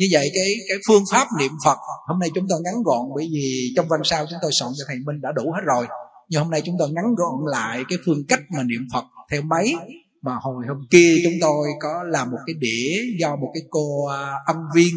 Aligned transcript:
như 0.00 0.08
vậy 0.10 0.30
cái 0.34 0.54
cái 0.68 0.78
phương 0.88 1.02
pháp 1.12 1.26
niệm 1.38 1.52
phật, 1.64 1.78
hôm 2.06 2.18
nay 2.18 2.30
chúng 2.34 2.46
tôi 2.48 2.60
ngắn 2.64 2.74
gọn 2.84 3.02
bởi 3.16 3.28
vì 3.32 3.72
trong 3.76 3.86
văn 3.88 4.00
sau 4.04 4.26
chúng 4.30 4.38
tôi 4.42 4.50
soạn 4.52 4.70
cho 4.78 4.84
thầy 4.88 4.96
minh 4.96 5.20
đã 5.20 5.32
đủ 5.32 5.52
hết 5.52 5.62
rồi. 5.64 5.86
Nhưng 6.28 6.42
hôm 6.42 6.50
nay 6.50 6.62
chúng 6.64 6.76
tôi 6.78 6.88
ngắn 6.90 7.04
gọn 7.16 7.52
lại 7.52 7.82
cái 7.88 7.98
phương 8.06 8.24
cách 8.28 8.40
mà 8.56 8.62
niệm 8.62 8.86
phật 8.92 9.04
theo 9.30 9.42
máy. 9.42 9.74
Mà 10.22 10.32
hồi 10.42 10.64
hôm 10.68 10.86
kia 10.90 11.16
chúng 11.24 11.32
tôi 11.40 11.68
có 11.80 12.02
làm 12.06 12.30
một 12.30 12.38
cái 12.46 12.54
đĩa 12.58 13.00
do 13.20 13.36
một 13.36 13.50
cái 13.54 13.62
cô 13.70 14.06
à, 14.06 14.32
âm 14.46 14.56
viên 14.74 14.94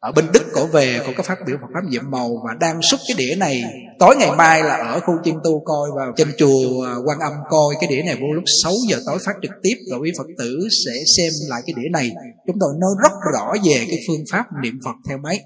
ở 0.00 0.12
bên 0.12 0.24
Đức 0.32 0.42
cổ 0.52 0.66
về 0.66 1.00
cổ 1.06 1.12
có 1.16 1.22
phát 1.22 1.38
biểu 1.46 1.56
Phật 1.60 1.66
pháp 1.74 1.88
nhiệm 1.88 2.10
màu 2.10 2.28
và 2.46 2.54
đang 2.60 2.82
xúc 2.90 3.00
cái 3.08 3.14
đĩa 3.18 3.34
này. 3.34 3.62
Tối 3.98 4.16
ngày 4.16 4.30
mai 4.32 4.62
là 4.62 4.76
ở 4.76 5.00
khu 5.00 5.14
chiên 5.24 5.34
tu 5.44 5.62
coi 5.64 5.90
vào 5.96 6.12
trên 6.16 6.28
chùa 6.38 6.86
quan 7.06 7.18
âm 7.18 7.32
coi 7.50 7.74
cái 7.80 7.90
đĩa 7.90 8.02
này. 8.02 8.14
Vô 8.14 8.26
lúc 8.34 8.44
6 8.62 8.72
giờ 8.88 8.98
tối 9.06 9.18
phát 9.26 9.32
trực 9.42 9.50
tiếp, 9.62 9.74
rồi 9.90 10.00
quý 10.00 10.12
Phật 10.18 10.26
tử 10.38 10.58
sẽ 10.84 10.92
xem 11.16 11.32
lại 11.48 11.62
cái 11.66 11.74
đĩa 11.76 11.88
này. 11.92 12.10
Chúng 12.46 12.56
tôi 12.60 12.70
nói 12.80 12.90
rất 13.02 13.12
rõ 13.34 13.54
về 13.64 13.86
cái 13.88 13.98
phương 14.08 14.24
pháp 14.32 14.44
niệm 14.62 14.78
Phật 14.84 14.94
theo 15.08 15.18
máy. 15.18 15.40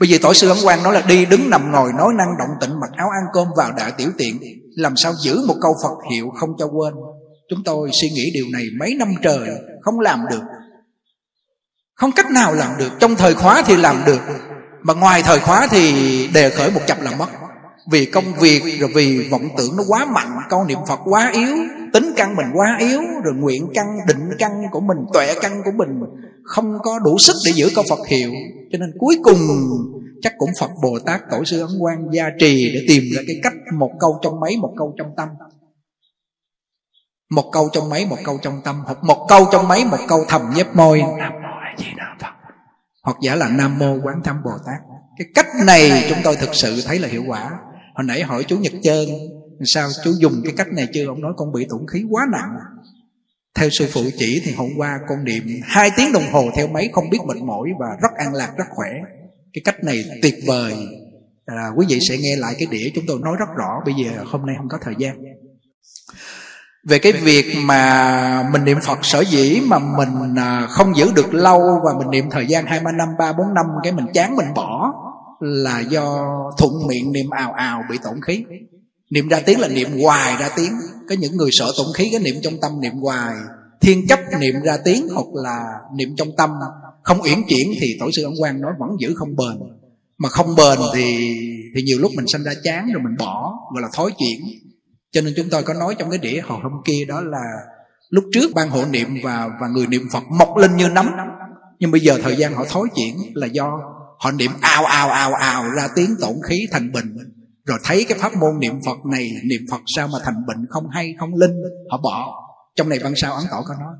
Bây 0.00 0.08
giờ 0.08 0.18
tổ 0.22 0.34
sư 0.34 0.48
Ấn 0.48 0.58
Quang 0.64 0.82
nói 0.82 0.94
là 0.94 1.02
đi 1.08 1.26
đứng 1.26 1.50
nằm 1.50 1.72
ngồi 1.72 1.92
nói 1.98 2.12
năng 2.18 2.38
động 2.38 2.50
tịnh 2.60 2.80
mặc 2.80 2.90
áo 2.96 3.08
ăn 3.08 3.24
cơm 3.32 3.48
vào 3.56 3.72
đại 3.72 3.92
tiểu 3.98 4.08
tiện. 4.18 4.40
Làm 4.76 4.96
sao 4.96 5.12
giữ 5.20 5.44
một 5.46 5.56
câu 5.62 5.74
Phật 5.82 6.12
hiệu 6.12 6.28
không 6.40 6.50
cho 6.58 6.66
quên? 6.66 6.94
Chúng 7.50 7.64
tôi 7.64 7.90
suy 8.00 8.10
nghĩ 8.10 8.30
điều 8.34 8.46
này 8.52 8.62
mấy 8.80 8.94
năm 8.94 9.08
trời, 9.22 9.48
không 9.82 10.00
làm 10.00 10.20
được 10.30 10.40
không 12.04 12.12
cách 12.12 12.30
nào 12.30 12.54
làm 12.54 12.70
được. 12.78 12.92
Trong 13.00 13.16
thời 13.16 13.34
khóa 13.34 13.62
thì 13.66 13.76
làm 13.76 14.02
được. 14.06 14.20
Mà 14.82 14.94
ngoài 14.94 15.22
thời 15.22 15.40
khóa 15.40 15.66
thì 15.70 16.28
đề 16.34 16.50
khởi 16.50 16.70
một 16.70 16.80
chập 16.86 17.02
là 17.02 17.10
mất. 17.18 17.26
Vì 17.90 18.06
công 18.06 18.24
việc 18.40 18.62
Rồi 18.80 18.90
vì 18.94 19.28
vọng 19.30 19.48
tưởng 19.56 19.76
nó 19.76 19.84
quá 19.88 20.04
mạnh 20.04 20.36
Câu 20.50 20.64
niệm 20.64 20.78
Phật 20.88 21.00
quá 21.04 21.30
yếu 21.34 21.56
Tính 21.92 22.12
căn 22.16 22.36
mình 22.36 22.46
quá 22.54 22.76
yếu 22.80 23.00
Rồi 23.24 23.34
nguyện 23.34 23.70
căn, 23.74 23.86
định 24.08 24.30
căn 24.38 24.50
của 24.70 24.80
mình 24.80 24.96
Tuệ 25.12 25.34
căn 25.40 25.62
của 25.64 25.70
mình 25.76 25.88
Không 26.44 26.78
có 26.82 26.98
đủ 26.98 27.18
sức 27.18 27.34
để 27.46 27.52
giữ 27.54 27.70
câu 27.74 27.84
Phật 27.90 28.06
hiệu. 28.08 28.30
Cho 28.72 28.78
nên 28.78 28.90
cuối 28.98 29.16
cùng 29.22 29.38
Chắc 30.22 30.32
cũng 30.38 30.50
Phật 30.60 30.70
Bồ 30.82 30.98
Tát 31.06 31.20
Tổ 31.30 31.44
sư 31.44 31.60
Ấn 31.60 31.70
Quang 31.80 32.06
gia 32.12 32.24
trì 32.38 32.70
Để 32.74 32.80
tìm 32.88 33.02
ra 33.16 33.22
cái 33.26 33.36
cách 33.42 33.54
Một 33.78 33.90
câu 34.00 34.18
trong 34.22 34.40
mấy, 34.40 34.56
một 34.56 34.72
câu 34.78 34.94
trong 34.98 35.08
tâm. 35.16 35.28
Một 37.30 37.50
câu 37.52 37.68
trong 37.72 37.88
mấy, 37.88 38.06
một 38.06 38.18
câu 38.24 38.38
trong 38.42 38.60
tâm 38.64 38.82
Hoặc 38.86 39.04
một 39.04 39.26
câu 39.28 39.46
trong 39.52 39.68
mấy, 39.68 39.84
một 39.84 39.98
câu 40.08 40.24
thầm 40.28 40.42
nhép 40.56 40.76
môi. 40.76 41.02
Di 41.78 41.86
Đà 41.96 42.16
Phật 42.20 42.32
hoặc 43.04 43.16
giả 43.22 43.34
là 43.34 43.48
Nam 43.48 43.78
Mô 43.78 43.98
Quán 44.02 44.22
Thâm 44.24 44.36
Bồ 44.44 44.50
Tát. 44.66 44.80
Cái 45.18 45.28
cách 45.34 45.46
này 45.66 46.06
chúng 46.08 46.18
tôi 46.24 46.36
thực 46.36 46.54
sự 46.54 46.82
thấy 46.86 46.98
là 46.98 47.08
hiệu 47.08 47.24
quả. 47.26 47.50
Hồi 47.94 48.04
nãy 48.04 48.22
hỏi 48.22 48.44
chú 48.48 48.58
Nhật 48.58 48.72
Trơn 48.82 49.08
sao 49.64 49.88
chú 50.04 50.12
dùng 50.20 50.40
cái 50.44 50.52
cách 50.56 50.68
này 50.72 50.88
chưa 50.94 51.06
ông 51.06 51.20
nói 51.20 51.32
con 51.36 51.52
bị 51.52 51.66
tổn 51.70 51.86
khí 51.92 52.04
quá 52.10 52.22
nặng. 52.32 52.50
Theo 53.54 53.68
sư 53.70 53.86
phụ 53.92 54.02
chỉ 54.18 54.42
thì 54.44 54.52
hôm 54.52 54.70
qua 54.76 55.00
con 55.08 55.24
niệm 55.24 55.42
hai 55.62 55.90
tiếng 55.96 56.12
đồng 56.12 56.32
hồ 56.32 56.50
theo 56.56 56.66
máy 56.66 56.88
không 56.92 57.10
biết 57.10 57.18
mệt 57.26 57.36
mỏi 57.36 57.68
và 57.80 57.86
rất 58.02 58.12
an 58.18 58.34
lạc 58.34 58.52
rất 58.56 58.64
khỏe. 58.70 58.90
Cái 59.52 59.62
cách 59.64 59.84
này 59.84 60.04
tuyệt 60.22 60.34
vời. 60.46 60.74
Là 61.46 61.70
quý 61.76 61.86
vị 61.88 61.98
sẽ 62.08 62.16
nghe 62.18 62.36
lại 62.36 62.54
cái 62.58 62.68
đĩa 62.70 62.90
chúng 62.94 63.04
tôi 63.06 63.18
nói 63.22 63.36
rất 63.38 63.48
rõ. 63.56 63.82
Bây 63.84 63.94
giờ 63.94 64.24
hôm 64.26 64.46
nay 64.46 64.56
không 64.58 64.68
có 64.68 64.78
thời 64.82 64.94
gian 64.98 65.16
về 66.84 66.98
cái 66.98 67.12
việc 67.12 67.54
mà 67.64 68.48
mình 68.52 68.64
niệm 68.64 68.78
Phật 68.82 68.98
sở 69.02 69.20
dĩ 69.20 69.60
mà 69.66 69.78
mình 69.78 70.34
à, 70.38 70.66
không 70.70 70.96
giữ 70.96 71.12
được 71.14 71.34
lâu 71.34 71.60
và 71.84 71.92
mình 71.98 72.10
niệm 72.10 72.30
thời 72.30 72.46
gian 72.46 72.66
hai 72.66 72.80
ba 72.80 72.92
năm 72.92 73.08
ba 73.18 73.32
bốn 73.32 73.54
năm 73.54 73.66
cái 73.82 73.92
mình 73.92 74.06
chán 74.14 74.36
mình 74.36 74.46
bỏ 74.54 74.92
là 75.40 75.80
do 75.80 76.26
thuận 76.58 76.72
miệng 76.86 77.12
niệm 77.12 77.30
ào 77.30 77.52
ào 77.52 77.82
bị 77.90 77.98
tổn 78.04 78.20
khí. 78.26 78.44
Niệm 79.10 79.28
ra 79.28 79.40
tiếng 79.46 79.60
là 79.60 79.68
niệm 79.68 79.88
hoài 80.02 80.36
ra 80.40 80.48
tiếng. 80.56 80.72
Có 81.08 81.14
những 81.18 81.36
người 81.36 81.50
sợ 81.52 81.72
tổn 81.76 81.86
khí 81.94 82.08
cái 82.12 82.20
niệm 82.20 82.34
trong 82.42 82.54
tâm 82.62 82.80
niệm 82.80 82.92
hoài. 82.92 83.34
Thiên 83.80 84.06
chấp 84.06 84.20
niệm 84.40 84.54
ra 84.64 84.76
tiếng 84.84 85.08
hoặc 85.14 85.26
là 85.34 85.58
niệm 85.96 86.08
trong 86.16 86.28
tâm 86.36 86.50
không 87.02 87.22
uyển 87.22 87.38
chuyển 87.48 87.72
thì 87.80 87.96
tổ 88.00 88.10
sư 88.16 88.24
ấn 88.24 88.32
quang 88.38 88.60
nói 88.60 88.72
vẫn 88.78 88.90
giữ 89.00 89.14
không 89.16 89.36
bền. 89.36 89.68
Mà 90.18 90.28
không 90.28 90.56
bền 90.56 90.78
thì 90.94 91.34
thì 91.74 91.82
nhiều 91.82 91.98
lúc 91.98 92.12
mình 92.16 92.26
sanh 92.26 92.44
ra 92.44 92.52
chán 92.64 92.86
rồi 92.92 93.02
mình 93.02 93.16
bỏ 93.18 93.54
gọi 93.74 93.82
là 93.82 93.88
thói 93.92 94.10
chuyển 94.18 94.40
cho 95.14 95.20
nên 95.20 95.34
chúng 95.36 95.50
tôi 95.50 95.62
có 95.62 95.74
nói 95.74 95.94
trong 95.98 96.10
cái 96.10 96.18
đĩa 96.18 96.40
hồi 96.40 96.58
hôm 96.62 96.72
kia 96.84 97.04
đó 97.08 97.20
là 97.20 97.42
lúc 98.10 98.24
trước 98.32 98.50
ban 98.54 98.70
hộ 98.70 98.84
niệm 98.84 99.08
và 99.22 99.48
và 99.60 99.68
người 99.68 99.86
niệm 99.86 100.08
phật 100.12 100.22
mọc 100.38 100.56
lên 100.56 100.76
như 100.76 100.88
nấm. 100.88 101.10
Nhưng 101.78 101.90
bây 101.90 102.00
giờ 102.00 102.18
thời 102.22 102.36
gian 102.36 102.54
họ 102.54 102.64
thối 102.68 102.88
chuyển 102.96 103.16
là 103.34 103.46
do 103.46 103.80
họ 104.18 104.30
niệm 104.30 104.50
ào 104.60 104.84
ào 104.84 105.08
ào 105.08 105.34
ào 105.34 105.70
ra 105.70 105.88
tiếng 105.96 106.16
tổn 106.20 106.34
khí 106.48 106.66
thành 106.72 106.92
bệnh 106.92 107.16
rồi 107.66 107.78
thấy 107.84 108.06
cái 108.08 108.18
pháp 108.18 108.36
môn 108.36 108.58
niệm 108.60 108.80
phật 108.86 109.06
này, 109.12 109.28
niệm 109.44 109.60
phật 109.70 109.80
sao 109.96 110.08
mà 110.08 110.18
thành 110.24 110.46
bệnh 110.46 110.66
không 110.70 110.88
hay, 110.88 111.14
không 111.20 111.34
linh, 111.34 111.62
họ 111.90 112.00
bỏ. 112.02 112.32
Trong 112.76 112.88
này 112.88 112.98
văn 112.98 113.12
sao 113.16 113.34
ấn 113.34 113.44
tổ 113.50 113.62
có 113.66 113.74
nói. 113.80 113.94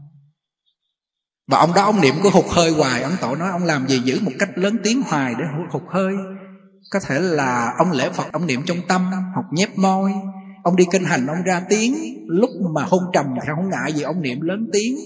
Và 1.47 1.59
ông 1.59 1.75
đó 1.75 1.85
ông 1.85 2.01
niệm 2.01 2.15
có 2.23 2.31
hụt 2.31 2.45
hơi 2.49 2.71
hoài. 2.71 3.03
Ấn 3.03 3.13
tổ 3.21 3.37
nói, 3.37 3.51
ông 3.51 3.65
làm 3.65 3.89
gì 3.89 3.99
giữ 4.05 4.21
một 4.21 4.33
cách 4.39 4.49
lớn 4.55 4.77
tiếng 4.85 5.03
hoài 5.03 5.35
để 5.39 5.45
hụt 5.73 5.83
hơi? 5.89 6.15
Có 6.91 7.01
thể 7.01 7.21
là 7.21 7.75
ông 7.79 7.93
lễ 7.93 8.11
phật, 8.11 8.33
ông 8.33 8.47
niệm 8.47 8.63
trong 8.67 8.79
tâm 8.89 9.11
hoặc 9.35 9.47
nhép 9.53 9.79
môi 9.79 10.13
ông 10.65 10.77
đi 10.77 10.85
kinh 10.93 11.05
hành, 11.05 11.27
ông 11.27 11.43
ra 11.47 11.63
tiếng. 11.69 11.95
Lúc 12.27 12.51
mà 12.75 12.83
hôn 12.83 13.03
trầm 13.13 13.27
thì 13.35 13.41
không 13.57 13.71
ngại 13.71 13.93
gì, 13.93 14.03
ông 14.03 14.23
niệm 14.23 14.41
lớn 14.41 14.69
tiếng. 14.73 14.97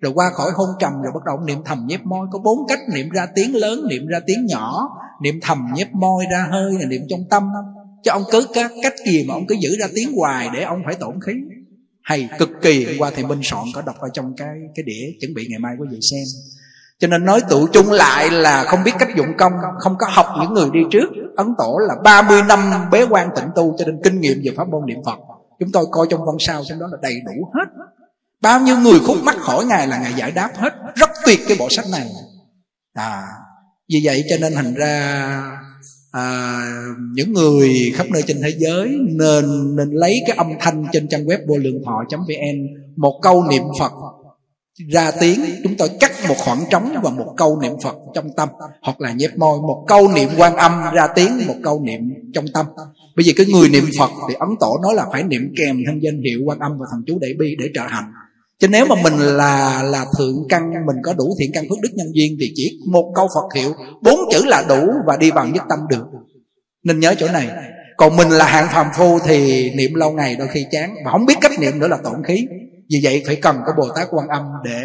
Rồi 0.00 0.12
qua 0.14 0.30
khỏi 0.34 0.50
hôn 0.54 0.68
trầm 0.80 0.92
rồi 0.92 1.12
bắt 1.14 1.20
đầu 1.26 1.36
ông 1.36 1.46
niệm 1.46 1.58
thầm 1.64 1.78
nhép 1.86 2.00
môi. 2.04 2.26
Có 2.32 2.38
bốn 2.38 2.58
cách 2.68 2.78
niệm 2.94 3.10
ra 3.10 3.26
tiếng 3.34 3.54
lớn, 3.54 3.78
niệm 3.90 4.06
ra 4.06 4.20
tiếng 4.26 4.46
nhỏ. 4.46 4.88
Niệm 5.22 5.34
thầm 5.42 5.58
nhép 5.74 5.88
môi 5.94 6.24
ra 6.32 6.48
hơi 6.50 6.72
là 6.80 6.86
niệm 6.86 7.00
trong 7.10 7.20
tâm. 7.30 7.42
Chứ 8.04 8.10
ông 8.10 8.22
cứ 8.32 8.46
các 8.54 8.70
cách 8.82 8.94
gì 9.06 9.24
mà 9.28 9.34
ông 9.34 9.46
cứ 9.48 9.54
giữ 9.60 9.76
ra 9.80 9.86
tiếng 9.94 10.12
hoài 10.16 10.48
để 10.54 10.62
ông 10.62 10.78
phải 10.86 10.94
tổn 10.94 11.14
khí. 11.26 11.32
Hay 12.02 12.28
cực 12.38 12.50
kỳ 12.62 12.86
qua 12.98 13.10
thầy 13.10 13.24
minh 13.24 13.40
soạn 13.42 13.64
có 13.74 13.82
đọc 13.82 13.96
ở 13.98 14.08
trong 14.12 14.34
cái 14.36 14.56
cái 14.74 14.82
đĩa 14.86 15.04
chuẩn 15.20 15.34
bị 15.34 15.46
ngày 15.50 15.58
mai 15.58 15.72
quý 15.80 15.86
vị 15.90 15.98
xem. 16.10 16.24
Cho 16.98 17.08
nên 17.08 17.24
nói 17.24 17.40
tụ 17.50 17.66
chung 17.72 17.90
lại 17.90 18.30
là 18.30 18.64
không 18.64 18.80
biết 18.84 18.92
cách 18.98 19.08
dụng 19.16 19.32
công, 19.38 19.52
không 19.78 19.94
có 19.98 20.06
học 20.10 20.26
những 20.40 20.54
người 20.54 20.70
đi 20.72 20.80
trước 20.90 21.08
ấn 21.36 21.46
tổ 21.58 21.78
là 21.88 21.94
30 22.04 22.42
năm 22.42 22.90
bế 22.90 23.06
quan 23.10 23.28
tịnh 23.36 23.48
tu 23.56 23.76
cho 23.78 23.84
nên 23.86 24.00
kinh 24.04 24.20
nghiệm 24.20 24.42
về 24.44 24.50
pháp 24.56 24.68
môn 24.68 24.86
niệm 24.86 24.98
phật. 25.06 25.18
Chúng 25.60 25.72
tôi 25.72 25.86
coi 25.90 26.06
trong 26.10 26.24
văn 26.24 26.36
sao 26.38 26.62
trong 26.68 26.78
đó 26.78 26.86
là 26.90 26.98
đầy 27.02 27.14
đủ 27.26 27.50
hết. 27.54 27.84
Bao 28.42 28.60
nhiêu 28.60 28.78
người 28.78 29.00
khúc 29.06 29.16
mắc 29.24 29.36
hỏi 29.38 29.64
ngài 29.64 29.86
là 29.86 29.98
ngài 29.98 30.12
giải 30.16 30.30
đáp 30.30 30.50
hết. 30.54 30.70
Rất 30.94 31.10
tuyệt 31.26 31.40
cái 31.48 31.56
bộ 31.60 31.68
sách 31.70 31.84
này. 31.92 32.10
À 32.94 33.22
vì 33.88 34.00
vậy 34.04 34.24
cho 34.30 34.36
nên 34.40 34.54
thành 34.54 34.74
ra 34.74 35.42
à, 36.10 36.58
những 37.14 37.32
người 37.32 37.92
khắp 37.94 38.06
nơi 38.10 38.22
trên 38.26 38.40
thế 38.42 38.54
giới 38.58 38.88
nên 39.18 39.76
nên 39.76 39.90
lấy 39.90 40.22
cái 40.26 40.36
âm 40.36 40.46
thanh 40.60 40.84
trên 40.92 41.08
trang 41.08 41.24
web 41.24 41.38
vô 41.48 41.56
lượng 41.56 41.82
thọ 41.86 42.04
vn 42.10 42.66
một 42.96 43.18
câu 43.22 43.44
niệm 43.44 43.62
phật 43.78 43.92
ra 44.92 45.10
tiếng, 45.20 45.44
chúng 45.62 45.76
tôi 45.78 45.88
cắt 46.00 46.12
một 46.28 46.34
khoảng 46.38 46.64
trống 46.70 46.96
và 47.02 47.10
một 47.10 47.34
câu 47.36 47.60
niệm 47.60 47.72
phật 47.82 47.96
trong 48.14 48.30
tâm. 48.36 48.48
Hoặc 48.82 49.00
là 49.00 49.12
nhép 49.12 49.36
môi, 49.36 49.58
một 49.58 49.84
câu 49.88 50.08
niệm 50.08 50.28
quan 50.38 50.56
âm, 50.56 50.72
ra 50.94 51.06
tiếng, 51.06 51.46
một 51.46 51.54
câu 51.62 51.82
niệm 51.84 52.00
trong 52.34 52.44
tâm. 52.54 52.66
Bởi 53.16 53.24
vì 53.26 53.32
cái 53.36 53.46
người 53.46 53.68
niệm 53.68 53.84
phật 53.98 54.10
thì 54.28 54.34
ấn 54.38 54.48
tổ 54.60 54.78
nói 54.82 54.94
là 54.94 55.06
phải 55.12 55.22
niệm 55.22 55.52
kèm 55.58 55.76
thân 55.86 56.02
danh 56.02 56.22
hiệu 56.22 56.40
quan 56.44 56.58
âm 56.58 56.78
và 56.78 56.86
thần 56.90 57.02
chú 57.06 57.18
đại 57.20 57.30
bi 57.38 57.56
để 57.58 57.66
trợ 57.74 57.82
hành. 57.88 58.04
Chứ 58.58 58.68
nếu 58.68 58.86
mà 58.86 58.94
mình 59.02 59.18
là 59.18 59.82
là 59.82 60.04
thượng 60.18 60.36
căn, 60.48 60.72
mình 60.86 60.96
có 61.02 61.12
đủ 61.12 61.36
thiện 61.40 61.50
căn 61.54 61.64
phước 61.68 61.80
đức 61.82 61.90
nhân 61.92 62.06
duyên 62.14 62.36
thì 62.40 62.52
chỉ 62.54 62.78
một 62.86 63.12
câu 63.14 63.28
phật 63.34 63.60
hiệu, 63.60 63.72
bốn 64.02 64.18
chữ 64.30 64.44
là 64.44 64.64
đủ 64.68 64.90
và 65.06 65.16
đi 65.16 65.30
vào 65.30 65.46
nhất 65.46 65.62
tâm 65.68 65.78
được. 65.88 66.04
Nên 66.84 67.00
nhớ 67.00 67.14
chỗ 67.18 67.28
này. 67.28 67.48
Còn 67.96 68.16
mình 68.16 68.28
là 68.28 68.46
hạng 68.46 68.66
phàm 68.72 68.86
phu 68.96 69.18
thì 69.26 69.70
niệm 69.70 69.94
lâu 69.94 70.10
ngày 70.10 70.36
đôi 70.36 70.48
khi 70.48 70.66
chán. 70.70 70.94
Và 71.04 71.10
không 71.10 71.26
biết 71.26 71.34
cách 71.40 71.52
niệm 71.60 71.78
nữa 71.78 71.88
là 71.88 71.96
tổn 72.04 72.24
khí 72.24 72.46
vì 72.90 73.00
vậy 73.02 73.22
phải 73.26 73.36
cần 73.36 73.56
có 73.66 73.72
bồ 73.78 73.88
tát 73.96 74.08
quan 74.10 74.28
âm 74.28 74.42
để 74.64 74.82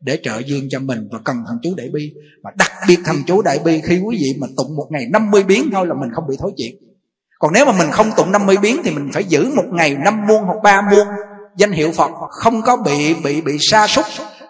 để 0.00 0.18
trợ 0.22 0.38
duyên 0.46 0.68
cho 0.70 0.80
mình 0.80 1.08
và 1.12 1.18
cần 1.24 1.36
thằng 1.48 1.58
chú 1.62 1.74
đại 1.76 1.88
bi. 1.92 2.12
Và 2.42 2.50
đặc 2.58 2.70
biệt 2.88 2.98
thằng 3.04 3.16
chú 3.26 3.42
đại 3.42 3.58
bi 3.64 3.80
khi 3.84 4.00
quý 4.04 4.16
vị 4.20 4.34
mà 4.40 4.46
tụng 4.56 4.76
một 4.76 4.86
ngày 4.90 5.06
50 5.10 5.42
biến 5.42 5.70
thôi 5.72 5.86
là 5.86 5.94
mình 5.94 6.10
không 6.14 6.24
bị 6.28 6.36
thối 6.40 6.52
chuyện. 6.56 6.76
Còn 7.38 7.52
nếu 7.52 7.66
mà 7.66 7.72
mình 7.78 7.90
không 7.90 8.10
tụng 8.16 8.32
50 8.32 8.56
biến 8.62 8.76
thì 8.84 8.90
mình 8.90 9.10
phải 9.12 9.24
giữ 9.24 9.50
một 9.56 9.64
ngày 9.72 9.96
năm 10.04 10.26
muôn 10.26 10.42
hoặc 10.42 10.56
ba 10.62 10.82
muôn. 10.90 11.06
Danh 11.58 11.72
hiệu 11.72 11.92
Phật 11.92 12.10
không 12.30 12.62
có 12.62 12.76
bị 12.76 13.14
bị 13.24 13.40
bị 13.40 13.52
sa 13.60 13.86
sút 13.86 14.04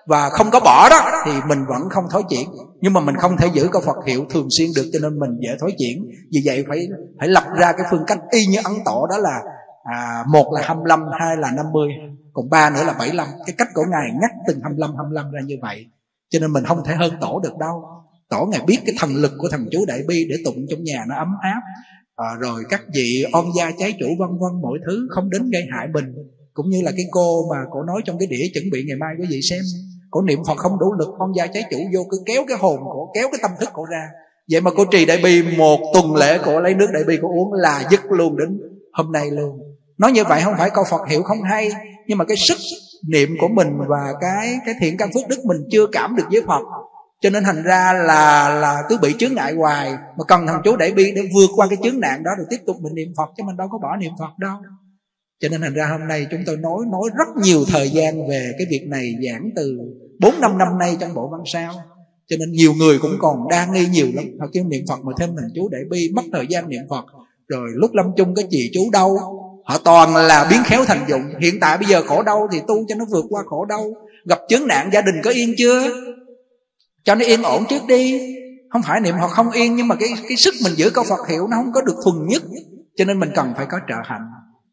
và 0.06 0.28
không 0.31 0.50
có 0.50 0.61
bỏ 0.61 0.88
đó 0.88 1.22
thì 1.26 1.32
mình 1.49 1.59
vẫn 1.69 1.88
không 1.91 2.05
thối 2.11 2.22
chuyển 2.31 2.49
nhưng 2.81 2.93
mà 2.93 3.00
mình 3.00 3.16
không 3.16 3.37
thể 3.37 3.49
giữ 3.53 3.69
cái 3.72 3.82
Phật 3.87 3.97
hiệu 4.06 4.26
thường 4.31 4.49
xuyên 4.58 4.69
được 4.76 4.90
cho 4.93 4.99
nên 5.02 5.19
mình 5.19 5.31
dễ 5.40 5.50
thối 5.61 5.73
chuyển 5.79 6.06
vì 6.32 6.40
vậy 6.44 6.64
phải 6.69 6.79
phải 7.19 7.29
lập 7.29 7.44
ra 7.61 7.73
cái 7.73 7.87
phương 7.90 8.05
cách 8.06 8.19
y 8.31 8.47
như 8.47 8.58
ấn 8.64 8.73
tổ 8.85 9.06
đó 9.11 9.19
là 9.19 9.40
à, 9.84 10.25
một 10.28 10.52
là 10.54 10.60
25 10.64 11.00
hai 11.20 11.36
là 11.36 11.50
50 11.50 11.88
còn 12.32 12.50
ba 12.50 12.70
nữa 12.70 12.84
là 12.86 12.92
75 12.98 13.28
cái 13.46 13.54
cách 13.58 13.69
của 13.75 13.84
ngài 13.90 14.10
ngắt 14.20 14.31
từng 14.46 14.60
25 14.62 14.90
25 14.96 15.31
ra 15.31 15.40
như 15.46 15.54
vậy. 15.62 15.86
Cho 16.31 16.38
nên 16.40 16.52
mình 16.52 16.64
không 16.64 16.78
thể 16.84 16.94
hơn 16.94 17.12
tổ 17.20 17.40
được 17.40 17.56
đâu. 17.58 17.82
Tổ 18.28 18.46
ngài 18.52 18.60
biết 18.66 18.78
cái 18.86 18.94
thần 18.98 19.10
lực 19.14 19.32
của 19.38 19.48
thần 19.50 19.66
chú 19.72 19.84
đại 19.88 20.00
bi 20.08 20.26
để 20.31 20.36
tụng 20.44 20.66
trong 20.70 20.84
nhà 20.84 21.04
nó 21.08 21.16
ấm 21.16 21.28
áp. 21.42 21.60
À, 22.16 22.28
rồi 22.40 22.62
các 22.69 22.82
vị 22.94 23.25
on 23.32 23.44
gia 23.58 23.70
trái 23.78 23.94
chủ 24.00 24.06
vân 24.19 24.28
vân 24.28 24.62
mọi 24.62 24.78
thứ 24.86 25.08
không 25.10 25.31
đến 25.31 25.50
gây 25.50 25.62
hại 25.72 25.88
mình. 25.94 26.04
Cũng 26.54 26.70
như 26.70 26.82
là 26.82 26.90
cái 26.96 27.04
cô 27.10 27.48
mà 27.50 27.56
cổ 27.70 27.82
nói 27.82 28.02
trong 28.04 28.19
cái 28.19 28.28
đĩa 28.30 28.44
chuẩn 28.54 28.64
bị 28.72 28.84
ngày 28.87 28.96
mai 28.96 29.14
quý 29.20 29.26
vị 29.30 29.40
xem. 29.50 29.60
Cổ 30.10 30.22
niệm 30.22 30.38
phật 30.48 30.56
không 30.56 30.78
đủ 30.78 30.92
lực 30.98 31.08
on 31.19 31.32
gia 31.37 31.46
trái 31.46 31.62
chủ 31.70 31.78
vô 31.94 32.00
cứ 32.10 32.16
kéo 32.26 32.42
cái 32.48 32.58
hồn 32.60 32.80
cổ 32.84 33.10
kéo 33.14 33.28
cái 33.32 33.40
tâm 33.42 33.50
thức 33.60 33.69
cổ 33.72 33.84
ra. 33.84 34.08
Vậy 34.50 34.60
mà 34.60 34.70
cô 34.76 34.84
trì 34.84 35.06
đại 35.06 35.19
bi 35.25 35.42
một 35.58 35.80
tuần 35.94 36.14
lễ 36.14 36.38
cổ 36.44 36.60
lấy 36.60 36.75
nước 36.75 36.87
đại 36.94 37.04
bi 37.04 37.19
cổ 37.22 37.28
uống 37.28 37.52
là 37.52 37.88
dứt 37.90 38.00
luôn 38.10 38.37
đến 38.37 38.60
hôm 38.92 39.12
nay 39.12 39.30
luôn 39.30 39.74
nói 39.99 40.12
như 40.12 40.25
vậy 40.25 40.41
không 40.44 40.55
phải 40.58 40.70
câu 40.70 40.85
phật 40.91 41.08
hiểu 41.08 41.23
không 41.23 41.43
hay, 41.43 41.70
nhưng 42.06 42.19
mà 42.19 42.25
cái 42.25 42.37
sức 42.37 42.58
niệm 43.08 43.37
của 43.41 43.49
mình 43.49 43.69
và 43.88 44.12
cái 44.20 44.58
cái 44.67 44.75
thiện 44.81 44.96
căn 44.96 45.11
phước 45.14 45.29
đức 45.29 45.44
mình 45.44 45.56
chưa 45.70 45.87
cảm 45.93 46.17
được 46.17 46.25
với 46.31 46.43
phật. 46.46 46.62
Cho 47.20 47.31
nên 47.31 47.44
thành 47.44 47.62
ra 47.62 47.93
là 47.93 48.49
là 48.49 48.82
cứ 48.88 48.99
bị 49.02 49.14
chướng 49.19 49.35
ngại 49.35 49.55
hoài, 49.55 49.91
mà 49.91 50.25
cần 50.29 50.46
thằng 50.46 50.61
chú 50.64 50.76
đại 50.76 50.93
bi 50.93 51.12
để 51.17 51.23
vượt 51.35 51.50
qua 51.56 51.67
cái 51.69 51.79
chướng 51.82 52.00
nạn 52.00 52.23
đó 52.23 52.31
rồi 52.38 52.46
tiếp 52.50 52.61
tục 52.67 52.76
mình 52.81 52.94
niệm 52.94 53.12
phật, 53.17 53.31
chứ 53.37 53.43
mình 53.46 53.56
đâu 53.56 53.69
có 53.70 53.79
bỏ 53.82 53.96
niệm 53.96 54.12
phật 54.19 54.38
đâu. 54.38 54.56
Cho 55.41 55.49
nên 55.49 55.61
thành 55.61 55.75
ra 55.75 55.87
hôm 55.87 56.08
nay 56.08 56.26
chúng 56.31 56.40
tôi 56.47 56.56
nói 56.56 56.79
nói 56.93 57.11
rất 57.19 57.43
nhiều 57.43 57.64
thời 57.69 57.90
gian 57.90 58.29
về 58.29 58.52
cái 58.58 58.67
việc 58.70 58.87
này 58.88 59.14
giảng 59.29 59.50
từ 59.56 59.79
bốn 60.20 60.40
năm 60.40 60.58
năm 60.58 60.79
nay 60.79 60.97
trong 61.00 61.14
bộ 61.14 61.29
văn 61.29 61.40
sao. 61.52 61.73
Cho 62.26 62.37
nên 62.40 62.52
nhiều 62.52 62.73
người 62.75 62.99
cũng 62.99 63.17
còn 63.19 63.49
đa 63.50 63.67
nghi 63.67 63.87
nhiều 63.87 64.06
lắm. 64.14 64.25
Họ 64.40 64.47
kêu 64.52 64.64
niệm 64.64 64.85
phật 64.88 65.00
mà 65.05 65.12
thêm 65.19 65.29
thằng 65.37 65.50
chú 65.55 65.69
đại 65.69 65.81
bi, 65.90 66.11
mất 66.14 66.23
thời 66.32 66.47
gian 66.49 66.69
niệm 66.69 66.82
phật. 66.90 67.05
Rồi 67.49 67.69
lúc 67.75 67.90
lâm 67.94 68.06
chung 68.17 68.35
cái 68.35 68.44
chị 68.50 68.70
chú 68.75 68.90
đâu 68.93 69.19
họ 69.64 69.78
toàn 69.78 70.16
là 70.16 70.46
biến 70.50 70.61
khéo 70.64 70.84
thành 70.84 71.05
dụng. 71.08 71.22
Hiện 71.40 71.61
tại 71.61 71.78
bây 71.78 71.87
giờ 71.87 72.02
khổ 72.02 72.22
đau 72.22 72.49
thì 72.52 72.61
tu 72.69 72.87
cho 72.88 72.94
nó 72.94 73.05
vượt 73.11 73.25
qua 73.28 73.43
khổ 73.46 73.64
đau. 73.64 73.84
Gặp 74.28 74.38
chướng 74.49 74.66
nạn 74.66 74.90
gia 74.93 75.00
đình 75.00 75.14
có 75.25 75.31
yên 75.31 75.55
chưa? 75.58 75.88
Cho 77.05 77.14
nó 77.14 77.25
yên 77.25 77.43
ổn 77.43 77.64
trước 77.69 77.87
đi. 77.88 78.20
Không 78.70 78.82
phải 78.82 79.00
niệm 79.00 79.14
họ 79.14 79.28
không 79.28 79.50
yên 79.50 79.76
nhưng 79.76 79.88
mà 79.88 79.94
cái 79.94 80.08
cái 80.28 80.37
sức 80.37 80.55
mình 80.64 80.72
giữ 80.76 80.90
câu 80.90 81.05
Phật 81.05 81.28
hiệu 81.28 81.46
nó 81.50 81.56
không 81.56 81.72
có 81.72 81.82
được 81.82 81.96
thuần 82.05 82.26
nhất. 82.28 82.43
Cho 82.96 83.05
nên 83.05 83.20
mình 83.20 83.31
cần 83.34 83.52
phải 83.56 83.66
có 83.70 83.78
trợ 83.88 83.94
hạnh. 84.05 84.22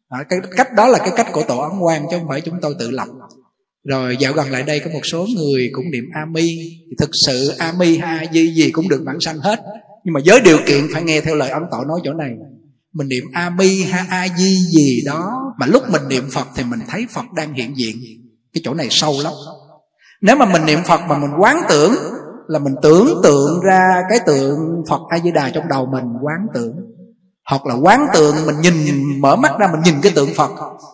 À, 0.08 0.24
cái 0.28 0.38
cách 0.56 0.68
đó 0.76 0.88
là 0.88 0.98
cái 0.98 1.10
cách 1.16 1.26
của 1.32 1.42
tổ 1.42 1.58
ấn 1.58 1.78
quan 1.80 2.02
chứ 2.10 2.16
không 2.18 2.28
phải 2.28 2.40
chúng 2.40 2.54
tôi 2.62 2.74
tự 2.78 2.90
lập. 2.90 3.08
Rồi 3.84 4.16
dạo 4.20 4.32
gần 4.32 4.50
lại 4.50 4.62
đây 4.62 4.80
có 4.80 4.90
một 4.90 5.00
số 5.12 5.26
người 5.36 5.70
cũng 5.72 5.90
niệm 5.90 6.04
a 6.12 6.24
mi 6.24 6.46
thì 6.90 6.96
thực 6.98 7.10
sự 7.26 7.54
a 7.58 7.72
mi 7.78 7.98
hay 7.98 8.18
a 8.18 8.32
di 8.32 8.54
gì 8.54 8.70
cũng 8.70 8.88
được 8.88 9.02
bản 9.06 9.20
sanh 9.20 9.38
hết. 9.38 9.60
Nhưng 10.04 10.12
mà 10.12 10.20
với 10.26 10.40
điều 10.40 10.58
kiện 10.66 10.86
phải 10.92 11.02
nghe 11.02 11.20
theo 11.20 11.34
lời 11.34 11.50
ấn 11.50 11.62
tổ 11.70 11.84
nói 11.84 12.00
chỗ 12.04 12.12
này 12.12 12.30
mình 12.92 13.08
niệm 13.08 13.24
a 13.32 13.50
mi 13.50 13.82
ha 13.82 14.06
a 14.08 14.26
di 14.36 14.54
gì 14.76 15.02
đó. 15.06 15.52
Mà 15.58 15.66
lúc 15.66 15.82
mình 15.90 16.02
niệm 16.08 16.24
phật 16.32 16.46
thì 16.56 16.64
mình 16.64 16.80
thấy 16.88 17.06
phật 17.10 17.24
đang 17.36 17.52
hiện 17.52 17.76
diện. 17.76 17.96
Cái 18.54 18.60
chỗ 18.64 18.74
này 18.74 18.86
sâu 18.90 19.14
lắm. 19.22 19.32
Nếu 20.22 20.36
mà 20.36 20.46
mình 20.46 20.66
niệm 20.66 20.78
phật 20.86 21.00
mà 21.08 21.18
mình 21.18 21.30
quán 21.38 21.62
tưởng, 21.68 21.94
là 22.48 22.58
mình 22.58 22.74
tưởng 22.82 23.20
tượng 23.22 23.60
ra 23.60 24.02
cái 24.10 24.18
tượng 24.26 24.58
phật 24.88 25.00
a 25.08 25.18
di 25.18 25.30
đà 25.30 25.50
trong 25.50 25.68
đầu 25.68 25.86
mình, 25.86 26.04
quán 26.22 26.46
tưởng. 26.54 26.76
Hoặc 27.50 27.66
là 27.66 27.74
quán 27.74 28.06
tượng 28.14 28.34
mình 28.46 28.60
nhìn, 28.60 28.74
mở 29.20 29.36
mắt 29.36 29.52
ra 29.58 29.68
mình 29.72 29.80
nhìn 29.84 29.94
cái 30.02 30.12
tượng 30.14 30.34
phật. 30.36 30.50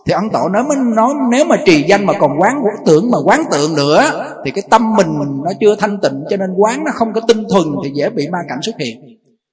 Thì 0.07 0.13
ấn 0.13 0.25
tổ 0.33 0.49
nói 0.49 0.63
mới 0.65 0.77
nói, 0.97 1.15
nếu 1.31 1.45
mà 1.45 1.57
trì 1.67 1.85
danh 1.89 2.07
mà 2.07 2.13
còn 2.21 2.41
quán 2.41 2.63
tưởng 2.87 3.11
mà 3.11 3.19
quán 3.25 3.43
tượng 3.51 3.75
nữa, 3.75 4.27
thì 4.45 4.51
cái 4.51 4.65
tâm 4.71 4.97
mình 4.97 5.09
nó 5.45 5.51
chưa 5.61 5.77
thanh 5.79 6.01
tịnh, 6.03 6.25
cho 6.31 6.37
nên 6.37 6.51
quán 6.57 6.85
nó 6.85 6.91
không 6.95 7.13
có 7.15 7.21
tinh 7.29 7.45
thuần 7.51 7.65
thì 7.85 7.91
dễ 7.95 8.11
bị 8.11 8.29
ma 8.33 8.39
cảnh 8.49 8.59
xuất 8.63 8.75
hiện. 8.79 8.99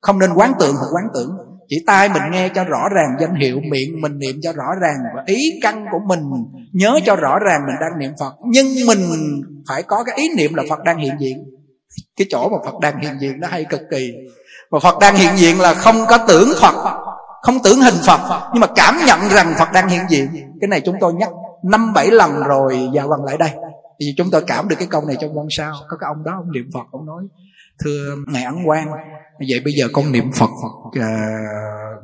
Không 0.02 0.20
nên 0.20 0.34
quán 0.34 0.54
tượng 0.60 0.76
hoặc 0.76 0.88
quán 0.94 1.06
tưởng 1.14 1.38
chỉ 1.68 1.84
tai 1.88 2.10
mình 2.10 2.24
nghe 2.32 2.50
cho 2.50 2.64
rõ 2.64 2.90
ràng 2.96 3.10
danh 3.20 3.36
hiệu, 3.36 3.60
miệng 3.72 4.02
mình 4.02 4.20
niệm 4.20 4.40
cho 4.42 4.54
rõ 4.54 4.68
ràng 4.82 4.96
và 5.16 5.24
ý 5.26 5.60
căn 5.62 5.86
của 5.92 6.00
mình 6.08 6.20
nhớ 6.74 7.00
cho 7.06 7.16
rõ 7.16 7.40
ràng 7.40 7.62
mình 7.66 7.76
đang 7.82 8.00
niệm 8.00 8.12
phật. 8.20 8.34
Nhưng 8.46 8.68
mình 8.88 9.00
phải 9.68 9.84
có 9.84 10.04
cái 10.04 10.16
ý 10.18 10.30
niệm 10.38 10.54
là 10.54 10.64
phật 10.70 10.84
đang 10.84 10.98
hiện 10.98 11.14
diện. 11.20 11.38
Cái 12.18 12.28
chỗ 12.30 12.50
mà 12.50 12.58
phật 12.66 12.80
đang 12.82 13.00
hiện 13.00 13.14
diện 13.22 13.40
nó 13.40 13.48
hay 13.48 13.66
cực 13.66 13.82
kỳ. 13.92 14.12
Mà 14.72 14.80
phật 14.80 15.00
đang 15.00 15.16
hiện 15.16 15.32
diện 15.36 15.60
là 15.60 15.74
không 15.74 15.96
có 16.10 16.18
tưởng 16.28 16.50
phật, 16.62 16.76
không 17.42 17.58
tưởng 17.64 17.82
hình 17.82 18.02
phật. 18.08 18.50
Nhưng 18.54 18.62
mà 18.62 18.68
cảm 18.76 18.96
nhận 19.08 19.20
rằng 19.30 19.54
phật 19.60 19.72
đang 19.74 19.90
hiện 19.90 20.02
diện. 20.10 20.28
Cái 20.62 20.68
này 20.68 20.82
chúng 20.86 20.96
tôi 21.00 21.14
nhắc 21.14 21.30
năm 21.64 21.94
bảy 21.94 22.12
lần 22.12 22.44
rồi 22.44 22.90
và 22.94 23.02
lần 23.02 23.24
lại 23.26 23.38
đây. 23.38 23.50
Thì 24.00 24.14
chúng 24.18 24.32
tôi 24.32 24.42
cảm 24.48 24.68
được 24.68 24.76
cái 24.80 24.88
câu 24.92 25.06
này 25.06 25.18
trong 25.22 25.36
văn 25.36 25.46
sao. 25.50 25.74
Có 25.90 25.98
cái 26.00 26.08
ông 26.16 26.24
đó, 26.24 26.32
ông 26.38 26.52
niệm 26.52 26.70
phật, 26.74 26.86
ông 26.92 27.06
nói 27.06 27.24
thưa 27.84 28.16
ngài 28.28 28.44
ấn 28.44 28.56
quan 28.66 28.88
vậy 29.40 29.60
bây 29.66 29.74
giờ 29.74 29.88
con 29.94 30.12
niệm 30.12 30.32
phật 30.32 30.50
uh, 30.88 30.96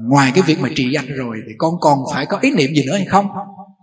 ngoài 0.01 0.31
cái 0.35 0.44
việc 0.47 0.59
mà 0.59 0.69
trì 0.75 0.91
danh 0.94 1.07
rồi 1.15 1.38
thì 1.47 1.53
con 1.57 1.73
còn 1.81 2.00
phải 2.13 2.25
có 2.25 2.38
ý 2.41 2.51
niệm 2.51 2.69
gì 2.75 2.83
nữa 2.88 2.97
hay 2.97 3.06
không? 3.06 3.27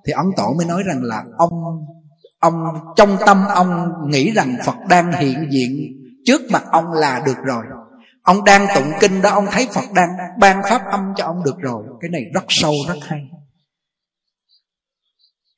Thì 0.06 0.12
ấn 0.12 0.26
tổ 0.36 0.54
mới 0.56 0.66
nói 0.66 0.82
rằng 0.86 1.02
là 1.02 1.24
ông 1.38 1.50
ông 2.40 2.64
trong 2.96 3.16
tâm 3.26 3.44
ông 3.54 3.92
nghĩ 4.10 4.30
rằng 4.30 4.56
phật 4.64 4.76
đang 4.88 5.12
hiện 5.12 5.48
diện 5.50 5.70
trước 6.24 6.40
mặt 6.50 6.64
ông 6.70 6.92
là 6.92 7.22
được 7.26 7.38
rồi. 7.44 7.64
Ông 8.22 8.44
đang 8.44 8.66
tụng 8.74 8.92
kinh 9.00 9.22
đó 9.22 9.30
ông 9.30 9.46
thấy 9.50 9.68
phật 9.72 9.84
đang 9.94 10.08
ban 10.38 10.62
pháp 10.70 10.82
âm 10.90 11.12
cho 11.16 11.24
ông 11.24 11.44
được 11.44 11.58
rồi. 11.58 11.84
Cái 12.00 12.10
này 12.10 12.22
rất 12.34 12.44
sâu 12.48 12.72
rất 12.88 12.98
hay. 13.02 13.20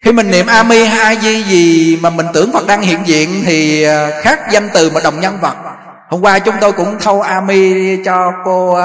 Khi 0.05 0.13
mình 0.13 0.31
niệm 0.31 0.47
a 0.47 0.63
hai 0.63 1.17
di 1.17 1.43
gì 1.43 1.97
mà 1.97 2.11
mình 2.11 2.27
tưởng 2.35 2.53
phật 2.53 2.67
đang 2.67 2.83
hiện 2.83 3.01
diện 3.07 3.29
thì 3.45 3.83
ờ, 3.83 4.21
khác 4.23 4.39
danh 4.53 4.69
từ 4.75 4.91
mà 4.91 5.01
đồng 5.05 5.21
nhân 5.21 5.39
vật 5.43 5.70
hôm 6.11 6.21
qua 6.21 6.39
chúng 6.39 6.55
tôi 6.61 6.73
cũng 6.73 6.97
thâu 7.01 7.21
ami 7.21 7.97
cho 8.05 8.33
cô 8.45 8.71
uh, 8.71 8.79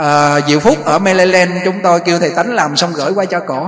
uh, 0.00 0.48
diệu 0.48 0.60
phúc 0.60 0.76
ở 0.84 0.98
maryland. 0.98 1.52
Chúng 1.64 1.74
tôi 1.82 2.00
kêu 2.00 2.18
thầy 2.18 2.30
tánh 2.30 2.54
làm 2.54 2.76
xong 2.76 2.92
gửi 2.94 3.12
qua 3.14 3.24
cho 3.24 3.40
cổ. 3.40 3.60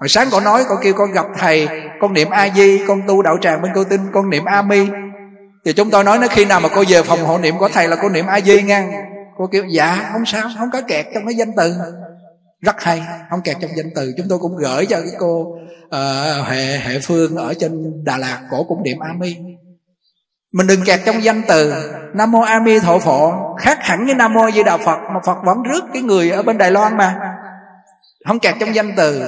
Hồi 0.00 0.08
sáng 0.08 0.28
cổ 0.32 0.40
nói 0.40 0.64
cổ 0.68 0.74
kêu 0.82 0.94
con 0.94 1.12
gặp 1.12 1.26
thầy 1.38 1.68
con 2.00 2.12
niệm 2.12 2.30
a 2.30 2.48
di 2.56 2.80
con 2.88 3.02
tu 3.08 3.22
đạo 3.22 3.36
tràng 3.40 3.62
bên 3.62 3.72
cô 3.74 3.84
tin 3.84 4.00
con 4.12 4.30
niệm 4.30 4.44
ami 4.44 4.88
thì 5.64 5.72
chúng 5.72 5.90
tôi 5.90 6.04
nói 6.04 6.18
nó 6.18 6.26
khi 6.28 6.44
nào 6.44 6.60
mà 6.60 6.68
cô 6.74 6.84
về 6.88 7.02
phòng 7.02 7.24
hộ 7.24 7.38
niệm 7.38 7.58
của 7.58 7.68
thầy 7.68 7.88
là 7.88 7.96
cô 8.02 8.08
niệm 8.08 8.26
a 8.26 8.40
di 8.40 8.62
ngang. 8.62 8.92
Cô 9.38 9.46
kêu 9.52 9.64
dạ 9.70 10.08
không 10.12 10.26
sao 10.26 10.50
không 10.58 10.70
có 10.72 10.80
kẹt 10.88 11.06
trong 11.14 11.26
cái 11.26 11.34
danh 11.34 11.52
từ. 11.56 11.74
Rất 12.60 12.82
hay 12.82 13.02
không 13.30 13.40
kẹt 13.42 13.56
trong 13.60 13.70
danh 13.76 13.90
từ. 13.94 14.12
Chúng 14.16 14.26
tôi 14.28 14.38
cũng 14.38 14.56
gửi 14.56 14.86
cho 14.86 14.96
cái 14.96 15.12
cô 15.18 15.56
ờ, 15.90 16.36
uh, 16.40 16.46
hệ 16.46 16.78
hệ 16.78 16.98
phương 17.02 17.36
ở 17.36 17.54
trên 17.54 18.04
đà 18.04 18.16
lạt 18.16 18.40
cổ 18.50 18.64
cũng 18.64 18.82
niệm 18.82 18.98
ami 18.98 19.36
mình 20.56 20.66
đừng 20.66 20.84
kẹt 20.84 21.00
trong 21.06 21.24
danh 21.24 21.42
từ. 21.48 21.72
Nam 22.14 22.30
mô 22.30 22.40
a 22.40 22.60
di 22.66 22.78
thọ 22.78 22.98
phộ 22.98 23.32
khác 23.58 23.78
hẳn 23.80 24.06
với 24.06 24.14
nam 24.14 24.34
mô 24.34 24.50
di 24.50 24.62
đà 24.62 24.76
phật. 24.76 24.98
Mà 25.14 25.20
phật 25.26 25.36
vẫn 25.44 25.62
rước 25.62 25.84
cái 25.92 26.02
người 26.02 26.30
ở 26.30 26.42
bên 26.42 26.58
đài 26.58 26.70
loan 26.70 26.96
mà. 26.96 27.16
Không 28.26 28.38
kẹt 28.38 28.54
trong 28.60 28.74
danh 28.74 28.92
từ. 28.96 29.22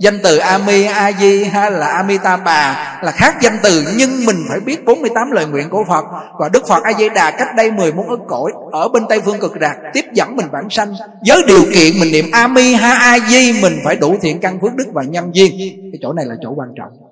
Danh 0.00 0.18
từ 0.22 0.38
ami 0.38 0.84
a 0.84 1.12
di 1.12 1.44
hay 1.44 1.70
là 1.70 1.86
amitabha 1.86 2.98
là 3.02 3.12
khác 3.12 3.36
danh 3.42 3.58
từ, 3.62 3.84
nhưng 3.96 4.26
mình 4.26 4.36
phải 4.48 4.60
biết 4.60 4.84
48 4.84 5.30
lời 5.30 5.46
nguyện 5.46 5.70
của 5.70 5.84
phật. 5.88 6.04
Và 6.38 6.48
đức 6.48 6.68
phật 6.68 6.82
a 6.82 6.92
di 6.92 7.08
đà 7.08 7.30
cách 7.30 7.48
đây 7.56 7.70
10 7.70 7.92
muôn 7.92 8.08
ức 8.08 8.20
cõi 8.28 8.52
ở 8.72 8.88
bên 8.88 9.02
tây 9.08 9.20
phương 9.20 9.40
cực 9.40 9.56
lạc 9.56 9.76
tiếp 9.92 10.04
dẫn 10.12 10.36
mình 10.36 10.46
bản 10.52 10.70
sanh. 10.70 10.94
Với 11.26 11.42
điều 11.46 11.62
kiện 11.74 11.92
mình 12.00 12.12
niệm 12.12 12.24
ami 12.32 12.74
ha 12.74 12.92
a 12.92 13.18
di, 13.28 13.62
mình 13.62 13.78
phải 13.84 13.96
đủ 13.96 14.16
thiện 14.22 14.40
căn 14.40 14.58
phước 14.60 14.74
đức 14.74 14.86
và 14.92 15.02
nhân 15.02 15.30
duyên. 15.34 15.52
Cái 15.92 15.98
chỗ 16.02 16.12
này 16.12 16.24
là 16.24 16.34
chỗ 16.42 16.52
quan 16.56 16.68
trọng 16.76 17.05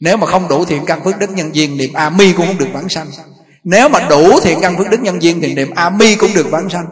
nếu 0.00 0.16
mà 0.16 0.26
không 0.26 0.48
đủ 0.48 0.64
thiện 0.64 0.84
căn 0.86 1.04
phước 1.04 1.18
đức 1.18 1.30
nhân 1.30 1.54
duyên, 1.54 1.76
niệm 1.76 1.92
a 1.92 2.10
mi 2.10 2.32
cũng 2.32 2.46
không 2.46 2.58
được 2.58 2.68
vãng 2.72 2.88
sanh. 2.88 3.06
Nếu 3.64 3.88
mà 3.88 4.00
đủ 4.10 4.40
thiện 4.40 4.58
căn 4.60 4.78
phước 4.78 4.90
đức 4.90 5.00
nhân 5.00 5.22
duyên 5.22 5.40
thì 5.40 5.54
niệm 5.54 5.70
a 5.74 5.90
mi 5.90 6.14
cũng 6.14 6.30
được 6.34 6.50
vãng 6.50 6.70
sanh. 6.70 6.86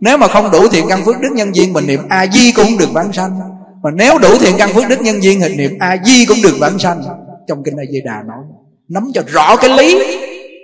Nếu 0.00 0.16
mà 0.16 0.28
không 0.28 0.50
đủ 0.50 0.68
thiện 0.68 0.86
căn 0.88 1.04
phước 1.04 1.20
đức 1.20 1.28
nhân 1.32 1.54
duyên 1.56 1.72
mình 1.72 1.86
niệm 1.86 2.00
a 2.08 2.26
di 2.26 2.52
cũng 2.52 2.64
không 2.64 2.78
được 2.78 2.92
vãng 2.92 3.12
sanh. 3.12 3.38
Mà 3.82 3.90
nếu 3.94 4.18
đủ 4.18 4.38
thiện 4.38 4.56
căn 4.58 4.74
phước 4.74 4.88
đức 4.88 5.00
nhân 5.00 5.22
duyên 5.22 5.40
thì 5.40 5.54
niệm 5.56 5.76
a 5.80 5.96
di 6.04 6.26
cũng 6.26 6.42
được 6.42 6.56
vãng 6.58 6.78
sanh. 6.78 7.02
Trong 7.48 7.62
kinh 7.64 7.76
a 7.76 7.84
di 7.92 8.00
đà 8.04 8.22
nói, 8.26 8.44
nắm 8.88 9.10
cho 9.14 9.22
rõ 9.26 9.56
cái 9.56 9.70
lý. 9.70 9.98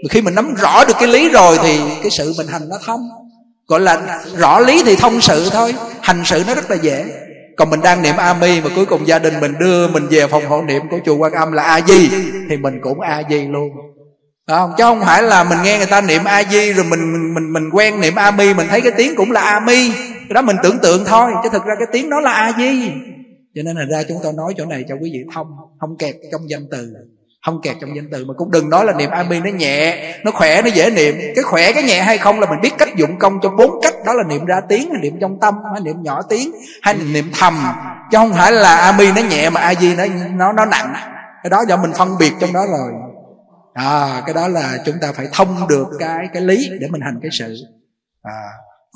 Mà 0.02 0.08
khi 0.11 0.23
mình 0.23 0.35
nắm 0.35 0.55
rõ 0.55 0.85
được 0.85 0.97
cái 0.99 1.08
lý 1.08 1.29
rồi 1.29 1.58
thì 1.62 1.79
cái 2.02 2.11
sự 2.11 2.35
mình 2.37 2.47
hành 2.47 2.69
nó 2.69 2.76
thông. 2.87 3.00
Gọi 3.66 3.80
là 3.80 4.23
rõ 4.37 4.61
lý 4.61 4.83
thì 4.87 4.97
thông 4.97 5.21
sự 5.21 5.50
thôi. 5.52 5.75
Hành 6.00 6.23
sự 6.25 6.45
nó 6.47 6.54
rất 6.54 6.71
là 6.71 6.76
dễ 6.76 7.04
còn 7.56 7.70
mình 7.70 7.80
đang 7.82 8.02
niệm 8.02 8.16
a 8.16 8.34
mi 8.34 8.61
mà 8.61 8.70
cuối 8.76 8.87
cùng 8.87 9.06
gia 9.06 9.18
đình 9.18 9.40
mình 9.40 9.54
đưa 9.58 9.88
mình 9.88 10.06
về 10.11 10.26
phòng 10.26 10.46
hộ 10.46 10.62
niệm 10.62 10.82
của 10.90 10.99
chùa 11.04 11.16
quan 11.16 11.32
âm 11.32 11.52
là 11.52 11.62
a 11.62 11.80
di 11.80 12.11
thì 12.49 12.56
mình 12.56 12.80
cũng 12.82 13.00
a 13.00 13.23
di 13.30 13.49
luôn. 13.49 13.68
Đó 14.49 14.58
không? 14.58 14.73
chứ 14.78 14.84
không 14.84 15.00
phải 15.00 15.23
là 15.23 15.44
mình 15.44 15.58
nghe 15.64 15.78
người 15.78 15.87
ta 15.87 16.00
niệm 16.00 16.25
a 16.25 16.42
di 16.44 16.73
rồi 16.73 16.84
mình 16.84 17.12
mình 17.12 17.34
mình 17.34 17.52
mình 17.52 17.70
quen 17.73 18.00
niệm 18.00 18.14
a 18.14 18.30
mi 18.30 18.54
mình 18.54 18.66
thấy 18.70 18.80
cái 18.80 18.92
tiếng 18.96 19.16
cũng 19.16 19.30
là 19.30 19.40
a 19.40 19.61
mi 19.61 19.90
cái 20.28 20.34
đó 20.34 20.42
mình 20.42 20.56
tưởng 20.62 20.78
tượng 20.78 21.04
thôi, 21.04 21.32
chứ 21.42 21.49
thực 21.52 21.64
ra 21.64 21.75
cái 21.78 21.87
tiếng 21.92 22.11
đó 22.11 22.20
là 22.20 22.32
a 22.32 22.52
di 22.58 22.90
cho 23.54 23.62
nên 23.62 23.76
là 23.76 23.84
ra 23.90 24.02
chúng 24.08 24.18
tôi 24.23 24.32
nói 24.32 24.54
chỗ 24.56 24.64
này 24.64 24.84
cho 24.88 24.94
quý 24.94 25.11
vị 25.12 25.18
thông, 25.34 25.46
không 25.80 25.96
kẹt 25.99 26.14
trong 26.32 26.50
danh 26.50 26.66
từ 26.70 26.88
không 27.44 27.60
kẹt 27.62 27.76
trong 27.80 27.96
danh 27.96 28.10
từ, 28.12 28.24
mà 28.24 28.34
cũng 28.36 28.50
đừng 28.50 28.70
nói 28.70 28.84
là 28.84 28.92
niệm 28.92 29.10
amin 29.10 29.44
nó 29.44 29.50
nhẹ, 29.50 30.14
nó 30.24 30.30
khỏe, 30.30 30.62
nó 30.62 30.68
dễ 30.68 30.90
niệm. 30.90 31.14
Cái 31.34 31.44
khỏe, 31.44 31.72
cái 31.72 31.82
nhẹ 31.82 32.02
hay 32.02 32.18
không 32.18 32.40
là 32.40 32.46
mình 32.50 32.60
biết 32.60 32.72
cách 32.78 32.96
dụng 32.96 33.18
công 33.18 33.38
cho 33.42 33.50
bốn 33.50 33.80
cách. 33.82 33.94
Đó 34.06 34.12
là 34.12 34.22
niệm 34.28 34.44
ra 34.44 34.60
tiếng, 34.68 34.90
hay 34.92 35.02
niệm 35.02 35.18
trong 35.20 35.40
tâm, 35.40 35.54
hay 35.72 35.80
niệm 35.84 36.02
nhỏ 36.02 36.22
tiếng, 36.28 36.52
hay 36.82 36.94
niệm 36.94 37.30
thầm. 37.38 37.54
Chứ 38.10 38.18
không 38.18 38.32
phải 38.32 38.52
là 38.52 38.76
amin 38.76 39.14
nó 39.14 39.22
nhẹ 39.22 39.50
mà 39.50 39.60
a 39.60 39.74
di 39.74 39.94
nó 39.94 40.04
nó 40.34 40.52
nó 40.52 40.64
nặng. 40.64 40.94
Cái 41.42 41.50
đó 41.50 41.64
do 41.68 41.76
mình 41.76 41.92
phân 41.92 42.18
biệt 42.18 42.32
trong 42.40 42.52
đó 42.52 42.66
rồi. 42.66 42.92
À 43.74 44.22
cái 44.26 44.34
đó 44.34 44.48
là 44.48 44.78
chúng 44.86 44.96
ta 45.00 45.12
phải 45.12 45.26
thông 45.32 45.68
được 45.68 45.86
cái 45.98 46.28
cái 46.32 46.42
lý 46.42 46.68
để 46.80 46.86
mình 46.90 47.00
hành 47.00 47.18
cái 47.22 47.30
sự. 47.38 47.54
À 48.22 48.48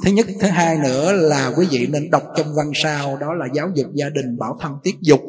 thứ 0.04 0.10
nhất, 0.10 0.26
thứ 0.40 0.48
hai 0.48 0.78
nữa 0.78 1.12
là 1.12 1.52
quý 1.56 1.66
vị 1.70 1.86
nên 1.92 2.10
đọc 2.10 2.22
trong 2.36 2.46
văn 2.56 2.70
sao, 2.74 3.16
đó 3.20 3.34
là 3.34 3.46
giáo 3.54 3.68
dục 3.74 3.86
gia 3.94 4.08
đình, 4.08 4.38
bảo 4.38 4.58
thân 4.60 4.72
tiết 4.82 4.94
dục. 5.00 5.20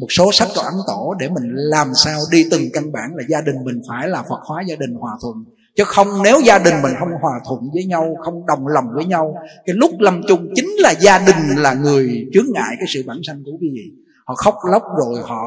Một 0.00 0.06
số 0.10 0.32
sách 0.32 0.48
của 0.54 0.60
ấn 0.60 0.74
tổ 0.86 1.14
để 1.18 1.28
mình 1.28 1.54
làm 1.54 1.88
sao 2.04 2.20
đi 2.30 2.46
từng 2.50 2.62
căn 2.72 2.92
bản 2.92 3.10
là 3.14 3.24
gia 3.28 3.40
đình 3.40 3.56
mình 3.64 3.80
phải 3.88 4.08
là 4.08 4.22
phật 4.22 4.40
hóa 4.44 4.62
gia 4.68 4.76
đình 4.76 4.94
hòa 4.94 5.12
thuận. 5.22 5.34
Chứ 5.76 5.84
không, 5.86 6.22
nếu 6.24 6.40
gia 6.40 6.58
đình 6.58 6.74
mình 6.82 6.92
không 6.98 7.08
hòa 7.20 7.40
thuận 7.48 7.60
với 7.74 7.84
nhau, 7.84 8.16
không 8.24 8.46
đồng 8.46 8.66
lòng 8.66 8.84
với 8.94 9.04
nhau, 9.04 9.34
cái 9.66 9.76
lúc 9.76 9.90
lâm 9.98 10.22
chung 10.28 10.48
chính 10.54 10.68
là 10.78 10.94
gia 11.00 11.18
đình 11.18 11.56
là 11.56 11.74
người 11.74 12.26
chướng 12.34 12.46
ngại 12.52 12.74
cái 12.78 12.86
sự 12.94 13.02
bản 13.06 13.18
sanh 13.26 13.42
của 13.44 13.52
quý 13.60 13.68
vị. 13.74 13.92
Họ 14.26 14.34
khóc 14.34 14.54
lóc 14.72 14.82
rồi 14.98 15.22
họ, 15.22 15.42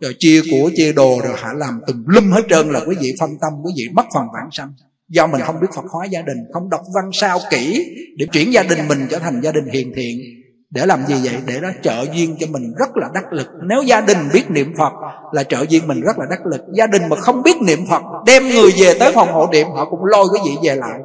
rồi 0.00 0.14
chia 0.18 0.42
của, 0.50 0.70
chia 0.76 0.92
đồ 0.92 1.18
rồi 1.24 1.34
họ 1.42 1.52
làm 1.52 1.80
tùm 1.86 2.04
lum 2.06 2.30
hết 2.30 2.42
trơn 2.50 2.70
là 2.70 2.80
quý 2.86 2.96
vị 3.00 3.14
phân 3.20 3.30
tâm, 3.40 3.52
quý 3.64 3.72
vị 3.76 3.84
mất 3.94 4.04
phần 4.14 4.24
bản 4.34 4.48
sanh 4.52 4.72
do 5.12 5.26
mình 5.26 5.40
không 5.40 5.60
biết 5.60 5.68
phật 5.74 5.84
hóa 5.90 6.06
gia 6.06 6.22
đình, 6.22 6.38
không 6.52 6.70
đọc 6.70 6.80
văn 6.94 7.10
sao 7.12 7.38
kỹ 7.50 7.94
để 8.16 8.26
chuyển 8.32 8.52
gia 8.52 8.62
đình 8.62 8.88
mình 8.88 9.06
trở 9.10 9.18
thành 9.18 9.40
gia 9.40 9.52
đình 9.52 9.64
hiền 9.72 9.92
thiện, 9.96 10.18
để 10.70 10.86
làm 10.86 11.06
gì 11.06 11.14
vậy? 11.24 11.40
Để 11.46 11.60
nó 11.62 11.68
trợ 11.82 12.06
duyên 12.14 12.36
cho 12.40 12.46
mình 12.46 12.74
rất 12.78 12.96
là 12.96 13.08
đắc 13.14 13.32
lực. 13.32 13.48
Nếu 13.68 13.82
gia 13.82 14.00
đình 14.00 14.18
biết 14.32 14.50
niệm 14.50 14.74
phật 14.78 14.92
là 15.32 15.44
trợ 15.44 15.64
duyên 15.68 15.88
mình 15.88 16.00
rất 16.00 16.18
là 16.18 16.26
đắc 16.30 16.46
lực. 16.46 16.60
Gia 16.76 16.86
đình 16.86 17.02
mà 17.08 17.16
không 17.16 17.42
biết 17.42 17.62
niệm 17.62 17.78
phật, 17.90 18.02
đem 18.26 18.48
người 18.48 18.70
về 18.80 18.94
tới 18.98 19.12
phòng 19.12 19.32
hộ 19.32 19.48
niệm, 19.52 19.66
họ 19.74 19.90
cũng 19.90 20.04
lôi 20.04 20.26
cái 20.34 20.42
gì 20.46 20.68
về 20.68 20.74
lại. 20.74 21.00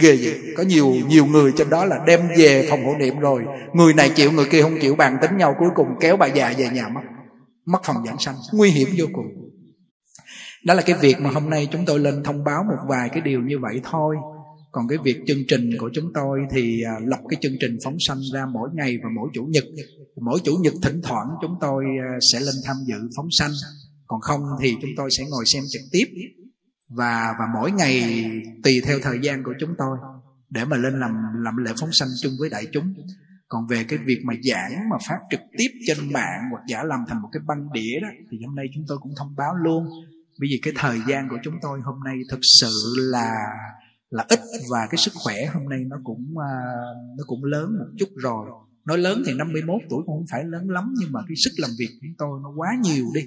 Ghê 0.00 0.18
vậy. 0.22 0.34
Có 0.56 0.62
nhiều 0.62 0.92
nhiều 1.08 1.26
người 1.26 1.52
trên 1.56 1.70
đó 1.70 1.84
là 1.84 1.96
đem 2.06 2.20
về 2.38 2.66
phòng 2.70 2.84
hộ 2.84 2.92
niệm 2.98 3.18
rồi. 3.18 3.42
Người 3.72 3.94
này 3.94 4.10
chịu, 4.10 4.32
người 4.32 4.46
kia 4.50 4.62
không 4.62 4.78
chịu, 4.80 4.94
bàn 4.94 5.16
tính 5.22 5.36
nhau, 5.36 5.54
cuối 5.58 5.68
cùng 5.74 5.86
kéo 6.00 6.16
bà 6.16 6.26
già 6.26 6.52
về 6.56 6.68
nhà 6.72 6.88
mất. 6.88 7.00
Mất 7.66 7.78
phòng 7.84 7.96
giảng 8.06 8.18
sanh. 8.18 8.34
Nguy 8.52 8.70
hiểm 8.70 8.88
vô 8.98 9.06
cùng 9.12 9.41
đó 10.64 10.74
là 10.74 10.82
cái 10.82 10.96
việc 11.00 11.20
mà 11.20 11.30
hôm 11.30 11.50
nay 11.50 11.68
chúng 11.72 11.84
tôi 11.86 11.98
lên 11.98 12.22
thông 12.24 12.44
báo 12.44 12.64
một 12.64 12.78
vài 12.88 13.08
cái 13.08 13.20
điều 13.20 13.40
như 13.40 13.58
vậy 13.58 13.80
thôi. 13.84 14.16
Còn 14.72 14.88
cái 14.88 14.98
việc 15.04 15.22
chương 15.26 15.42
trình 15.48 15.70
của 15.78 15.90
chúng 15.94 16.12
tôi 16.14 16.40
thì 16.50 16.82
à, 16.82 16.92
lập 17.06 17.20
cái 17.28 17.38
chương 17.42 17.56
trình 17.60 17.78
phóng 17.84 17.96
sanh 18.00 18.18
ra 18.34 18.46
mỗi 18.52 18.68
ngày 18.74 18.98
và 19.02 19.08
mỗi 19.16 19.28
chủ 19.34 19.44
nhật. 19.44 19.64
Mỗi 20.20 20.40
chủ 20.44 20.56
nhật 20.60 20.74
thỉnh 20.82 21.00
thoảng 21.04 21.26
chúng 21.42 21.54
tôi 21.60 21.84
à, 21.84 22.18
sẽ 22.32 22.40
lên 22.40 22.54
tham 22.64 22.76
dự 22.86 22.96
phóng 23.16 23.28
sanh. 23.30 23.50
Còn 24.06 24.20
không 24.20 24.40
thì 24.60 24.74
chúng 24.82 24.90
tôi 24.96 25.10
sẽ 25.10 25.24
ngồi 25.30 25.44
xem 25.46 25.62
trực 25.72 25.82
tiếp 25.92 26.04
và 26.88 27.34
và 27.38 27.44
mỗi 27.54 27.72
ngày 27.72 28.24
tùy 28.64 28.80
theo 28.86 28.98
thời 29.02 29.18
gian 29.22 29.42
của 29.42 29.54
chúng 29.60 29.74
tôi 29.78 29.98
để 30.50 30.64
mà 30.64 30.76
lên 30.76 31.00
làm 31.00 31.12
làm 31.44 31.56
lễ 31.56 31.72
phóng 31.80 31.92
sanh 31.92 32.08
chung 32.22 32.32
với 32.40 32.50
đại 32.50 32.66
chúng. 32.72 32.94
Còn 33.48 33.66
về 33.66 33.84
cái 33.88 33.98
việc 34.06 34.18
mà 34.24 34.34
giảng, 34.42 34.88
mà 34.90 34.96
phát 35.08 35.18
trực 35.30 35.40
tiếp 35.58 35.68
trên 35.86 36.12
mạng 36.12 36.40
hoặc 36.50 36.62
giả 36.68 36.82
làm 36.84 37.00
thành 37.08 37.22
một 37.22 37.28
cái 37.32 37.42
băng 37.46 37.72
đĩa 37.72 38.00
đó 38.02 38.08
thì 38.30 38.38
hôm 38.46 38.54
nay 38.54 38.66
chúng 38.74 38.84
tôi 38.88 38.98
cũng 39.02 39.12
thông 39.18 39.34
báo 39.36 39.54
luôn 39.54 39.88
bởi 40.42 40.48
vì 40.50 40.60
cái 40.62 40.72
thời 40.76 40.98
gian 41.08 41.28
của 41.28 41.36
chúng 41.44 41.54
tôi 41.62 41.80
hôm 41.84 41.94
nay 42.04 42.14
thực 42.30 42.40
sự 42.60 42.72
là 42.96 43.32
là 44.10 44.26
ít 44.28 44.40
và 44.70 44.78
cái 44.90 44.98
sức 44.98 45.12
khỏe 45.14 45.36
hôm 45.54 45.68
nay 45.68 45.80
nó 45.88 45.96
cũng 46.04 46.24
uh, 46.30 47.18
nó 47.18 47.24
cũng 47.26 47.44
lớn 47.44 47.66
một 47.78 47.90
chút 47.98 48.08
rồi. 48.16 48.46
Nói 48.86 48.98
lớn 48.98 49.22
thì 49.26 49.32
51 49.34 49.80
tuổi 49.90 50.02
cũng 50.06 50.16
không 50.16 50.26
phải 50.30 50.44
lớn 50.44 50.70
lắm 50.70 50.94
nhưng 51.00 51.12
mà 51.12 51.20
cái 51.28 51.36
sức 51.44 51.50
làm 51.56 51.70
việc 51.78 51.88
của 51.90 51.98
chúng 52.02 52.16
tôi 52.18 52.40
nó 52.42 52.48
quá 52.56 52.68
nhiều 52.82 53.04
đi. 53.14 53.20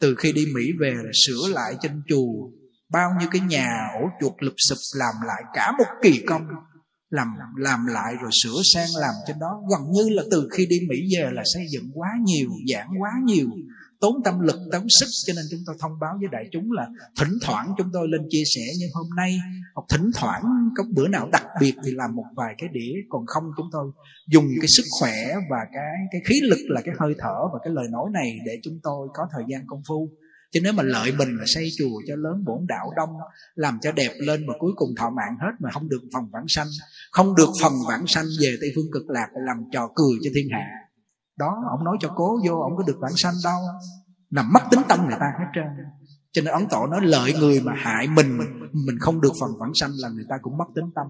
Từ 0.00 0.14
khi 0.14 0.32
đi 0.32 0.46
Mỹ 0.54 0.72
về 0.80 0.94
là 0.94 1.10
sửa 1.26 1.48
lại 1.54 1.74
trên 1.82 2.02
chùa 2.08 2.50
bao 2.92 3.10
nhiêu 3.20 3.28
cái 3.32 3.40
nhà 3.40 3.68
ổ 4.02 4.08
chuột 4.20 4.32
lụp 4.38 4.54
sụp 4.68 4.78
làm 4.98 5.14
lại 5.26 5.42
cả 5.54 5.72
một 5.78 5.86
kỳ 6.02 6.24
công 6.26 6.46
làm 7.10 7.28
làm 7.56 7.86
lại 7.86 8.14
rồi 8.22 8.30
sửa 8.42 8.60
sang 8.74 8.88
làm 9.00 9.14
trên 9.26 9.38
đó. 9.38 9.62
Gần 9.70 9.90
như 9.92 10.08
là 10.08 10.22
từ 10.30 10.48
khi 10.52 10.66
đi 10.66 10.80
Mỹ 10.88 10.96
về 11.16 11.30
là 11.32 11.42
xây 11.54 11.66
dựng 11.70 11.90
quá 11.94 12.08
nhiều 12.24 12.50
giảng 12.72 12.88
quá 13.00 13.10
nhiều 13.24 13.48
tốn 14.02 14.14
tâm 14.24 14.40
lực, 14.40 14.58
tốn 14.72 14.86
sức, 15.00 15.06
cho 15.26 15.32
nên 15.36 15.44
chúng 15.50 15.60
tôi 15.66 15.76
thông 15.80 15.92
báo 16.00 16.14
với 16.20 16.28
đại 16.32 16.44
chúng 16.52 16.72
là 16.72 16.86
thỉnh 17.18 17.34
thoảng 17.42 17.66
chúng 17.78 17.90
tôi 17.92 18.08
lên 18.08 18.20
chia 18.30 18.42
sẻ. 18.54 18.64
Như 18.78 18.86
hôm 18.94 19.06
nay, 19.16 19.38
hoặc 19.74 19.84
thỉnh 19.88 20.10
thoảng, 20.14 20.42
có 20.76 20.84
bữa 20.94 21.08
nào 21.08 21.28
đặc 21.32 21.46
biệt 21.60 21.74
thì 21.84 21.90
làm 21.94 22.16
một 22.16 22.28
vài 22.36 22.54
cái 22.58 22.68
đĩa. 22.72 22.92
Còn 23.08 23.26
không, 23.26 23.44
chúng 23.56 23.68
tôi 23.72 23.86
dùng 24.28 24.44
cái 24.60 24.68
sức 24.76 24.84
khỏe 25.00 25.16
và 25.50 25.58
cái 25.74 25.94
cái 26.12 26.20
khí 26.24 26.40
lực 26.42 26.58
là 26.68 26.80
cái 26.84 26.94
hơi 26.98 27.14
thở 27.18 27.38
và 27.52 27.58
cái 27.64 27.72
lời 27.72 27.86
nói 27.90 28.06
này 28.12 28.38
để 28.46 28.52
chúng 28.62 28.78
tôi 28.82 29.08
có 29.14 29.26
thời 29.32 29.44
gian 29.48 29.60
công 29.66 29.82
phu. 29.88 30.10
Chứ 30.52 30.60
nếu 30.62 30.72
mà 30.72 30.82
lợi 30.82 31.12
mình 31.18 31.36
là 31.38 31.44
xây 31.46 31.68
chùa 31.78 32.00
cho 32.08 32.16
lớn, 32.16 32.44
bổn 32.46 32.66
đạo 32.68 32.92
đông, 32.96 33.10
làm 33.54 33.78
cho 33.82 33.92
đẹp 33.92 34.12
lên 34.18 34.46
mà 34.46 34.54
cuối 34.58 34.72
cùng 34.76 34.90
thọ 34.98 35.10
mạng 35.10 35.36
hết 35.40 35.52
mà 35.58 35.70
không 35.70 35.88
được 35.88 36.02
phần 36.14 36.24
vãng 36.32 36.44
sanh, 36.48 36.66
không 37.10 37.34
được 37.36 37.48
phần 37.62 37.72
vãng 37.88 38.06
sanh 38.06 38.26
về 38.40 38.56
tây 38.60 38.70
phương 38.74 38.92
cực 38.92 39.10
lạc 39.10 39.28
làm 39.46 39.56
trò 39.72 39.88
cười 39.94 40.18
cho 40.22 40.30
thiên 40.34 40.48
hạ 40.52 40.66
đó, 41.38 41.64
ông 41.70 41.84
nói 41.84 41.96
cho 42.00 42.08
cố 42.16 42.40
vô, 42.46 42.60
ông 42.60 42.76
có 42.76 42.82
được 42.86 42.96
vãng 43.00 43.16
sanh 43.16 43.34
đâu. 43.44 43.58
Nằm 44.30 44.52
mất 44.52 44.60
tính 44.70 44.80
tâm 44.88 44.98
người 45.08 45.16
ta 45.20 45.26
hết 45.38 45.46
trơn. 45.54 45.64
Cho 46.32 46.42
nên 46.42 46.52
ấn 46.54 46.66
tổ 46.70 46.86
nói 46.86 47.00
lợi 47.02 47.34
người 47.40 47.60
mà 47.60 47.72
hại 47.76 48.08
mình 48.08 48.38
mình 48.72 48.98
không 49.00 49.20
được 49.20 49.32
phần 49.40 49.50
vãng 49.60 49.74
sanh 49.74 49.90
là 50.02 50.08
người 50.08 50.24
ta 50.28 50.36
cũng 50.42 50.58
mất 50.58 50.64
tính 50.74 50.90
tâm. 50.94 51.06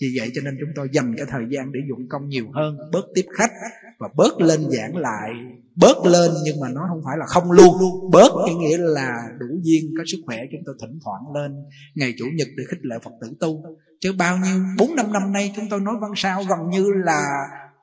Vì 0.00 0.08
vậy 0.18 0.30
cho 0.34 0.40
nên 0.44 0.54
chúng 0.60 0.70
tôi 0.76 0.88
dành 0.92 1.14
cái 1.16 1.26
thời 1.30 1.44
gian 1.50 1.72
để 1.72 1.80
dụng 1.88 2.08
công 2.08 2.28
nhiều 2.28 2.46
hơn, 2.54 2.76
bớt 2.92 3.04
tiếp 3.14 3.26
khách 3.38 3.50
và 3.98 4.08
bớt 4.16 4.40
lên 4.40 4.60
giảng 4.70 4.96
lại. 4.96 5.30
Bớt 5.76 5.96
lên 6.04 6.30
nhưng 6.44 6.60
mà 6.60 6.68
nó 6.68 6.80
không 6.88 7.02
phải 7.04 7.16
là 7.18 7.26
không 7.26 7.52
luôn. 7.52 7.74
Bớt 8.12 8.32
cái 8.46 8.54
nghĩa 8.54 8.78
là 8.78 9.16
đủ 9.38 9.46
duyên, 9.62 9.84
có 9.98 10.04
sức 10.06 10.18
khỏe, 10.26 10.36
chúng 10.52 10.60
tôi 10.66 10.74
thỉnh 10.80 10.98
thoảng 11.04 11.22
lên. 11.34 11.56
Ngày 11.94 12.14
chủ 12.18 12.24
nhật 12.34 12.48
để 12.56 12.64
khích 12.70 12.80
lệ 12.82 12.96
phật 13.04 13.10
tử 13.20 13.36
tu. 13.40 13.64
Chứ 14.00 14.12
bao 14.18 14.36
nhiêu, 14.36 14.62
bốn 14.78 14.96
năm 14.96 15.12
năm 15.12 15.32
nay 15.32 15.52
chúng 15.56 15.66
tôi 15.70 15.80
nói 15.80 15.94
văn 16.00 16.10
sao 16.16 16.42
gần 16.48 16.70
như 16.70 16.86
là 17.04 17.22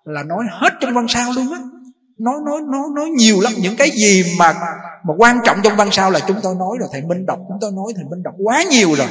là 0.07 0.23
nói 0.23 0.45
hết 0.51 0.73
trong 0.81 0.93
văn 0.93 1.05
sao 1.09 1.31
luôn 1.35 1.53
á. 1.53 1.59
Nói 2.19 2.35
nói 2.45 2.61
nói 2.71 2.83
nói 2.95 3.09
nhiều 3.09 3.41
lắm. 3.41 3.53
Những 3.61 3.75
cái 3.77 3.89
gì 3.89 4.23
mà 4.39 4.53
mà 5.07 5.13
quan 5.17 5.37
trọng 5.45 5.57
trong 5.63 5.77
văn 5.77 5.89
sao 5.91 6.11
là 6.11 6.19
chúng 6.27 6.37
tôi 6.43 6.55
nói 6.55 6.77
rồi 6.79 6.89
thầy 6.91 7.01
minh 7.01 7.25
đọc 7.25 7.39
chúng 7.47 7.57
tôi 7.61 7.71
nói 7.71 7.93
thầy 7.95 8.05
minh 8.05 8.23
đọc 8.23 8.33
quá 8.37 8.63
nhiều 8.71 8.95
rồi. 8.95 9.07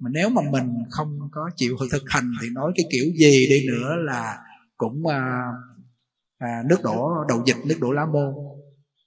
Mà 0.00 0.10
nếu 0.12 0.28
mà 0.28 0.42
mình 0.50 0.74
không 0.90 1.18
có 1.32 1.50
chịu 1.56 1.76
thực 1.92 2.02
hành 2.08 2.32
thì 2.42 2.48
nói 2.54 2.72
cái 2.76 2.86
kiểu 2.92 3.04
gì 3.18 3.46
đi 3.50 3.66
nữa 3.66 3.90
là 4.06 4.38
cũng 4.76 5.06
à, 5.06 5.42
à, 6.38 6.62
nước 6.66 6.82
đổ 6.82 7.08
đầu 7.28 7.42
dịch 7.46 7.56
nước 7.66 7.76
đổ 7.80 7.92
lá 7.92 8.06
môn 8.06 8.34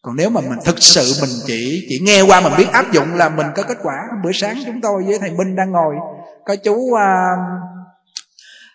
còn 0.01 0.15
nếu 0.15 0.29
mà 0.29 0.41
mình 0.41 0.59
thực 0.65 0.75
sự 0.79 1.13
mình 1.21 1.29
chỉ 1.47 1.85
chỉ 1.89 1.99
nghe 1.99 2.21
qua 2.21 2.41
mình 2.41 2.53
biết 2.57 2.67
áp 2.71 2.91
dụng 2.91 3.13
là 3.13 3.29
mình 3.29 3.47
có 3.55 3.63
kết 3.63 3.77
quả. 3.83 3.95
Bữa 4.23 4.31
sáng 4.31 4.57
chúng 4.65 4.81
tôi 4.81 5.03
với 5.03 5.19
thầy 5.19 5.31
minh 5.31 5.55
đang 5.55 5.71
ngồi 5.71 5.95
có 6.45 6.55
chú 6.55 6.93
à, 6.93 7.35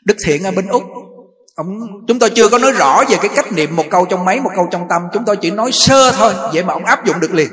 đức 0.04 0.16
thiện 0.26 0.42
ở 0.42 0.50
bên 0.50 0.66
úc 0.66 0.82
ông 1.54 1.66
chúng 2.08 2.18
tôi 2.18 2.30
chưa 2.30 2.49
có 2.49 2.58
nói 2.58 2.73
rõ 2.73 3.02
về 3.08 3.16
cái 3.20 3.30
cách 3.37 3.52
niệm 3.52 3.76
một 3.76 3.84
câu 3.90 4.04
trong 4.04 4.25
máy, 4.25 4.40
một 4.40 4.50
câu 4.56 4.68
trong 4.70 4.87
tâm. 4.88 5.02
Chúng 5.12 5.25
tôi 5.25 5.37
chỉ 5.37 5.50
nói 5.50 5.70
sơ 5.73 6.12
thôi 6.12 6.32
vậy 6.52 6.64
mà 6.64 6.73
ông 6.73 6.84
áp 6.84 7.06
dụng 7.06 7.20
được 7.20 7.34
liền. 7.34 7.49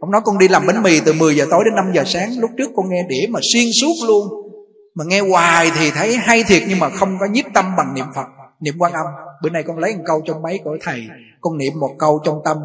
Ông 0.00 0.10
nói 0.10 0.20
con 0.24 0.38
đi 0.38 0.48
làm 0.48 0.66
bánh 0.66 0.82
mì 0.82 1.00
từ 1.00 1.12
10 1.12 1.36
giờ 1.36 1.46
tối 1.50 1.64
đến 1.64 1.74
5 1.74 1.92
giờ 1.94 2.02
sáng. 2.06 2.30
Lúc 2.40 2.50
trước 2.58 2.70
con 2.76 2.88
nghe 2.88 3.02
đĩa 3.08 3.26
mà 3.30 3.40
xuyên 3.52 3.64
suốt 3.80 4.06
luôn. 4.06 4.26
Mà 4.94 5.04
nghe 5.04 5.20
hoài 5.20 5.70
thì 5.78 5.90
thấy 5.90 6.16
hay 6.16 6.44
thiệt, 6.44 6.62
nhưng 6.68 6.78
mà 6.78 6.90
không 6.90 7.18
có 7.20 7.26
nhiếp 7.26 7.44
tâm 7.54 7.76
bằng 7.76 7.94
niệm 7.94 8.06
phật, 8.14 8.26
niệm 8.60 8.74
quan 8.78 8.92
âm. 8.92 9.06
Bữa 9.42 9.50
nay 9.50 9.62
con 9.62 9.78
lấy 9.78 9.96
một 9.96 10.02
câu 10.06 10.22
trong 10.26 10.42
máy 10.42 10.60
của 10.64 10.76
thầy. 10.82 11.06
Con 11.40 11.58
niệm 11.58 11.72
một 11.80 11.90
câu 11.98 12.20
trong 12.24 12.40
tâm 12.44 12.56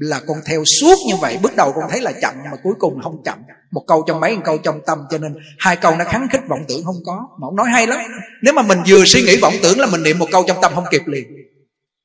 là 0.00 0.20
con 0.28 0.36
theo 0.46 0.64
suốt 0.80 0.94
như 1.08 1.14
vậy. 1.20 1.38
Bước 1.42 1.56
đầu 1.56 1.72
con 1.72 1.84
thấy 1.90 2.00
là 2.00 2.12
chậm, 2.22 2.34
mà 2.50 2.56
cuối 2.62 2.74
cùng 2.78 3.00
không 3.02 3.22
chậm. 3.24 3.38
Một 3.72 3.82
câu 3.86 4.04
trong 4.06 4.20
mấy, 4.20 4.36
một 4.36 4.42
câu 4.44 4.58
trong 4.58 4.80
tâm, 4.86 4.98
cho 5.10 5.18
nên 5.18 5.34
hai 5.58 5.76
câu 5.76 5.96
nó 5.96 6.04
kháng 6.04 6.28
khích 6.32 6.48
vọng 6.48 6.64
tưởng 6.68 6.84
không 6.84 6.96
có. 7.06 7.28
Mà 7.40 7.46
ông 7.46 7.56
nói 7.56 7.66
hay 7.72 7.86
lắm. 7.86 7.98
Nếu 8.42 8.54
mà 8.54 8.62
mình 8.62 8.78
vừa 8.86 9.04
suy 9.04 9.22
nghĩ 9.22 9.36
vọng 9.36 9.54
tưởng 9.62 9.80
là 9.80 9.86
mình 9.86 10.02
niệm 10.02 10.18
một 10.18 10.26
câu 10.32 10.44
trong 10.46 10.56
tâm 10.62 10.72
không 10.74 10.84
kịp 10.90 11.02
liền. 11.06 11.24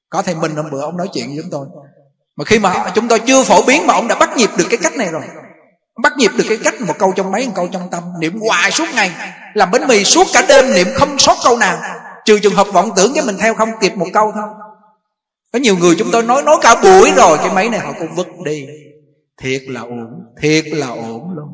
Có 0.10 0.22
thầy 0.22 0.36
mình 0.36 0.56
hôm 0.56 0.66
bữa 0.72 0.82
ông 0.82 0.98
nói 0.98 1.08
chuyện 1.14 1.28
với 1.28 1.38
chúng 1.42 1.52
tôi. 1.52 1.68
Mà 2.36 2.46
khi 2.46 2.60
mà 2.60 2.92
chúng 2.96 3.08
tôi 3.08 3.20
chưa 3.20 3.44
phổ 3.44 3.62
biến 3.68 3.88
mà 3.88 3.94
ông 3.94 4.08
đã 4.08 4.16
bắt 4.20 4.38
nhịp 4.38 4.50
được 4.58 4.66
cái 4.70 4.80
cách 4.84 4.96
này 4.96 5.08
rồi. 5.12 5.22
Bắt 6.04 6.14
nhịp 6.18 6.32
được 6.38 6.44
cái 6.50 6.58
cách 6.64 6.82
một 6.82 6.94
câu 7.00 7.14
trong 7.16 7.32
mấy, 7.32 7.46
một 7.46 7.52
câu 7.56 7.68
trong 7.72 7.88
tâm, 7.92 8.04
niệm 8.20 8.40
hoài 8.40 8.72
suốt 8.72 8.86
ngày. 8.96 9.12
Làm 9.54 9.72
bánh 9.72 9.88
mì 9.88 10.04
suốt 10.04 10.28
cả 10.34 10.46
đêm, 10.50 10.74
niệm 10.74 10.88
không 10.96 11.18
sót 11.18 11.38
câu 11.44 11.58
nào. 11.58 11.78
Trừ 12.26 12.40
trường 12.40 12.56
hợp 12.56 12.68
vọng 12.74 12.92
tưởng 12.96 13.12
cái 13.16 13.26
mình 13.26 13.38
theo 13.40 13.54
không 13.54 13.70
kịp 13.82 13.94
một 13.96 14.08
câu 14.14 14.32
thôi 14.36 14.50
có 15.54 15.60
nhiều 15.60 15.78
người 15.78 15.96
chúng 15.98 16.08
tôi 16.12 16.24
nói 16.24 16.42
nói 16.46 16.56
cả 16.62 16.76
buổi 16.84 17.10
rồi, 17.18 17.38
cái 17.38 17.56
máy 17.56 17.70
này 17.70 17.80
họ 17.80 17.94
cũng 18.00 18.16
vứt 18.16 18.28
đi. 18.46 18.66
Thiệt 19.42 19.62
là 19.68 19.82
ổn, 19.82 20.10
thiệt 20.42 20.66
là 20.68 20.88
ổn 20.88 21.32
luôn. 21.36 21.48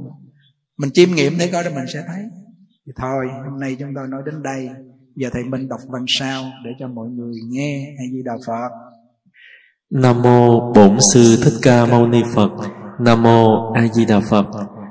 Mình 0.77 0.89
chiêm 0.93 1.09
nghiệm 1.11 1.37
thấy 1.37 1.49
coi 1.51 1.63
rồi 1.63 1.73
mình 1.73 1.85
sẽ 1.93 1.99
thấy. 2.07 2.23
Thì 2.85 2.93
thôi, 3.01 3.25
hôm 3.49 3.59
nay 3.59 3.75
chúng 3.79 3.89
tôi 3.95 4.07
nói 4.07 4.21
đến 4.25 4.43
đây. 4.43 4.69
Giờ 5.15 5.29
thầy 5.33 5.43
minh 5.43 5.69
đọc 5.69 5.79
văn 5.87 6.05
sao 6.19 6.43
để 6.65 6.71
cho 6.79 6.87
mọi 6.87 7.07
người 7.09 7.33
nghe 7.49 7.93
hay 7.97 8.07
di 8.11 8.23
đà 8.25 8.33
phật. 8.47 8.69
Nam 9.89 10.21
mô 10.21 10.73
bổn 10.73 10.97
sư 11.13 11.37
thích 11.43 11.59
ca 11.61 11.85
mâu 11.85 12.07
ni 12.07 12.23
phật. 12.35 12.49
Nam 12.99 13.23
mô 13.23 13.71
a 13.73 13.87
di 13.87 14.05
đà 14.05 14.19
phật. 14.29 14.45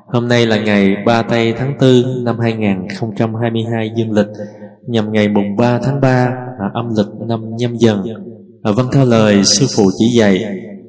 Hôm 0.06 0.28
nay 0.28 0.46
là 0.46 0.56
ngày 0.56 0.96
3 1.06 1.22
tây 1.22 1.54
tháng 1.58 1.76
4 1.80 2.24
năm 2.24 2.38
2022 2.38 3.90
dương 3.96 4.12
lịch, 4.12 4.26
nhằm 4.88 5.12
ngày 5.12 5.28
mùng 5.28 5.56
3 5.56 5.78
tháng 5.78 6.00
3 6.00 6.30
âm 6.74 6.88
lịch 6.96 7.28
năm 7.28 7.56
nhâm 7.56 7.76
dần 7.76 8.04
à, 8.66 8.72
vâng 8.72 8.88
theo 8.92 9.04
lời 9.04 9.44
sư 9.44 9.66
phụ 9.76 9.90
chỉ 9.98 10.04
dạy 10.18 10.44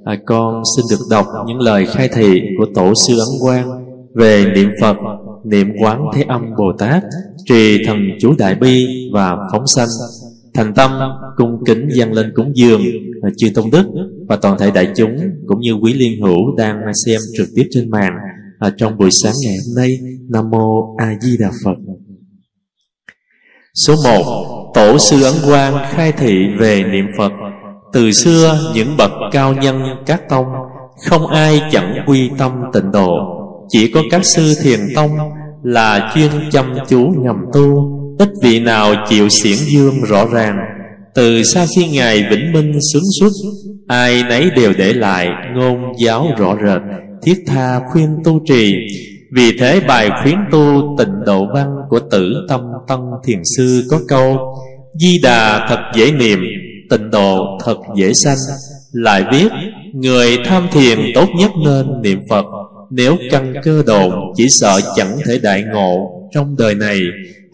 à, 0.05 0.17
con 0.25 0.63
xin 0.75 0.85
được 0.89 1.05
đọc 1.09 1.25
những 1.47 1.59
lời 1.59 1.85
khai 1.85 2.09
thị 2.13 2.41
của 2.57 2.65
tổ 2.75 2.93
sư 3.07 3.19
ấn 3.19 3.27
quang 3.41 3.69
về 4.15 4.45
niệm 4.55 4.69
phật 4.81 4.97
niệm 5.45 5.67
quán 5.81 6.01
thế 6.13 6.23
âm 6.27 6.41
bồ 6.57 6.73
tát 6.79 7.03
trì 7.45 7.85
thần 7.85 7.97
chú 8.19 8.33
đại 8.37 8.55
bi 8.55 8.85
và 9.13 9.37
phóng 9.51 9.67
sanh. 9.67 9.87
Thành 10.53 10.73
tâm 10.73 10.91
cung 11.35 11.63
kính 11.65 11.87
dâng 11.93 12.13
lên 12.13 12.31
cúng 12.35 12.51
dường 12.55 12.81
à, 13.21 13.29
chư 13.37 13.47
tôn 13.55 13.65
đức 13.71 13.85
và 14.29 14.35
toàn 14.35 14.57
thể 14.59 14.71
đại 14.71 14.87
chúng 14.95 15.17
cũng 15.47 15.59
như 15.59 15.73
quý 15.73 15.93
liên 15.93 16.21
hữu 16.21 16.55
đang 16.57 16.77
xem 17.05 17.21
trực 17.37 17.47
tiếp 17.55 17.67
trên 17.71 17.89
màn 17.89 18.13
à, 18.59 18.71
trong 18.77 18.97
buổi 18.97 19.09
sáng 19.11 19.33
ngày 19.45 19.55
hôm 19.67 19.75
nay 19.75 19.97
nam 20.29 20.49
mô 20.49 20.95
a 20.97 21.13
di 21.21 21.37
đà 21.39 21.51
phật. 21.65 21.75
Số 23.73 23.95
1 24.03 24.71
tổ 24.73 24.97
sư 24.97 25.23
ấn 25.23 25.33
quang 25.45 25.85
khai 25.91 26.11
thị 26.11 26.47
về 26.59 26.83
niệm 26.83 27.05
phật 27.17 27.31
từ 27.97 28.11
xưa, 28.11 28.71
những 28.73 28.97
bậc 28.97 29.11
cao 29.31 29.53
nhân, 29.53 29.81
các 30.05 30.29
tông, 30.29 30.45
Không 31.09 31.27
ai 31.27 31.61
chẳng 31.71 32.03
quy 32.07 32.29
tâm 32.37 32.51
tịnh 32.73 32.91
độ. 32.91 33.17
Chỉ 33.69 33.91
có 33.91 34.01
các 34.11 34.25
sư 34.25 34.53
thiền 34.63 34.79
tông 34.95 35.11
Là 35.63 36.11
chuyên 36.15 36.31
chăm 36.51 36.75
chú 36.87 37.13
ngầm 37.17 37.35
tu. 37.53 37.91
Ít 38.19 38.29
vị 38.43 38.59
nào 38.59 38.93
chịu 39.09 39.29
xiển 39.29 39.55
dương 39.55 40.01
rõ 40.07 40.25
ràng. 40.25 40.57
Từ 41.15 41.43
sau 41.43 41.65
khi 41.75 41.87
Ngài 41.87 42.23
Vĩnh 42.31 42.53
Minh 42.53 42.79
sướng 42.93 43.03
xuất 43.19 43.31
Ai 43.87 44.23
nấy 44.29 44.49
đều 44.55 44.73
để 44.77 44.93
lại 44.93 45.27
ngôn 45.55 45.77
giáo 45.99 46.27
rõ 46.37 46.55
rệt, 46.65 46.81
Thiết 47.23 47.43
tha 47.47 47.79
khuyên 47.91 48.09
tu 48.23 48.39
trì. 48.47 48.75
Vì 49.35 49.57
thế 49.59 49.79
bài 49.87 50.09
khuyến 50.23 50.37
tu 50.51 50.95
tịnh 50.97 51.13
độ 51.25 51.45
văn 51.53 51.75
Của 51.89 51.99
tử 52.11 52.33
tâm 52.49 52.61
tân 52.87 52.99
thiền 53.25 53.39
sư 53.57 53.83
có 53.91 53.99
câu, 54.07 54.37
Di 54.99 55.19
đà 55.23 55.65
thật 55.69 55.79
dễ 55.95 56.11
niệm 56.11 56.39
tịnh 56.89 57.11
độ 57.11 57.57
thật 57.63 57.77
dễ 57.95 58.13
sanh. 58.13 58.37
Lại 58.91 59.23
viết, 59.31 59.49
Người 59.93 60.37
tham 60.45 60.67
thiền 60.71 60.99
tốt 61.15 61.27
nhất 61.37 61.51
nên 61.65 62.01
niệm 62.01 62.19
Phật. 62.29 62.45
Nếu 62.91 63.17
căn 63.31 63.53
cơ 63.63 63.83
độn 63.85 64.11
Chỉ 64.35 64.47
sợ 64.49 64.79
chẳng 64.95 65.17
thể 65.25 65.39
đại 65.39 65.63
ngộ 65.73 66.11
Trong 66.31 66.55
đời 66.57 66.75
này, 66.75 66.99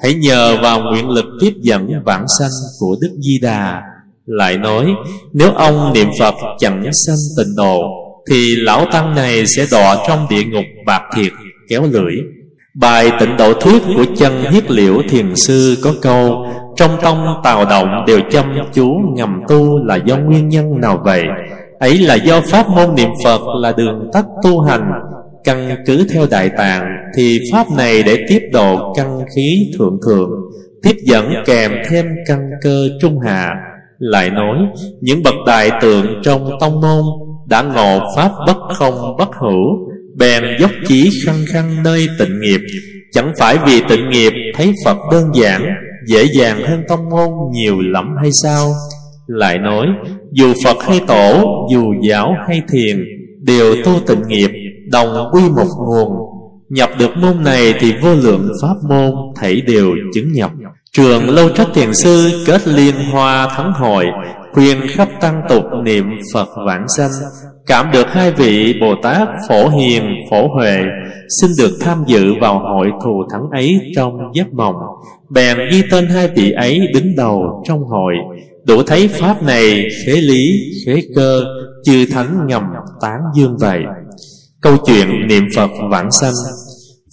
Hãy 0.03 0.13
nhờ 0.13 0.57
vào 0.61 0.81
nguyện 0.81 1.09
lực 1.09 1.25
tiếp 1.41 1.53
dẫn 1.61 1.89
vãng 2.05 2.25
sanh 2.39 2.51
của 2.79 2.95
Đức 3.01 3.11
Di 3.19 3.39
Đà. 3.41 3.81
Lại 4.25 4.57
nói, 4.57 4.87
Nếu 5.33 5.51
ông 5.51 5.93
niệm 5.93 6.07
Phật 6.19 6.35
chẳng 6.59 6.93
sanh 6.93 7.15
tịnh 7.37 7.55
độ, 7.55 7.81
Thì 8.29 8.55
lão 8.55 8.85
tăng 8.91 9.15
này 9.15 9.47
sẽ 9.47 9.65
đọa 9.71 9.97
trong 10.07 10.27
địa 10.29 10.43
ngục 10.43 10.65
bạc 10.85 11.01
thiệt, 11.15 11.31
kéo 11.69 11.83
lưỡi. 11.91 12.15
Bài 12.73 13.11
tịnh 13.19 13.37
độ 13.37 13.53
thuyết 13.53 13.83
của 13.95 14.05
chân 14.17 14.51
hiết 14.51 14.71
liễu 14.71 15.01
thiền 15.09 15.35
sư 15.35 15.77
có 15.83 15.93
câu 16.01 16.45
trong 16.75 16.91
tông 17.01 17.41
tào 17.43 17.65
động 17.65 17.87
đều 18.07 18.19
chăm 18.31 18.45
chú 18.73 18.93
ngầm 19.15 19.41
tu 19.47 19.85
là 19.85 19.95
do 19.95 20.17
nguyên 20.17 20.49
nhân 20.49 20.81
nào 20.81 21.01
vậy? 21.03 21.23
Ấy 21.79 21.97
là 21.97 22.15
do 22.15 22.41
pháp 22.51 22.69
môn 22.69 22.95
niệm 22.95 23.09
Phật 23.25 23.41
là 23.61 23.71
đường 23.71 24.09
tắt 24.13 24.25
tu 24.43 24.59
hành. 24.61 24.91
Căn 25.43 25.75
cứ 25.85 26.07
theo 26.13 26.25
Đại 26.31 26.49
Tạng 26.57 26.83
Thì 27.17 27.39
pháp 27.51 27.67
này 27.77 28.03
để 28.03 28.17
tiếp 28.29 28.41
độ 28.53 28.93
căn 28.97 29.19
khí 29.35 29.71
thượng 29.77 29.99
thượng, 30.05 30.29
Tiếp 30.83 30.95
dẫn 31.05 31.33
kèm 31.45 31.71
thêm 31.89 32.05
căn 32.27 32.49
cơ 32.61 32.87
trung 33.01 33.19
hạ. 33.19 33.49
Lại 33.99 34.29
nói, 34.29 34.57
những 35.01 35.23
bậc 35.23 35.33
đại 35.47 35.71
tượng 35.81 36.05
trong 36.23 36.49
tông 36.59 36.81
môn 36.81 37.03
Đã 37.49 37.61
ngộ 37.61 37.99
pháp 38.15 38.31
bất 38.47 38.57
không 38.69 39.17
bất 39.17 39.29
hữu, 39.41 39.89
Bèn 40.17 40.43
dốc 40.59 40.71
chí 40.87 41.09
khăng 41.25 41.45
khăng 41.47 41.83
nơi 41.83 42.07
tịnh 42.19 42.39
nghiệp. 42.41 42.61
Chẳng 43.11 43.33
phải 43.39 43.57
vì 43.65 43.81
tịnh 43.89 44.09
nghiệp 44.09 44.33
thấy 44.55 44.73
Phật 44.85 44.97
đơn 45.11 45.31
giản 45.33 45.61
Dễ 46.07 46.23
dàng 46.39 46.63
hơn 46.63 46.83
tông 46.87 47.09
môn 47.09 47.29
nhiều 47.51 47.81
lắm 47.81 48.15
hay 48.21 48.29
sao? 48.43 48.73
Lại 49.27 49.57
nói, 49.57 49.87
Dù 50.31 50.53
Phật 50.65 50.77
hay 50.83 51.01
Tổ, 51.07 51.43
Dù 51.71 51.93
giáo 52.09 52.33
hay 52.47 52.61
thiền, 52.71 53.03
Đều 53.41 53.75
tu 53.85 53.91
tịnh 54.07 54.21
nghiệp, 54.27 54.49
Đồng 54.91 55.29
quy 55.31 55.41
một 55.41 55.67
nguồn. 55.87 56.09
Nhập 56.69 56.89
được 56.99 57.17
môn 57.17 57.43
này 57.43 57.73
thì 57.79 57.93
vô 58.01 58.15
lượng 58.15 58.51
pháp 58.61 58.75
môn, 58.89 59.11
Thảy 59.35 59.61
đều 59.61 59.91
chứng 60.13 60.33
nhập. 60.33 60.51
Trường 60.91 61.29
Lâu 61.29 61.49
Trách 61.49 61.67
Thiền 61.73 61.93
Sư 61.93 62.43
kết 62.47 62.67
liên 62.67 62.95
hoa 63.11 63.47
thắng 63.55 63.71
hội, 63.73 64.05
Khuyên 64.53 64.77
khắp 64.89 65.09
tăng 65.21 65.41
tục 65.49 65.63
niệm 65.83 66.05
Phật 66.33 66.47
vãng 66.67 66.85
sanh. 66.97 67.11
Cảm 67.67 67.91
được 67.91 68.07
hai 68.07 68.31
vị 68.31 68.73
Bồ 68.81 68.95
Tát 69.03 69.27
Phổ 69.49 69.69
Hiền, 69.69 70.03
Phổ 70.29 70.47
Huệ 70.47 70.83
Xin 71.41 71.51
được 71.57 71.77
tham 71.81 72.03
dự 72.07 72.33
vào 72.41 72.59
hội 72.59 72.87
thù 73.03 73.23
thắng 73.31 73.49
ấy 73.51 73.79
trong 73.95 74.17
giấc 74.33 74.53
mộng. 74.53 74.75
Bèn 75.29 75.57
ghi 75.71 75.81
tên 75.91 76.07
hai 76.07 76.27
vị 76.27 76.51
ấy 76.51 76.79
đứng 76.93 77.15
đầu 77.17 77.63
trong 77.67 77.83
hội. 77.83 78.13
Đủ 78.67 78.83
thấy 78.83 79.07
Pháp 79.07 79.43
này 79.43 79.87
khế 80.05 80.11
lý, 80.11 80.59
khế 80.85 81.01
cơ 81.15 81.43
Chư 81.85 82.05
Thánh 82.11 82.47
ngầm 82.47 82.63
tán 83.01 83.19
dương 83.35 83.57
vậy. 83.59 83.79
Câu 84.61 84.77
chuyện 84.85 85.27
niệm 85.27 85.43
Phật 85.55 85.69
vãng 85.91 86.11
sanh. 86.11 86.33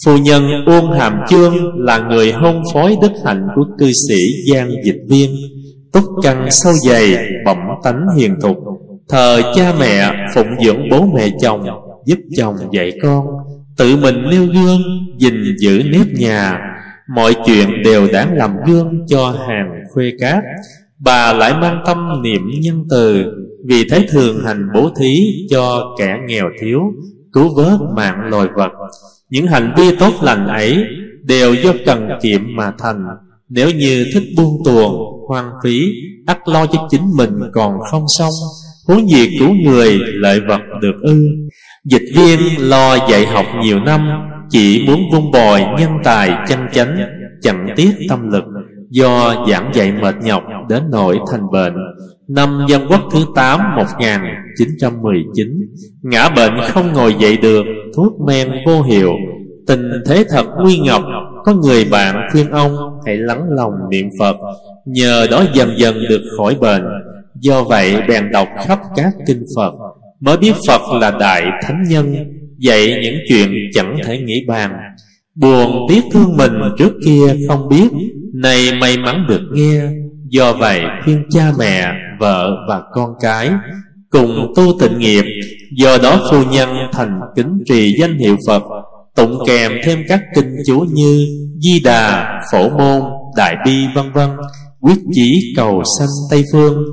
Phu 0.06 0.16
nhân 0.16 0.42
Uông 0.66 0.92
Hàm 0.92 1.20
Chương 1.28 1.54
là 1.74 1.98
người 1.98 2.32
hôn 2.32 2.62
phối 2.74 2.96
đức 3.02 3.12
hạnh 3.24 3.48
của 3.54 3.64
cư 3.78 3.90
sĩ 4.08 4.52
Giang 4.52 4.70
Dịch 4.84 5.00
Viên 5.08 5.30
Túc 5.92 6.04
căn 6.22 6.46
sâu 6.50 6.72
dày, 6.72 7.16
bẩm 7.44 7.58
tánh 7.82 8.06
hiền 8.16 8.34
thục. 8.42 8.56
Thờ 9.10 9.42
cha 9.54 9.74
mẹ 9.80 10.12
phụng 10.34 10.64
dưỡng 10.64 10.88
bố 10.90 11.06
mẹ 11.14 11.28
chồng 11.40 11.66
Giúp 12.06 12.18
chồng 12.36 12.56
dạy 12.72 12.92
con. 13.02 13.26
Tự 13.76 13.96
mình 13.96 14.22
nêu 14.30 14.46
gương 14.46 14.80
gìn 15.18 15.56
giữ 15.58 15.82
nếp 15.90 16.06
nhà. 16.18 16.58
Mọi 17.14 17.34
chuyện 17.46 17.68
đều 17.84 18.08
đáng 18.12 18.36
làm 18.36 18.56
gương 18.66 19.06
cho 19.08 19.34
hàng 19.48 19.70
khuê 19.92 20.12
cát. 20.20 20.44
Bà 20.98 21.32
lại 21.32 21.54
mang 21.60 21.82
tâm 21.86 22.22
niệm 22.22 22.42
nhân 22.60 22.84
từ 22.90 23.24
Vì 23.66 23.88
thấy 23.88 24.06
thường 24.10 24.44
hành 24.44 24.68
bố 24.74 24.90
thí 25.00 25.14
cho 25.50 25.94
kẻ 25.98 26.16
nghèo 26.26 26.46
thiếu 26.60 26.80
Cứu 27.32 27.54
vớt 27.56 27.80
mạng 27.96 28.20
loài 28.30 28.48
vật. 28.54 28.70
Những 29.30 29.46
hành 29.46 29.74
vi 29.76 29.96
tốt 29.96 30.12
lành 30.22 30.46
ấy 30.46 30.84
Đều 31.22 31.54
do 31.54 31.72
cần 31.86 32.08
kiệm 32.22 32.40
mà 32.56 32.72
thành. 32.78 33.04
Nếu 33.48 33.70
như 33.70 34.06
thích 34.14 34.22
buông 34.36 34.62
tuồng, 34.64 35.26
hoang 35.28 35.50
phí 35.64 35.92
ắt 36.26 36.48
lo 36.48 36.66
cho 36.66 36.86
chính 36.90 37.16
mình 37.16 37.40
còn 37.52 37.80
không 37.90 38.04
xong 38.08 38.32
Huống 38.90 39.08
gì 39.08 39.36
cứu 39.38 39.54
người 39.54 39.98
lợi 39.98 40.40
vật 40.40 40.60
được 40.82 40.94
ư? 41.02 41.26
Dịch 41.84 42.02
viên 42.16 42.38
lo 42.58 42.96
dạy 43.10 43.26
học 43.26 43.46
nhiều 43.62 43.80
năm, 43.80 44.08
Chỉ 44.50 44.84
muốn 44.86 45.00
vun 45.12 45.30
bồi 45.32 45.60
nhân 45.78 45.90
tài 46.04 46.30
chân 46.48 46.58
chánh, 46.72 46.96
Chẳng 47.42 47.68
tiếc 47.76 47.90
tâm 48.08 48.30
lực. 48.30 48.44
Do 48.90 49.44
giảng 49.48 49.70
dạy 49.74 49.92
mệt 49.92 50.14
nhọc 50.22 50.42
đến 50.68 50.82
nỗi 50.92 51.18
thành 51.32 51.50
bệnh. 51.52 51.74
Năm 52.28 52.66
dân 52.68 52.82
quốc 52.88 53.00
thứ 53.12 53.24
8 53.34 53.60
1919 53.76 55.48
Ngã 56.02 56.28
bệnh 56.28 56.52
không 56.68 56.92
ngồi 56.92 57.14
dậy 57.18 57.36
được, 57.36 57.64
Thuốc 57.96 58.12
men 58.26 58.52
vô 58.66 58.82
hiệu. 58.82 59.12
Tình 59.66 59.90
thế 60.06 60.24
thật 60.30 60.46
nguy 60.62 60.78
ngập, 60.78 61.02
Có 61.44 61.54
người 61.54 61.84
bạn 61.84 62.28
khuyên 62.32 62.50
ông 62.50 62.76
Hãy 63.06 63.16
lắng 63.16 63.42
lòng 63.50 63.72
niệm 63.90 64.08
Phật, 64.18 64.36
Nhờ 64.86 65.26
đó 65.30 65.44
dần 65.54 65.70
dần 65.76 65.94
được 66.08 66.22
khỏi 66.36 66.56
bệnh. 66.60 66.84
Do 67.34 67.64
vậy 67.64 67.96
bèn 68.08 68.30
đọc 68.32 68.48
khắp 68.66 68.80
các 68.96 69.12
kinh 69.26 69.42
Phật 69.56 69.72
Mới 70.20 70.36
biết 70.36 70.52
Phật 70.68 70.80
là 71.00 71.10
Đại 71.10 71.42
Thánh 71.62 71.82
Nhân 71.88 72.14
Dạy 72.58 73.00
những 73.02 73.16
chuyện 73.28 73.54
chẳng 73.74 73.98
thể 74.04 74.18
nghĩ 74.18 74.44
bàn. 74.48 74.70
Buồn 75.34 75.86
tiếc 75.88 76.04
thương 76.12 76.36
mình 76.36 76.52
trước 76.78 76.92
kia 77.04 77.34
không 77.48 77.68
biết 77.68 77.88
Nay 78.34 78.72
may 78.80 78.96
mắn 78.96 79.26
được 79.28 79.40
nghe. 79.52 79.80
Do 80.28 80.52
vậy 80.52 80.80
khuyên 81.04 81.24
cha 81.30 81.52
mẹ, 81.58 81.92
vợ 82.18 82.50
và 82.68 82.82
con 82.92 83.14
cái 83.20 83.50
Cùng 84.10 84.52
tu 84.56 84.78
tịnh 84.80 84.98
nghiệp 84.98 85.24
Do 85.76 85.98
đó 85.98 86.20
phu 86.30 86.44
nhân 86.52 86.68
thành 86.92 87.20
kính 87.36 87.58
trì 87.68 87.92
danh 88.00 88.18
hiệu 88.18 88.36
Phật 88.46 88.62
Tụng 89.16 89.38
kèm 89.46 89.72
thêm 89.84 89.98
các 90.08 90.20
kinh 90.34 90.56
chú 90.66 90.80
như 90.80 91.26
Di 91.58 91.80
Đà, 91.80 92.38
Phổ 92.52 92.68
Môn, 92.68 93.02
Đại 93.36 93.56
Bi 93.66 93.86
vân 93.94 94.12
vân 94.12 94.30
Quyết 94.80 94.98
chỉ 95.12 95.52
cầu 95.56 95.82
sanh 95.98 96.08
Tây 96.30 96.44
Phương 96.52 96.84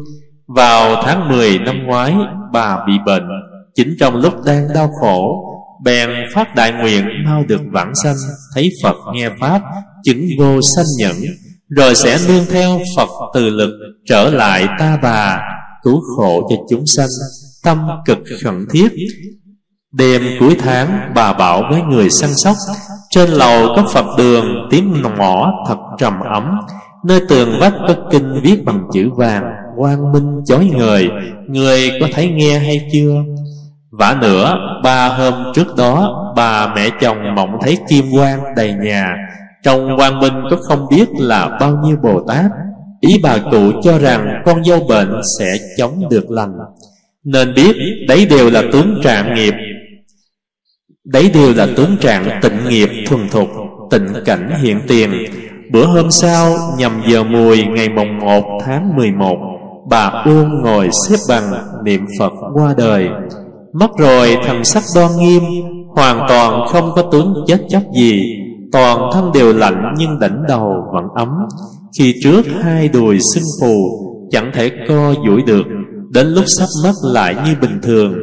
vào 0.47 1.03
tháng 1.03 1.29
10 1.29 1.59
năm 1.59 1.75
ngoái, 1.85 2.15
Bà 2.53 2.85
bị 2.87 2.93
bệnh. 3.05 3.27
Chính 3.75 3.95
trong 3.99 4.15
lúc 4.15 4.33
đang 4.45 4.67
đau 4.73 4.89
khổ, 5.01 5.43
Bèn 5.83 6.09
phát 6.33 6.55
đại 6.55 6.71
nguyện 6.71 7.05
mau 7.25 7.43
được 7.47 7.61
vãng 7.71 7.91
sanh. 8.03 8.15
Thấy 8.55 8.69
Phật 8.83 8.95
nghe 9.13 9.29
Pháp, 9.39 9.61
Chứng 10.03 10.25
vô 10.39 10.59
sanh 10.75 10.85
nhẫn, 10.97 11.15
Rồi 11.69 11.95
sẽ 11.95 12.17
nương 12.27 12.45
theo 12.51 12.79
Phật 12.97 13.09
từ 13.33 13.49
lực 13.49 13.71
Trở 14.05 14.29
lại 14.29 14.67
ta 14.79 14.97
bà, 15.03 15.39
Cứu 15.83 16.01
khổ 16.15 16.47
cho 16.49 16.55
chúng 16.69 16.83
sanh. 16.85 17.07
Tâm 17.63 17.87
cực 18.05 18.19
khẩn 18.43 18.65
thiết. 18.71 18.89
Đêm 19.91 20.21
cuối 20.39 20.57
tháng, 20.59 21.11
bà 21.15 21.33
bảo 21.33 21.63
với 21.71 21.81
người 21.81 22.09
săn 22.09 22.29
sóc, 22.35 22.55
Trên 23.09 23.29
lầu 23.29 23.67
có 23.75 23.87
Phật 23.93 24.05
đường, 24.17 24.45
Tiếng 24.71 25.03
mỏ 25.17 25.53
thật 25.67 25.77
trầm 25.97 26.19
ấm. 26.19 26.59
Nơi 27.05 27.21
tường 27.29 27.57
vách 27.59 27.73
có 27.87 27.95
kinh 28.11 28.41
viết 28.43 28.65
bằng 28.65 28.83
chữ 28.93 29.09
vàng 29.17 29.43
quang 29.77 30.11
minh 30.11 30.41
chói 30.45 30.65
người, 30.65 31.09
Người 31.47 31.91
có 32.01 32.07
thấy 32.13 32.27
nghe 32.29 32.59
hay 32.59 32.89
chưa? 32.93 33.23
Vả 33.91 34.17
nữa 34.21 34.57
Ba 34.83 35.07
hôm 35.07 35.33
trước 35.55 35.75
đó 35.77 36.23
Bà 36.35 36.73
mẹ 36.75 36.89
chồng 37.01 37.35
mộng 37.35 37.57
thấy 37.61 37.77
kim 37.89 38.05
quang 38.11 38.39
đầy 38.55 38.73
nhà. 38.73 39.15
Trong 39.63 39.97
quang 39.97 40.19
minh 40.19 40.33
có 40.49 40.57
không 40.57 40.85
biết 40.91 41.09
là 41.19 41.57
bao 41.59 41.77
nhiêu 41.83 41.97
Bồ 42.03 42.19
Tát. 42.27 42.45
Ý 42.99 43.19
bà 43.23 43.37
cụ 43.51 43.71
cho 43.83 43.99
rằng 43.99 44.41
con 44.45 44.63
dâu 44.63 44.79
bệnh 44.79 45.21
sẽ 45.39 45.57
chống 45.77 46.03
được 46.09 46.31
lành. 46.31 46.53
Nên 47.23 47.53
biết 47.53 47.75
đấy 48.07 48.27
đều 48.29 48.49
là 48.49 48.63
tướng 48.71 48.99
trạng 49.03 49.35
nghiệp. 49.35 49.53
Đấy 51.05 51.31
đều 51.33 51.53
là 51.53 51.67
tướng 51.75 51.97
trạng 52.01 52.39
tịnh 52.41 52.69
nghiệp 52.69 52.89
thuần 53.07 53.29
thục 53.29 53.49
Tịnh 53.91 54.07
cảnh 54.25 54.51
hiện 54.61 54.81
tiền. 54.87 55.11
Bữa 55.71 55.85
hôm 55.85 56.11
sau 56.11 56.55
nhằm 56.77 57.01
giờ 57.07 57.23
mùi 57.23 57.63
ngày 57.63 57.89
mồng 57.89 58.19
1 58.19 58.43
tháng 58.65 58.95
11 58.95 59.56
Bà 59.89 60.23
Uông 60.25 60.61
ngồi 60.61 60.89
xếp 61.07 61.17
bằng 61.29 61.53
niệm 61.83 62.05
Phật 62.19 62.31
qua 62.53 62.73
đời. 62.77 63.09
Mất 63.73 63.91
rồi, 63.97 64.37
thần 64.45 64.63
sắc 64.63 64.83
đoan 64.95 65.11
nghiêm, 65.19 65.43
Hoàn 65.95 66.25
toàn 66.29 66.67
không 66.67 66.91
có 66.95 67.01
tướng 67.01 67.33
chết 67.47 67.57
chóc 67.69 67.81
gì. 67.95 68.23
Toàn 68.71 69.09
thân 69.13 69.31
đều 69.33 69.53
lạnh 69.53 69.93
nhưng 69.97 70.19
đỉnh 70.19 70.43
đầu 70.47 70.73
vẫn 70.93 71.03
ấm. 71.15 71.29
Khi 71.99 72.13
trước 72.23 72.41
hai 72.61 72.87
đùi 72.87 73.19
sưng 73.33 73.43
phù, 73.61 73.75
Chẳng 74.31 74.51
thể 74.53 74.71
co 74.87 75.13
duỗi 75.27 75.41
được. 75.41 75.63
Đến 76.09 76.27
lúc 76.27 76.43
sắp 76.47 76.67
mất 76.83 76.93
lại 77.03 77.35
như 77.45 77.55
bình 77.61 77.79
thường. 77.83 78.13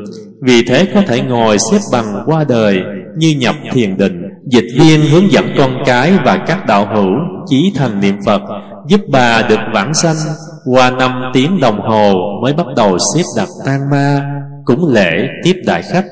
Vì 0.42 0.64
thế 0.64 0.88
có 0.94 1.02
thể 1.06 1.20
ngồi 1.20 1.56
xếp 1.70 1.78
bằng 1.92 2.22
qua 2.26 2.44
đời, 2.44 2.80
Như 3.18 3.34
nhập 3.38 3.54
thiền 3.72 3.96
định, 3.96 4.22
Dịch 4.50 4.66
viên 4.80 5.00
hướng 5.10 5.32
dẫn 5.32 5.44
con 5.58 5.82
cái 5.86 6.12
và 6.24 6.36
các 6.36 6.66
đạo 6.66 6.86
hữu, 6.94 7.12
Chí 7.46 7.72
thành 7.76 8.00
niệm 8.00 8.16
Phật, 8.26 8.42
Giúp 8.88 9.00
bà 9.12 9.42
được 9.42 9.60
vãng 9.74 9.94
sanh 9.94 10.16
qua 10.64 10.90
năm 10.90 11.30
tiếng 11.34 11.60
đồng 11.60 11.80
hồ 11.80 12.14
mới 12.42 12.52
bắt 12.52 12.66
đầu 12.76 12.98
xếp 13.14 13.22
đặt 13.36 13.48
tang 13.66 13.90
ma. 13.90 14.30
Cúng 14.64 14.92
lễ 14.92 15.28
tiếp 15.44 15.62
đại 15.66 15.82
khách. 15.82 16.04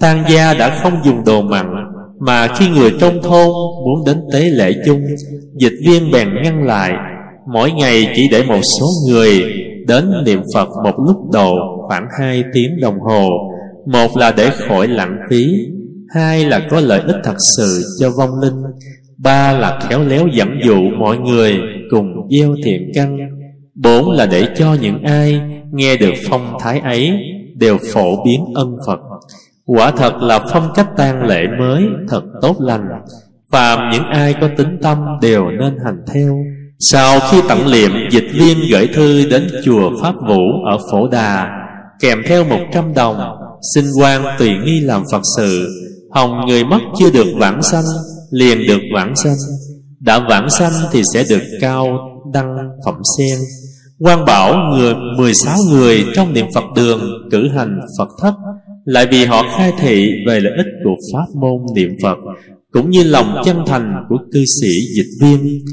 Tang 0.00 0.24
gia 0.28 0.54
đã 0.54 0.78
không 0.82 0.92
dùng 1.04 1.24
đồ 1.24 1.42
mặn, 1.42 1.66
Mà 2.20 2.46
khi 2.46 2.68
người 2.68 2.94
trong 3.00 3.22
thôn 3.22 3.48
muốn 3.84 4.04
đến 4.06 4.16
tế 4.32 4.40
lễ 4.40 4.72
chung, 4.86 5.00
Dịch 5.54 5.74
viên 5.86 6.10
bèn 6.12 6.28
ngăn 6.42 6.66
lại. 6.66 6.92
Mỗi 7.52 7.72
ngày 7.72 8.08
chỉ 8.14 8.28
để 8.30 8.42
một 8.42 8.60
số 8.80 8.86
người 9.08 9.42
đến 9.86 10.10
niệm 10.24 10.42
Phật 10.54 10.68
một 10.84 10.94
lúc 11.06 11.16
độ 11.32 11.54
khoảng 11.88 12.06
2 12.18 12.44
tiếng 12.52 12.80
đồng 12.80 13.00
hồ. 13.00 13.28
Một 13.86 14.16
là 14.16 14.32
để 14.36 14.50
khỏi 14.68 14.88
lãng 14.88 15.18
phí, 15.30 15.54
Hai 16.14 16.44
là 16.44 16.60
có 16.70 16.80
lợi 16.80 17.00
ích 17.06 17.16
thật 17.24 17.36
sự 17.56 17.82
cho 18.00 18.10
vong 18.10 18.40
linh, 18.42 18.62
Ba 19.18 19.52
là 19.52 19.78
khéo 19.88 20.04
léo 20.04 20.26
dẫn 20.34 20.48
dụ 20.64 20.80
mọi 20.98 21.18
người 21.18 21.58
cùng 21.90 22.06
gieo 22.30 22.54
thiện 22.64 22.90
căn. 22.94 23.18
Bốn 23.82 24.10
là 24.10 24.26
để 24.26 24.48
cho 24.56 24.76
những 24.80 25.02
ai 25.02 25.40
nghe 25.72 25.96
được 25.96 26.12
phong 26.28 26.56
thái 26.60 26.80
ấy 26.80 27.12
Đều 27.56 27.78
phổ 27.92 28.24
biến 28.24 28.44
ân 28.54 28.76
Phật. 28.86 29.00
Quả 29.66 29.90
thật 29.90 30.12
là 30.20 30.38
phong 30.52 30.72
cách 30.74 30.88
tang 30.96 31.22
lễ 31.22 31.46
mới 31.58 31.84
thật 32.08 32.22
tốt 32.42 32.56
lành. 32.58 32.88
Phàm 33.52 33.78
những 33.92 34.04
ai 34.04 34.34
có 34.40 34.48
tính 34.56 34.78
tâm 34.82 34.98
đều 35.22 35.50
nên 35.50 35.76
hành 35.84 36.02
theo. 36.14 36.36
Sau 36.78 37.20
khi 37.30 37.42
tặng 37.48 37.66
liệm, 37.66 37.90
Dịch 38.10 38.28
viên 38.32 38.58
gửi 38.70 38.88
thư 38.94 39.30
đến 39.30 39.48
chùa 39.64 39.90
Pháp 40.02 40.14
Vũ 40.28 40.40
ở 40.70 40.78
Phổ 40.90 41.08
Đà, 41.08 41.48
Kèm 42.00 42.22
theo 42.26 42.44
một 42.44 42.60
trăm 42.72 42.94
đồng, 42.94 43.18
Xin 43.74 43.84
quan 44.00 44.22
tùy 44.38 44.50
nghi 44.64 44.80
làm 44.80 45.02
Phật 45.12 45.22
sự. 45.36 45.68
Hồng 46.10 46.40
người 46.46 46.64
mất 46.64 46.80
chưa 46.98 47.10
được 47.10 47.26
vãng 47.36 47.62
sanh, 47.62 47.84
Liền 48.30 48.58
được 48.68 48.80
vãng 48.94 49.16
sanh. 49.16 49.36
Đã 50.00 50.18
vãng 50.28 50.50
sanh 50.50 50.72
thì 50.92 51.02
sẽ 51.14 51.24
được 51.30 51.42
cao 51.60 51.98
đăng 52.32 52.56
phẩm 52.84 52.94
sen 53.18 53.38
quan 54.00 54.24
bảo 54.24 54.54
người 54.72 54.94
16 55.16 55.56
người 55.70 56.04
trong 56.14 56.32
niệm 56.32 56.46
Phật 56.54 56.64
đường 56.76 57.00
cử 57.30 57.48
hành 57.48 57.80
Phật 57.98 58.08
thất, 58.22 58.34
lại 58.84 59.06
vì 59.10 59.24
họ 59.24 59.42
khai 59.56 59.72
thị 59.80 60.10
về 60.26 60.40
lợi 60.40 60.52
ích 60.56 60.66
của 60.84 60.96
pháp 61.12 61.26
môn 61.40 61.74
niệm 61.74 61.90
Phật, 62.02 62.16
cũng 62.72 62.90
như 62.90 63.04
lòng 63.04 63.42
chân 63.44 63.56
thành 63.66 64.04
của 64.08 64.18
cư 64.32 64.44
sĩ 64.60 64.80
dịch 64.96 65.10
viên. 65.20 65.64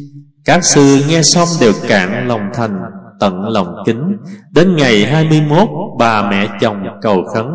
Các 0.45 0.65
sư 0.65 0.99
nghe 1.09 1.21
xong 1.21 1.47
đều 1.61 1.73
cạn 1.87 2.27
lòng 2.27 2.41
thành, 2.53 2.79
tận 3.19 3.43
lòng 3.47 3.67
kính. 3.85 4.17
Đến 4.53 4.75
ngày 4.75 5.05
21 5.05 5.67
bà 5.99 6.29
mẹ 6.29 6.47
chồng 6.61 6.77
cầu 7.01 7.23
khấn 7.33 7.45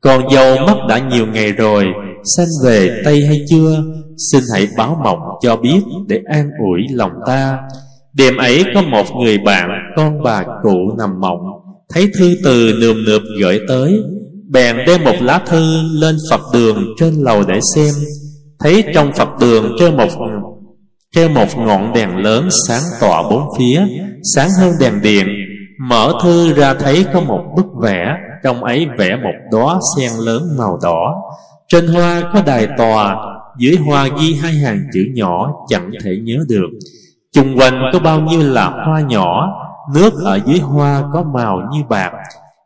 còn 0.00 0.30
dâu 0.34 0.56
mất 0.66 0.76
đã 0.88 0.98
nhiều 0.98 1.26
ngày 1.26 1.52
rồi, 1.52 1.84
Sanh 2.24 2.46
về 2.64 3.02
Tây 3.04 3.26
hay 3.26 3.44
chưa? 3.48 3.82
Xin 4.32 4.42
hãy 4.54 4.68
báo 4.78 5.00
mộng 5.04 5.18
cho 5.42 5.56
biết 5.56 5.80
Để 6.08 6.20
an 6.32 6.50
ủi 6.70 6.80
lòng 6.90 7.12
ta. 7.26 7.58
Đêm 8.16 8.36
ấy 8.36 8.64
có 8.74 8.82
một 8.82 9.06
người 9.22 9.38
bạn, 9.38 9.70
Con 9.96 10.22
bà 10.22 10.44
cụ 10.62 10.78
nằm 10.98 11.20
mộng, 11.20 11.38
Thấy 11.94 12.10
thư 12.18 12.36
từ 12.44 12.72
nườm 12.80 13.04
nượp 13.04 13.22
gửi 13.40 13.60
tới. 13.68 14.00
Bèn 14.50 14.76
đem 14.86 15.04
một 15.04 15.16
lá 15.20 15.38
thư 15.46 15.82
Lên 15.92 16.16
Phật 16.30 16.40
đường 16.52 16.84
trên 17.00 17.14
lầu 17.14 17.42
để 17.48 17.60
xem. 17.74 17.94
Thấy 18.60 18.84
trong 18.94 19.12
Phật 19.12 19.28
đường 19.40 19.76
Treo 19.78 19.92
một 19.92 20.08
treo 21.14 21.28
một 21.28 21.48
ngọn 21.58 21.92
đèn 21.92 22.16
lớn 22.16 22.48
Sáng 22.68 22.82
tỏa 23.00 23.22
bốn 23.30 23.42
phía, 23.58 23.82
Sáng 24.34 24.48
hơn 24.60 24.72
đèn 24.80 25.02
điện. 25.02 25.26
Mở 25.88 26.12
thư 26.22 26.54
ra 26.54 26.74
thấy 26.74 27.06
có 27.12 27.20
một 27.20 27.40
bức 27.56 27.66
vẽ, 27.82 28.16
Trong 28.44 28.64
ấy 28.64 28.86
vẽ 28.98 29.16
một 29.16 29.34
đóa 29.52 29.78
sen 29.96 30.10
lớn 30.24 30.42
màu 30.58 30.78
đỏ. 30.82 31.14
Trên 31.68 31.86
hoa 31.86 32.22
có 32.32 32.42
đài 32.46 32.68
tòa, 32.78 33.16
Dưới 33.58 33.76
hoa 33.76 34.08
ghi 34.20 34.34
hai 34.34 34.52
hàng 34.52 34.80
chữ 34.92 35.00
nhỏ 35.14 35.52
Chẳng 35.68 35.90
thể 36.04 36.16
nhớ 36.22 36.44
được 36.48 36.68
chung 37.36 37.56
quanh 37.58 37.82
có 37.92 37.98
bao 37.98 38.20
nhiêu 38.20 38.40
là 38.42 38.64
hoa 38.86 39.00
nhỏ, 39.00 39.52
Nước 39.94 40.12
ở 40.24 40.40
dưới 40.46 40.58
hoa 40.58 41.02
có 41.12 41.22
màu 41.22 41.62
như 41.72 41.80
bạc. 41.88 42.10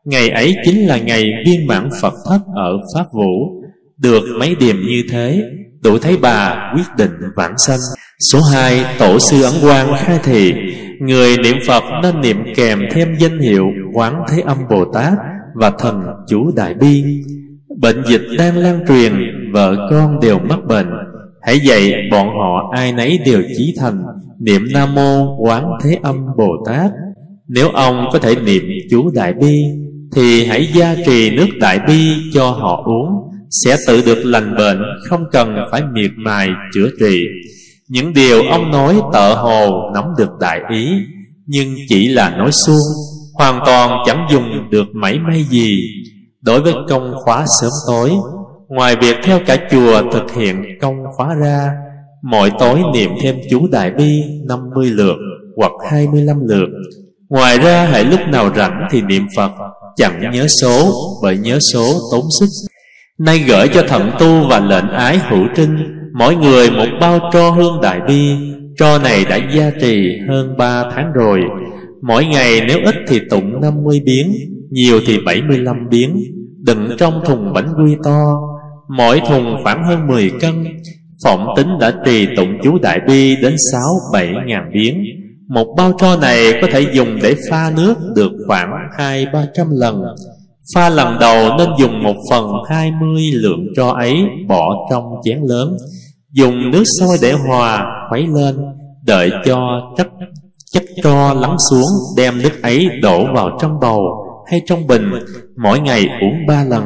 Ngày 0.05 0.29
ấy 0.31 0.57
chính 0.65 0.87
là 0.87 0.99
ngày 0.99 1.25
viên 1.47 1.67
mãn 1.67 1.89
Phật 2.03 2.13
thất 2.29 2.39
ở 2.55 2.79
Pháp 2.95 3.05
Vũ. 3.13 3.63
Được 3.99 4.23
mấy 4.39 4.55
điểm 4.55 4.77
như 4.89 5.03
thế, 5.11 5.43
Đủ 5.83 5.99
thấy 5.99 6.17
bà 6.17 6.73
quyết 6.75 6.97
định 6.97 7.11
vãng 7.37 7.59
sanh. 7.59 7.79
Số 8.33 8.39
2 8.53 8.85
Tổ 8.99 9.19
sư 9.19 9.43
Ấn 9.43 9.53
Quang 9.63 9.95
khai 9.99 10.19
thị, 10.25 10.55
Người 11.01 11.37
niệm 11.39 11.57
Phật 11.67 11.83
nên 12.03 12.21
niệm 12.21 12.45
kèm 12.57 12.83
thêm 12.93 13.15
danh 13.19 13.39
hiệu 13.39 13.67
Quán 13.95 14.23
Thế 14.31 14.43
Âm 14.47 14.59
Bồ 14.71 14.85
Tát 14.85 15.13
Và 15.55 15.71
Thần 15.79 16.03
Chủ 16.29 16.51
Đại 16.57 16.75
Bi. 16.75 17.05
Bệnh 17.81 18.03
dịch 18.07 18.23
đang 18.39 18.57
lan 18.57 18.81
truyền, 18.89 19.13
Vợ 19.53 19.89
con 19.91 20.21
đều 20.21 20.39
mắc 20.39 20.59
bệnh. 20.69 20.91
Hãy 21.43 21.61
dạy 21.61 21.95
bọn 22.11 22.29
họ 22.29 22.73
ai 22.77 22.93
nấy 22.93 23.19
đều 23.27 23.43
chí 23.57 23.75
thành, 23.79 24.03
Niệm 24.41 24.69
Nam 24.73 24.95
Mô 24.95 25.37
Quán 25.39 25.71
Thế 25.83 25.99
Âm 26.03 26.27
Bồ 26.39 26.65
Tát. 26.67 26.91
Nếu 27.49 27.69
ông 27.69 28.09
có 28.13 28.19
thể 28.19 28.35
niệm 28.35 28.63
chú 28.91 29.11
Đại 29.15 29.33
Bi, 29.33 29.55
Thì 30.17 30.45
hãy 30.45 30.69
gia 30.75 30.95
trì 31.07 31.31
nước 31.31 31.47
Đại 31.61 31.79
Bi 31.89 32.09
cho 32.35 32.51
họ 32.51 32.83
uống. 32.87 33.31
Sẽ 33.65 33.77
tự 33.87 34.03
được 34.07 34.25
lành 34.25 34.57
bệnh, 34.57 34.83
Không 35.09 35.25
cần 35.33 35.57
phải 35.71 35.83
miệt 35.93 36.11
mài, 36.17 36.49
chữa 36.75 36.89
trị. 37.01 37.25
Những 37.89 38.13
điều 38.13 38.43
ông 38.43 38.71
nói 38.71 39.01
tợ 39.13 39.35
hồ 39.35 39.91
nắm 39.95 40.05
được 40.19 40.31
đại 40.41 40.61
ý, 40.73 40.89
Nhưng 41.47 41.75
chỉ 41.89 42.09
là 42.09 42.31
nói 42.37 42.53
suông, 42.53 42.87
Hoàn 43.35 43.61
toàn 43.67 44.03
chẳng 44.07 44.27
dùng 44.31 44.71
được 44.71 44.87
mảy 44.95 45.19
may 45.19 45.43
gì. 45.43 45.83
Đối 46.41 46.61
với 46.61 46.75
công 46.89 47.13
khóa 47.25 47.45
sớm 47.61 47.71
tối 47.87 48.11
Ngoài 48.71 48.97
việc 49.01 49.17
theo 49.25 49.41
cả 49.47 49.57
chùa 49.71 50.03
thực 50.13 50.33
hiện 50.35 50.65
công 50.81 50.97
khóa 51.17 51.35
ra 51.35 51.73
Mỗi 52.23 52.51
tối 52.59 52.81
niệm 52.95 53.11
thêm 53.23 53.37
chú 53.51 53.69
Đại 53.73 53.91
Bi 53.91 54.23
50 54.49 54.91
lượt 54.91 55.17
hoặc 55.57 55.73
25 55.91 56.37
lượt. 56.49 56.69
Ngoài 57.29 57.59
ra, 57.59 57.85
hãy 57.85 58.05
lúc 58.05 58.21
nào 58.29 58.51
rảnh 58.57 58.89
thì 58.91 59.03
niệm 59.03 59.27
Phật, 59.37 59.51
Chẳng 59.97 60.31
nhớ 60.33 60.47
số 60.47 60.93
bởi 61.23 61.39
nhớ 61.39 61.59
số 61.73 61.93
tốn 62.13 62.25
sức. 62.41 62.47
Nay 63.19 63.39
gửi 63.49 63.69
cho 63.69 63.83
thận 63.89 64.11
tu 64.19 64.49
và 64.51 64.61
lệnh 64.61 64.89
ái 64.89 65.19
hữu 65.19 65.45
trinh, 65.57 65.77
Mỗi 66.15 66.37
người 66.37 66.71
một 66.71 66.87
bao 67.01 67.31
tro 67.33 67.51
hương 67.51 67.81
Đại 67.83 68.01
Bi. 68.09 68.35
Tro 68.79 68.99
này 68.99 69.25
đã 69.31 69.39
gia 69.55 69.71
trì 69.81 70.19
hơn 70.29 70.57
3 70.57 70.85
tháng 70.95 71.13
rồi. 71.13 71.41
Mỗi 72.03 72.25
ngày 72.25 72.61
nếu 72.69 72.79
ít 72.85 72.95
thì 73.09 73.21
tụng 73.31 73.61
50 73.61 74.01
biến, 74.05 74.33
Nhiều 74.71 75.01
thì 75.07 75.19
75 75.27 75.77
biến. 75.91 76.23
Đựng 76.67 76.89
trong 76.99 77.23
thùng 77.25 77.53
bánh 77.53 77.75
quy 77.85 77.97
to 78.05 78.41
Mỗi 78.97 79.21
thùng 79.29 79.57
khoảng 79.63 79.85
hơn 79.85 80.07
10 80.07 80.31
cân 80.41 80.65
Phỏng 81.25 81.47
tính 81.57 81.69
đã 81.81 81.93
trì 82.05 82.27
tụng 82.37 82.59
chú 82.63 82.79
Đại 82.79 83.01
Bi 83.07 83.37
đến 83.37 83.55
6-7 84.13 84.47
ngàn 84.47 84.71
biến 84.75 85.05
Một 85.49 85.75
bao 85.77 85.93
tro 85.99 86.17
này 86.17 86.53
có 86.63 86.69
thể 86.73 86.87
dùng 86.93 87.19
để 87.23 87.35
pha 87.51 87.73
nước 87.77 87.95
được 88.17 88.33
khoảng 88.47 88.71
2-300 88.99 89.45
lần. 89.71 90.03
Pha 90.75 90.89
lần 90.89 91.19
đầu 91.21 91.57
nên 91.59 91.69
dùng 91.79 92.03
một 92.03 92.17
phần 92.31 92.47
20 92.69 93.23
lượng 93.33 93.67
tro 93.77 93.91
ấy 93.91 94.25
bỏ 94.49 94.89
trong 94.91 95.05
chén 95.25 95.39
lớn. 95.43 95.77
Dùng 96.33 96.71
nước 96.71 96.85
sôi 97.01 97.17
để 97.23 97.33
hòa, 97.33 97.87
khuấy 98.09 98.27
lên 98.27 98.57
Đợi 99.07 99.31
cho 99.45 99.81
chất 99.97 100.09
chất 100.73 100.83
tro 101.03 101.35
lắng 101.35 101.57
xuống 101.71 101.89
Đem 102.17 102.43
nước 102.43 102.63
ấy 102.63 102.89
đổ 103.03 103.35
vào 103.35 103.59
trong 103.61 103.81
bầu 103.81 104.01
hay 104.51 104.61
trong 104.67 104.87
bình. 104.87 105.11
Mỗi 105.63 105.81
ngày 105.81 106.07
uống 106.21 106.47
ba 106.49 106.65
lần 106.65 106.83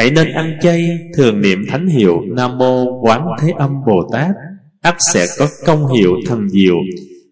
Hãy 0.00 0.10
nên 0.10 0.32
ăn 0.32 0.58
chay, 0.62 0.98
Thường 1.16 1.40
niệm 1.40 1.58
thánh 1.70 1.86
hiệu 1.86 2.20
Nam 2.36 2.58
Mô 2.58 3.00
Quán 3.02 3.26
Thế 3.40 3.52
Âm 3.58 3.70
Bồ 3.86 4.08
Tát. 4.12 4.30
Ắt 4.82 4.94
sẽ 5.12 5.26
có 5.38 5.46
công 5.66 5.92
hiệu 5.92 6.12
thần 6.26 6.48
diệu. 6.48 6.74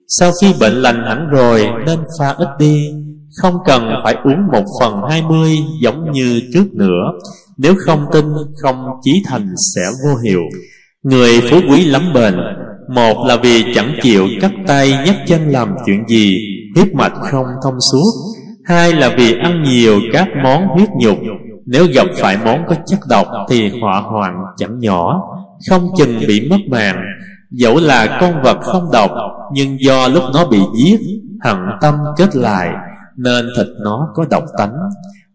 Sau 0.08 0.30
khi 0.40 0.54
bệnh 0.60 0.72
lành 0.72 1.04
hẳn 1.06 1.28
rồi, 1.30 1.66
Nên 1.86 1.98
pha 2.18 2.34
ít 2.38 2.48
đi. 2.58 2.90
Không 3.42 3.54
cần 3.66 3.90
phải 4.04 4.14
uống 4.24 4.46
một 4.52 4.64
phần 4.80 5.00
hai 5.10 5.22
mươi 5.22 5.52
Giống 5.82 6.12
như 6.12 6.40
trước 6.54 6.74
nữa. 6.74 7.12
Nếu 7.56 7.74
không 7.86 8.06
tin, 8.12 8.24
không 8.62 8.76
chí 9.02 9.12
thành 9.26 9.54
sẽ 9.74 9.82
vô 10.04 10.16
hiệu. 10.16 10.42
Người 11.02 11.40
phú 11.50 11.60
quý 11.70 11.84
lắm 11.84 12.02
bệnh, 12.14 12.36
Một 12.94 13.26
là 13.26 13.36
vì 13.36 13.64
chẳng 13.74 13.92
chịu 14.02 14.28
cắt 14.40 14.52
tay 14.66 14.90
nhấc 15.06 15.16
chân 15.26 15.48
làm 15.48 15.74
chuyện 15.86 16.08
gì, 16.08 16.38
Huyết 16.74 16.94
mạch 16.94 17.12
không 17.30 17.46
thông 17.62 17.80
suốt. 17.92 18.12
Hai 18.64 18.92
là 18.92 19.14
vì 19.18 19.34
ăn 19.42 19.62
nhiều 19.62 20.00
các 20.12 20.28
món 20.44 20.66
huyết 20.66 20.88
nhục 21.00 21.18
nếu 21.70 21.86
gặp 21.94 22.06
phải 22.16 22.36
món 22.44 22.64
có 22.68 22.74
chất 22.86 22.98
độc 23.08 23.26
Thì 23.48 23.70
họa 23.80 24.00
hoạn 24.00 24.34
chẳng 24.56 24.78
nhỏ 24.78 25.22
Không 25.70 25.88
chừng 25.98 26.20
bị 26.28 26.48
mất 26.50 26.60
mạng. 26.70 26.96
Dẫu 27.50 27.76
là 27.80 28.18
con 28.20 28.42
vật 28.42 28.58
không 28.60 28.90
độc 28.92 29.10
Nhưng 29.54 29.76
do 29.80 30.08
lúc 30.08 30.22
nó 30.34 30.46
bị 30.46 30.58
giết 30.84 31.00
Hận 31.44 31.56
tâm 31.80 31.94
kết 32.16 32.36
lại 32.36 32.68
Nên 33.16 33.46
thịt 33.56 33.66
nó 33.84 34.08
có 34.14 34.24
độc 34.30 34.44
tánh. 34.58 34.74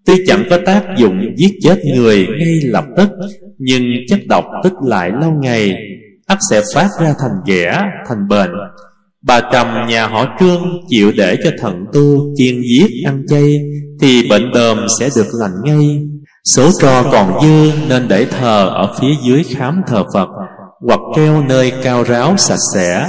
Tuy 0.05 0.13
chẳng 0.27 0.43
có 0.49 0.57
tác 0.65 0.83
dụng 0.97 1.21
giết 1.37 1.51
chết 1.61 1.79
người 1.95 2.27
ngay 2.39 2.59
lập 2.63 2.85
tức 2.97 3.09
Nhưng 3.57 3.83
chất 4.09 4.19
độc 4.29 4.45
tích 4.63 4.73
lại 4.85 5.11
lâu 5.21 5.31
ngày 5.31 5.77
ắt 6.27 6.37
sẽ 6.49 6.61
phát 6.75 6.87
ra 7.01 7.13
thành 7.19 7.37
ghẻ, 7.45 7.81
thành 8.07 8.27
bệnh 8.27 8.51
Bà 9.21 9.39
trầm 9.51 9.67
nhà 9.87 10.07
họ 10.07 10.25
trương 10.39 10.61
chịu 10.89 11.11
để 11.17 11.37
cho 11.43 11.51
thận 11.59 11.85
tu 11.93 12.33
chiên 12.35 12.61
giết 12.61 12.89
ăn 13.05 13.23
chay 13.27 13.59
Thì 14.01 14.29
bệnh 14.29 14.51
đờm 14.51 14.77
sẽ 14.99 15.09
được 15.15 15.27
lành 15.39 15.53
ngay. 15.63 16.12
Số 16.43 16.69
tro 16.81 17.03
còn 17.03 17.41
dư 17.41 17.71
nên 17.89 18.07
để 18.07 18.25
thờ 18.25 18.69
ở 18.73 18.95
phía 18.99 19.13
dưới 19.27 19.43
khám 19.43 19.81
thờ 19.87 20.03
Phật, 20.13 20.29
Hoặc 20.87 20.99
treo 21.15 21.43
nơi 21.43 21.73
cao 21.83 22.03
ráo 22.03 22.37
sạch 22.37 22.59
sẽ, 22.73 23.07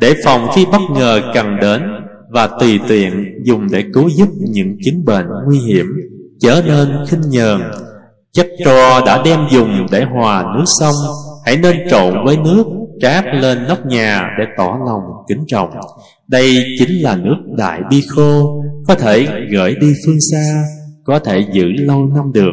Để 0.00 0.14
phòng 0.24 0.48
khi 0.54 0.66
bất 0.72 0.80
ngờ 0.94 1.20
cần 1.34 1.46
đến, 1.60 1.82
Và 2.30 2.48
tùy 2.60 2.80
tiện 2.88 3.24
dùng 3.44 3.66
để 3.70 3.84
cứu 3.94 4.08
giúp 4.08 4.28
những 4.38 4.76
chứng 4.84 5.04
bệnh 5.04 5.26
nguy 5.46 5.58
hiểm. 5.58 5.86
Chớ 6.40 6.62
nên 6.66 6.88
khinh 7.08 7.20
nhờn. 7.20 7.60
Chất 8.32 8.46
tro 8.64 9.00
đã 9.06 9.22
đem 9.24 9.40
dùng 9.50 9.86
để 9.90 10.04
hòa 10.04 10.44
nước 10.56 10.64
sông, 10.66 10.94
Hãy 11.44 11.56
nên 11.56 11.76
trộn 11.90 12.14
với 12.24 12.36
nước, 12.36 12.64
trát 13.00 13.24
lên 13.40 13.58
nóc 13.68 13.86
nhà 13.86 14.30
để 14.38 14.44
tỏ 14.58 14.78
lòng 14.86 15.02
kính 15.28 15.44
trọng. 15.46 15.70
Đây 16.28 16.56
chính 16.78 17.02
là 17.02 17.16
nước 17.16 17.36
đại 17.56 17.80
bi 17.90 18.02
khô, 18.08 18.62
có 18.88 18.94
thể 18.94 19.26
gửi 19.50 19.74
đi 19.80 19.92
phương 20.06 20.18
xa 20.32 20.64
có 21.04 21.18
thể 21.18 21.44
giữ 21.52 21.64
lâu 21.76 22.10
năm 22.14 22.32
được. 22.34 22.52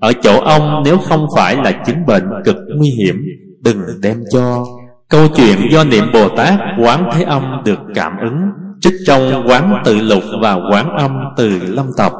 Ở 0.00 0.12
chỗ 0.22 0.40
ông, 0.40 0.82
nếu 0.84 0.98
không 0.98 1.26
phải 1.36 1.56
là 1.56 1.72
chứng 1.86 2.06
bệnh 2.06 2.24
cực 2.44 2.56
nguy 2.76 2.88
hiểm, 2.88 3.16
đừng 3.60 3.78
đem 4.02 4.22
cho. 4.32 4.64
Câu 5.08 5.28
chuyện 5.36 5.58
do 5.70 5.84
niệm 5.84 6.04
bồ 6.12 6.28
tát 6.28 6.60
quán 6.78 7.08
thế 7.12 7.22
âm 7.22 7.42
được 7.64 7.78
cảm 7.94 8.12
ứng, 8.22 8.36
trích 8.80 8.94
trong 9.06 9.44
quán 9.46 9.82
tự 9.84 9.94
lục 9.94 10.22
và 10.42 10.58
quán 10.72 10.96
âm 10.96 11.10
từ 11.36 11.60
lâm 11.68 11.86
tập. 11.96 12.12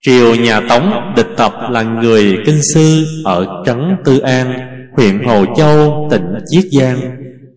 Triều 0.00 0.34
nhà 0.34 0.60
tống 0.68 0.92
địch 1.16 1.28
tập 1.36 1.52
là 1.70 1.82
người 1.82 2.38
kinh 2.46 2.62
sư 2.62 3.04
ở 3.24 3.62
trấn 3.66 3.96
tư 4.04 4.18
an, 4.18 4.52
huyện 4.96 5.24
hồ 5.26 5.44
châu, 5.56 6.08
tỉnh 6.10 6.34
chiết 6.50 6.64
giang. 6.80 6.98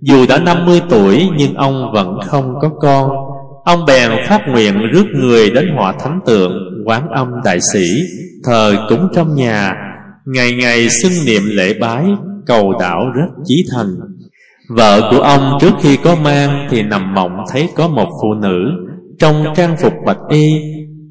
Dù 0.02 0.26
đã 0.30 0.38
50 0.38 0.82
tuổi, 0.90 1.30
nhưng 1.38 1.54
ông 1.54 1.92
vẫn 1.94 2.20
không 2.26 2.54
có 2.62 2.70
con. 2.70 3.10
Ông 3.66 3.86
bèn 3.86 4.12
phát 4.28 4.42
nguyện 4.48 4.80
rước 4.94 5.06
người 5.14 5.50
đến 5.50 5.70
họa 5.76 5.94
thánh 6.00 6.20
tượng 6.26 6.52
Quán 6.86 7.10
âm 7.10 7.28
đại 7.46 7.60
sĩ, 7.74 7.88
Thờ 8.44 8.76
cúng 8.90 9.08
trong 9.16 9.36
nhà, 9.36 9.74
Ngày 10.26 10.52
ngày 10.52 10.90
xưng 10.90 11.26
niệm 11.26 11.42
lễ 11.46 11.74
bái, 11.80 12.06
Cầu 12.46 12.74
đảo 12.80 13.06
rất 13.16 13.44
chí 13.46 13.66
thành. 13.76 13.96
Vợ 14.70 15.12
của 15.12 15.20
ông 15.20 15.58
trước 15.62 15.74
khi 15.82 15.98
có 15.98 16.16
mang 16.16 16.68
Thì 16.72 16.84
nằm 16.84 17.14
mộng 17.14 17.44
thấy 17.52 17.70
có 17.76 17.88
một 17.88 18.10
phụ 18.22 18.34
nữ, 18.34 18.72
Trong 19.20 19.44
trang 19.56 19.78
phục 19.78 19.94
bạch 20.06 20.20
y, 20.30 20.54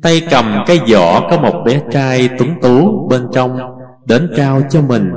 Tay 0.03 0.23
cầm 0.31 0.45
cái 0.67 0.81
giỏ 0.89 1.21
có 1.31 1.41
một 1.41 1.63
bé 1.67 1.81
trai 1.91 2.29
tuấn 2.39 2.51
tú 2.63 3.09
bên 3.11 3.23
trong, 3.33 3.59
Đến 4.09 4.31
trao 4.37 4.63
cho 4.71 4.83
mình. 4.83 5.11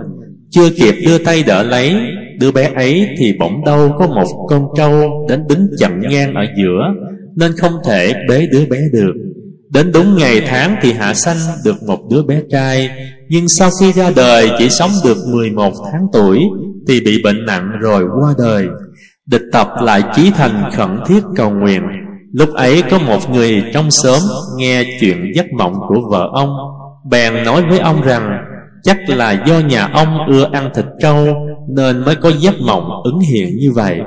Chưa 0.50 0.70
kịp 0.70 0.96
đưa 1.06 1.18
tay 1.18 1.44
đỡ 1.48 1.64
lấy, 1.64 1.96
Đứa 2.40 2.52
bé 2.52 2.72
ấy 2.76 3.08
thì 3.18 3.34
bỗng 3.40 3.66
đâu 3.66 3.96
có 4.00 4.08
một 4.08 4.48
con 4.50 4.68
trâu 4.78 5.26
Đến 5.30 5.44
đứng 5.50 5.68
chặn 5.78 6.02
ngang 6.10 6.34
ở 6.34 6.46
giữa, 6.58 6.94
Nên 7.36 7.52
không 7.58 7.74
thể 7.86 8.14
bế 8.30 8.48
đứa 8.52 8.66
bé 8.70 8.78
được. 8.94 9.27
Đến 9.70 9.92
đúng 9.92 10.18
ngày 10.18 10.42
tháng 10.48 10.76
thì 10.82 10.94
hạ 10.94 11.14
sanh 11.14 11.38
được 11.66 11.84
một 11.88 12.00
đứa 12.12 12.24
bé 12.24 12.42
trai, 12.52 12.90
Nhưng 13.30 13.48
sau 13.48 13.70
khi 13.80 13.92
ra 13.92 14.12
đời 14.16 14.50
chỉ 14.58 14.70
sống 14.70 14.92
được 15.04 15.18
11 15.34 15.74
tháng 15.92 16.06
tuổi 16.14 16.40
Thì 16.88 17.02
bị 17.02 17.24
bệnh 17.24 17.46
nặng 17.46 17.72
rồi 17.82 18.04
qua 18.22 18.34
đời. 18.38 18.68
Địch 19.26 19.42
tập 19.54 19.68
lại 19.82 20.04
chí 20.16 20.32
thành 20.32 20.70
khẩn 20.76 21.00
thiết 21.08 21.24
cầu 21.36 21.52
nguyện. 21.52 21.82
Lúc 22.32 22.54
ấy 22.54 22.84
có 22.92 23.00
một 23.00 23.30
người 23.30 23.64
trong 23.74 23.92
xóm 23.92 24.20
nghe 24.58 24.84
chuyện 25.00 25.32
giấc 25.36 25.46
mộng 25.58 25.74
của 25.88 26.10
vợ 26.12 26.30
ông, 26.34 26.50
Bèn 27.10 27.44
nói 27.44 27.64
với 27.70 27.80
ông 27.80 28.02
rằng, 28.02 28.38
Chắc 28.84 28.98
là 29.08 29.44
do 29.48 29.60
nhà 29.60 29.90
ông 29.94 30.18
ưa 30.28 30.50
ăn 30.52 30.70
thịt 30.76 30.86
trâu 31.00 31.28
Nên 31.70 32.06
mới 32.06 32.16
có 32.16 32.32
giấc 32.40 32.56
mộng 32.62 32.90
ứng 33.04 33.20
hiện 33.20 33.58
như 33.60 33.72
vậy. 33.72 34.00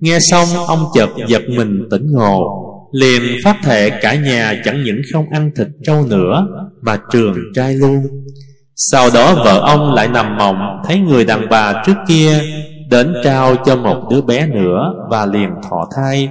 Nghe 0.00 0.20
xong, 0.20 0.48
ông 0.66 0.84
chợt 0.94 1.08
giật 1.28 1.42
mình 1.48 1.88
tỉnh 1.90 2.12
ngộ. 2.12 2.63
Liền 2.94 3.22
phát 3.44 3.56
thệ 3.62 3.90
cả 3.90 4.14
nhà 4.14 4.60
chẳng 4.64 4.84
những 4.84 5.00
không 5.12 5.30
ăn 5.30 5.50
thịt 5.56 5.68
trâu 5.84 6.06
nữa, 6.06 6.46
Mà 6.82 6.98
trường 7.12 7.36
trai 7.54 7.74
luôn. 7.74 8.06
Sau 8.76 9.10
đó 9.14 9.34
vợ 9.44 9.60
ông 9.60 9.94
lại 9.94 10.08
nằm 10.08 10.36
mộng, 10.36 10.56
Thấy 10.86 10.98
người 10.98 11.24
đàn 11.24 11.48
bà 11.50 11.82
trước 11.86 11.96
kia 12.08 12.40
Đến 12.90 13.14
trao 13.24 13.56
cho 13.66 13.76
một 13.76 14.08
đứa 14.10 14.22
bé 14.22 14.46
nữa 14.46 14.94
Và 15.10 15.26
liền 15.26 15.48
thọ 15.70 15.88
thai. 15.96 16.28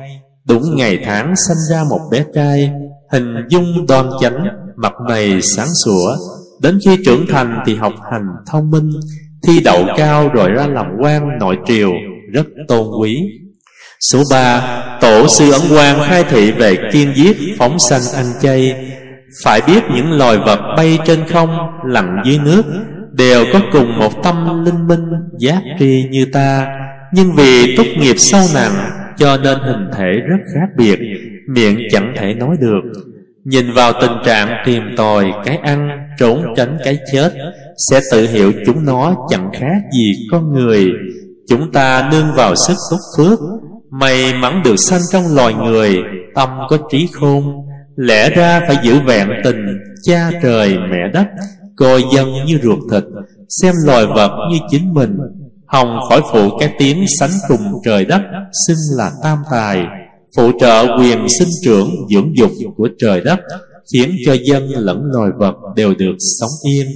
Đúng 0.47 0.75
ngày 0.75 0.99
tháng 1.05 1.33
sinh 1.47 1.57
ra 1.71 1.83
một 1.89 1.99
bé 2.11 2.25
trai, 2.35 2.71
Hình 3.11 3.35
dung 3.49 3.85
đoan 3.87 4.09
chánh, 4.21 4.45
Mặt 4.75 4.93
mày 5.09 5.41
sáng 5.41 5.69
sủa. 5.83 6.15
Đến 6.61 6.79
khi 6.85 6.97
trưởng 7.05 7.25
thành 7.29 7.59
thì 7.65 7.75
học 7.75 7.93
hành 8.11 8.27
thông 8.51 8.71
minh, 8.71 8.89
Thi 9.47 9.59
đậu 9.59 9.85
cao 9.97 10.29
rồi 10.33 10.49
ra 10.49 10.67
làm 10.67 10.85
quan 11.01 11.39
nội 11.39 11.57
triều, 11.65 11.91
Rất 12.33 12.45
tôn 12.67 12.87
quý. 13.01 13.17
Số 14.11 14.23
3 14.31 14.97
Tổ 15.01 15.27
sư 15.27 15.51
Ấn 15.51 15.61
Quang 15.69 15.99
khai 16.09 16.23
thị 16.29 16.51
về 16.51 16.77
kiên 16.91 17.13
giết, 17.15 17.37
phóng 17.57 17.79
sanh 17.79 18.01
ăn 18.15 18.25
chay. 18.41 18.75
Phải 19.43 19.61
biết 19.67 19.83
những 19.95 20.11
loài 20.11 20.37
vật 20.37 20.59
bay 20.77 20.99
trên 21.05 21.19
không, 21.27 21.49
Lặn 21.85 22.17
dưới 22.25 22.39
nước, 22.45 22.63
Đều 23.11 23.45
có 23.53 23.59
cùng 23.71 23.99
một 23.99 24.23
tâm 24.23 24.65
linh 24.65 24.87
minh, 24.87 25.05
Giác 25.39 25.61
tri 25.79 26.03
như 26.09 26.25
ta. 26.33 26.67
Nhưng 27.13 27.35
vì 27.35 27.75
tốt 27.77 27.83
nghiệp 27.97 28.15
sâu 28.17 28.41
nặng 28.53 28.89
Cho 29.17 29.37
nên 29.37 29.57
hình 29.59 29.89
thể 29.97 30.11
rất 30.11 30.39
khác 30.53 30.67
biệt, 30.77 30.99
Miệng 31.47 31.79
chẳng 31.91 32.13
thể 32.17 32.33
nói 32.33 32.55
được. 32.61 32.81
Nhìn 33.45 33.73
vào 33.73 33.93
tình 34.01 34.17
trạng 34.25 34.63
tìm 34.65 34.83
tòi, 34.97 35.31
cái 35.45 35.57
ăn, 35.57 35.89
Trốn 36.19 36.43
tránh 36.57 36.77
cái 36.85 36.97
chết, 37.13 37.33
Sẽ 37.89 37.99
tự 38.11 38.27
hiểu 38.27 38.51
chúng 38.65 38.85
nó 38.85 39.15
chẳng 39.29 39.49
khác 39.53 39.81
gì 39.97 40.13
con 40.31 40.53
người. 40.53 40.87
Chúng 41.49 41.71
ta 41.71 42.09
nương 42.11 42.33
vào 42.35 42.55
sức 42.55 42.75
tốt 42.91 42.97
phước 43.17 43.39
May 43.99 44.33
mắn 44.33 44.61
được 44.63 44.75
sanh 44.89 45.01
trong 45.11 45.35
loài 45.35 45.53
người, 45.53 45.95
Tâm 46.35 46.49
có 46.69 46.77
trí 46.91 47.07
khôn. 47.11 47.43
Lẽ 47.95 48.29
ra 48.29 48.61
phải 48.67 48.77
giữ 48.83 48.99
vẹn 49.07 49.27
tình, 49.43 49.65
Cha 50.03 50.31
trời, 50.43 50.77
mẹ 50.91 51.07
đất, 51.13 51.25
Coi 51.77 52.03
dân 52.15 52.33
như 52.45 52.59
ruột 52.63 52.79
thịt, 52.91 53.03
Xem 53.61 53.75
loài 53.85 54.05
vật 54.05 54.31
như 54.51 54.57
chính 54.69 54.93
mình. 54.93 55.17
Hồng 55.65 55.99
khỏi 56.09 56.21
phụ 56.31 56.57
cái 56.59 56.73
tiếng 56.79 57.05
sánh 57.19 57.29
cùng 57.47 57.61
trời 57.85 58.05
đất, 58.05 58.21
Xưng 58.67 58.97
là 58.97 59.11
tam 59.23 59.37
tài. 59.51 59.83
Phụ 60.37 60.51
trợ 60.59 60.85
quyền 60.99 61.29
sinh 61.39 61.49
trưởng, 61.63 61.89
dưỡng 62.13 62.37
dục 62.37 62.51
của 62.77 62.89
trời 62.99 63.21
đất, 63.21 63.39
khiến 63.93 64.15
cho 64.25 64.33
dân 64.33 64.69
lẫn 64.69 65.01
loài 65.13 65.29
vật 65.37 65.55
đều 65.75 65.93
được 65.95 66.15
sống 66.39 66.71
yên, 66.71 66.87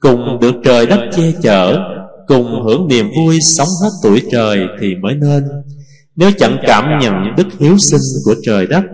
cùng 0.00 0.40
được 0.40 0.54
trời 0.64 0.86
đất 0.86 1.00
che 1.16 1.32
chở, 1.42 1.78
cùng 2.26 2.62
hưởng 2.64 2.88
niềm 2.88 3.10
vui 3.16 3.38
sống 3.40 3.68
hết 3.82 3.90
tuổi 4.02 4.22
trời 4.32 4.58
thì 4.80 4.94
mới 4.94 5.14
nên 5.14 5.44
nếu 6.16 6.30
chẳng 6.38 6.58
cảm 6.66 6.98
nhận 7.00 7.14
đức 7.36 7.46
hiếu 7.60 7.76
sinh 7.78 8.22
của 8.24 8.34
trời 8.42 8.66
đất 8.66 8.84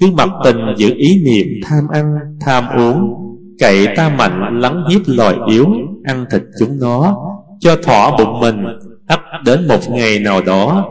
cứ 0.00 0.06
mặc 0.12 0.28
tình 0.44 0.56
giữ 0.76 0.94
ý 0.96 1.22
niệm 1.24 1.46
tham 1.64 1.88
ăn 1.92 2.14
tham 2.40 2.64
uống 2.76 3.14
cậy 3.58 3.86
ta 3.96 4.08
mạnh 4.08 4.60
lắng 4.60 4.84
hiếp 4.90 5.00
loài 5.06 5.34
yếu 5.48 5.66
ăn 6.04 6.24
thịt 6.30 6.42
chúng 6.58 6.80
nó 6.80 7.16
cho 7.60 7.76
thỏa 7.82 8.10
bụng 8.18 8.40
mình 8.40 8.56
ắt 9.06 9.20
đến 9.44 9.68
một 9.68 9.80
ngày 9.90 10.18
nào 10.18 10.42
đó 10.42 10.86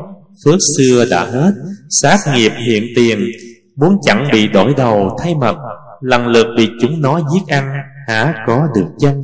Phước 0.45 0.59
xưa 0.77 1.05
đã 1.11 1.25
hết 1.25 1.51
Sát 1.89 2.17
nghiệp 2.35 2.51
hiện 2.67 2.83
tiền 2.95 3.19
Muốn 3.75 3.97
chẳng 4.01 4.29
bị 4.31 4.47
đổi 4.47 4.73
đầu 4.77 5.17
thay 5.23 5.35
mật 5.35 5.55
Lần 6.01 6.27
lượt 6.27 6.47
bị 6.57 6.69
chúng 6.81 7.01
nó 7.01 7.19
giết 7.33 7.47
ăn 7.47 7.73
Hả 8.07 8.33
có 8.47 8.67
được 8.75 8.87
chân 8.99 9.23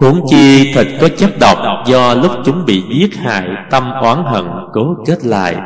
Huống 0.00 0.20
chi 0.30 0.72
thịt 0.74 0.86
có 1.00 1.08
chất 1.18 1.30
độc 1.40 1.58
Do 1.86 2.14
lúc 2.14 2.30
chúng 2.44 2.64
bị 2.66 2.82
giết 2.98 3.16
hại, 3.16 3.46
Tâm 3.70 3.90
oán 4.02 4.18
hận, 4.26 4.44
cố 4.72 4.94
kết 5.06 5.24
lại. 5.24 5.56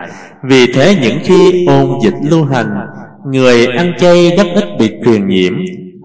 Vì 0.49 0.73
thế 0.73 0.97
những 1.03 1.19
khi 1.25 1.67
ôn 1.67 1.89
dịch 2.05 2.15
lưu 2.31 2.45
hành, 2.45 2.71
Người 3.33 3.67
ăn 3.67 3.93
chay 4.01 4.37
rất 4.37 4.47
ít 4.55 4.65
bị 4.79 4.91
truyền 5.05 5.27
nhiễm. 5.29 5.53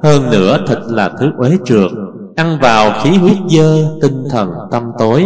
Hơn 0.03 0.31
nữa 0.31 0.65
thịt 0.67 0.77
là 0.89 1.09
thứ 1.19 1.31
uế 1.37 1.57
trượt. 1.65 1.91
Ăn 2.35 2.57
vào 2.61 3.03
khí 3.03 3.09
huyết 3.09 3.37
dơ, 3.49 3.97
Tinh 4.01 4.23
thần, 4.31 4.49
tâm 4.71 4.83
tối. 4.99 5.23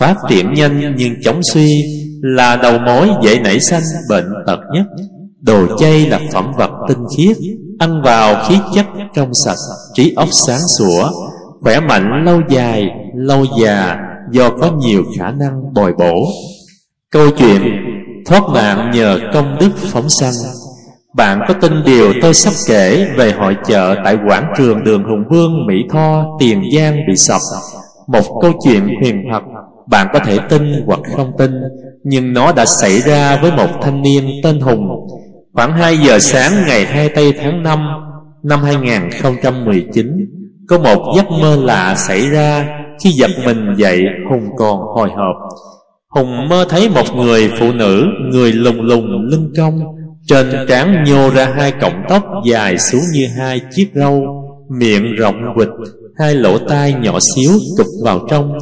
Phát 0.00 0.14
triển 0.28 0.54
nhanh 0.54 0.94
nhưng 0.96 1.14
chống 1.24 1.40
suy 1.52 1.68
là 2.20 2.56
đầu 2.56 2.78
mối 2.78 3.08
dễ 3.22 3.38
nảy 3.38 3.60
sanh 3.60 3.82
bệnh 4.08 4.32
tật 4.46 4.58
nhất. 4.74 4.86
Đồ 5.40 5.76
chay 5.78 6.06
là 6.06 6.20
phẩm 6.32 6.52
vật 6.58 6.70
tinh 6.88 7.04
khiết, 7.16 7.36
ăn 7.78 8.02
vào 8.02 8.44
khí 8.48 8.58
chất 8.74 8.86
trong 9.14 9.34
sạch, 9.34 9.58
trí 9.94 10.14
óc 10.14 10.28
sáng 10.46 10.60
sủa 10.78 11.10
khỏe 11.64 11.80
mạnh 11.80 12.24
lâu 12.24 12.40
dài 12.48 12.90
lâu 13.14 13.44
già 13.60 13.96
do 14.30 14.50
có 14.50 14.70
nhiều 14.78 15.04
khả 15.18 15.30
năng 15.30 15.74
bồi 15.74 15.92
bổ. 15.98 16.14
Câu 17.10 17.30
chuyện 17.38 17.62
thoát 18.26 18.42
nạn 18.54 18.90
nhờ 18.90 19.18
công 19.34 19.56
đức 19.60 19.70
phóng 19.76 20.08
sanh. 20.08 20.32
Bạn 21.16 21.40
có 21.48 21.54
tin 21.54 21.72
điều 21.86 22.12
tôi 22.22 22.34
sắp 22.34 22.52
kể 22.68 23.06
về 23.16 23.32
hội 23.32 23.56
chợ 23.66 23.96
tại 24.04 24.18
quảng 24.28 24.52
trường 24.58 24.84
đường 24.84 25.04
Hùng 25.04 25.24
Vương, 25.30 25.66
Mỹ 25.66 25.74
Tho, 25.90 26.36
Tiền 26.40 26.62
Giang 26.76 26.96
bị 27.08 27.16
sập? 27.16 27.40
Một 28.06 28.40
câu 28.42 28.52
chuyện 28.64 28.88
huyền 29.00 29.24
thật, 29.32 29.42
bạn 29.86 30.06
có 30.12 30.18
thể 30.18 30.38
tin 30.48 30.82
hoặc 30.86 31.00
không 31.16 31.32
tin 31.38 31.50
Nhưng 32.04 32.32
nó 32.32 32.52
đã 32.52 32.64
xảy 32.66 33.00
ra 33.00 33.38
với 33.42 33.52
một 33.52 33.68
thanh 33.82 34.02
niên 34.02 34.30
tên 34.42 34.60
Hùng. 34.60 35.08
Khoảng 35.52 35.72
2 35.72 35.98
giờ 35.98 36.18
sáng 36.18 36.52
ngày 36.66 36.86
2 36.86 37.08
tây 37.08 37.32
tháng 37.42 37.62
5 37.62 37.78
Năm 38.42 38.62
2019 38.62 40.43
có 40.68 40.78
một 40.78 41.12
giấc 41.16 41.30
mơ 41.30 41.56
lạ 41.62 41.94
xảy 42.08 42.30
ra 42.30 42.68
Khi 43.04 43.10
giật 43.10 43.30
mình 43.44 43.74
dậy 43.76 44.02
Hùng 44.30 44.48
còn 44.56 44.78
hồi 44.78 45.10
hộp. 45.10 45.36
Hùng 46.08 46.48
mơ 46.48 46.66
thấy 46.68 46.88
một 46.88 47.16
người 47.16 47.50
phụ 47.58 47.72
nữ 47.72 48.04
Người 48.30 48.52
lùng 48.52 48.80
lùng 48.80 49.06
lưng 49.30 49.52
cong 49.56 49.80
Trên 50.26 50.46
trán 50.68 51.04
nhô 51.04 51.30
ra 51.30 51.52
hai 51.56 51.72
cọng 51.72 52.02
tóc 52.08 52.24
Dài 52.46 52.78
xuống 52.78 53.02
như 53.12 53.26
hai 53.38 53.60
chiếc 53.74 53.90
râu 53.94 54.22
Miệng 54.78 55.14
rộng 55.14 55.36
quịch 55.54 55.68
Hai 56.18 56.34
lỗ 56.34 56.58
tai 56.58 56.92
nhỏ 56.92 57.18
xíu 57.20 57.50
cụp 57.76 57.86
vào 58.04 58.26
trong. 58.30 58.58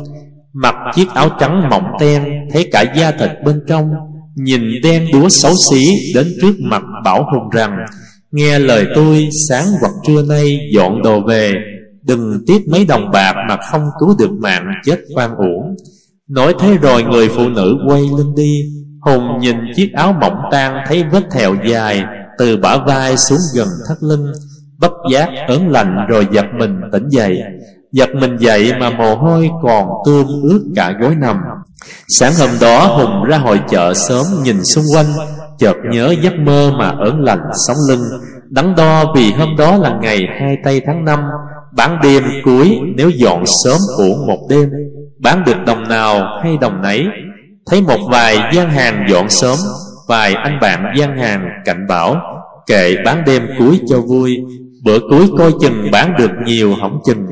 Mặc 0.53 0.75
chiếc 0.95 1.09
áo 1.15 1.29
trắng 1.41 1.69
mỏng 1.71 1.85
ten 2.01 2.25
Thấy 2.53 2.69
cả 2.73 2.85
da 2.97 3.11
thịt 3.11 3.31
bên 3.45 3.61
trong. 3.69 3.91
Nhìn 4.37 4.63
đen 4.83 5.07
đúa 5.13 5.29
xấu 5.29 5.53
xí 5.71 5.91
Đến 6.15 6.27
trước 6.41 6.55
mặt 6.61 6.83
bảo 7.05 7.27
Hùng 7.33 7.51
rằng 7.53 7.77
Nghe 8.33 8.59
lời 8.59 8.87
tôi 8.95 9.29
sáng 9.49 9.65
hoặc 9.81 9.93
trưa 10.07 10.23
nay 10.23 10.59
Dọn 10.75 11.03
đồ 11.03 11.21
về 11.21 11.55
Đừng 12.07 12.45
tiếc 12.47 12.69
mấy 12.69 12.85
đồng 12.85 13.11
bạc 13.11 13.35
Mà 13.49 13.57
không 13.71 13.91
cứu 14.01 14.17
được 14.19 14.33
mạng 14.33 14.67
chết 14.85 14.99
quan 15.15 15.37
uổng. 15.37 15.77
Nói 16.29 16.55
thế 16.59 16.77
rồi 16.83 17.03
người 17.03 17.29
phụ 17.29 17.49
nữ 17.49 17.77
quay 17.89 18.03
lưng 18.17 18.35
đi, 18.37 18.63
Hùng 19.01 19.41
nhìn 19.41 19.57
chiếc 19.77 19.93
áo 19.93 20.13
mỏng 20.21 20.37
tan 20.51 20.85
Thấy 20.87 21.05
vết 21.13 21.23
thèo 21.31 21.55
dài 21.69 22.05
Từ 22.39 22.57
bả 22.57 22.77
vai 22.87 23.17
xuống 23.17 23.39
gần 23.57 23.69
thắt 23.89 23.97
lưng 24.01 24.33
Bất 24.83 24.93
giác 25.11 25.29
ớn 25.49 25.69
lạnh 25.71 26.07
rồi 26.09 26.27
giật 26.33 26.47
mình 26.59 26.81
tỉnh 26.93 27.09
dậy. 27.09 27.43
Giật 27.93 28.09
mình 28.15 28.37
dậy 28.37 28.73
mà 28.81 28.91
mồ 28.91 29.15
hôi 29.17 29.51
còn 29.63 29.89
tươm 30.07 30.27
ướt 30.43 30.63
cả 30.77 30.93
gối 31.01 31.15
nằm. 31.15 31.37
Sáng 32.09 32.33
hôm 32.41 32.51
đó 32.61 32.87
Hùng 32.87 33.25
ra 33.25 33.39
hội 33.39 33.61
chợ 33.69 33.95
sớm 33.95 34.25
nhìn 34.43 34.65
xung 34.65 34.85
quanh, 34.95 35.07
Chợt 35.59 35.77
nhớ 35.91 36.15
giấc 36.23 36.35
mơ 36.39 36.73
mà 36.79 36.89
ớn 36.89 37.21
lạnh 37.21 37.43
sống 37.67 37.77
lưng, 37.89 38.03
Đắn 38.51 38.75
đo 38.77 39.13
vì 39.17 39.33
hôm 39.33 39.57
đó 39.59 39.77
là 39.77 39.99
ngày 40.03 40.21
hai 40.41 40.57
tây 40.65 40.83
tháng 40.87 41.05
năm 41.05 41.21
Bán 41.77 41.99
đêm 42.03 42.25
cuối 42.45 42.79
nếu 42.97 43.11
dọn 43.11 43.45
sớm 43.65 43.79
uổng 43.99 44.27
một 44.27 44.47
đêm. 44.51 44.71
Bán 45.19 45.45
được 45.47 45.57
đồng 45.67 45.89
nào 45.89 46.41
hay 46.43 46.57
đồng 46.61 46.83
nấy. 46.83 47.07
Thấy 47.71 47.83
một 47.83 47.99
vài 48.11 48.39
gian 48.55 48.71
hàng 48.71 49.07
dọn 49.11 49.31
sớm, 49.31 49.59
Vài 50.09 50.35
anh 50.35 50.59
bạn 50.61 50.95
gian 50.99 51.19
hàng 51.19 51.49
cảnh 51.65 51.87
bảo, 51.89 52.17
Kệ 52.67 52.97
bán 53.05 53.23
đêm 53.27 53.43
cuối 53.59 53.81
cho 53.89 54.01
vui, 54.01 54.37
Bữa 54.85 54.99
cuối 55.11 55.29
coi 55.39 55.53
chừng 55.61 55.91
bán 55.93 56.15
được 56.19 56.31
nhiều 56.47 56.75
hỏng 56.75 56.99
chừng. 57.07 57.27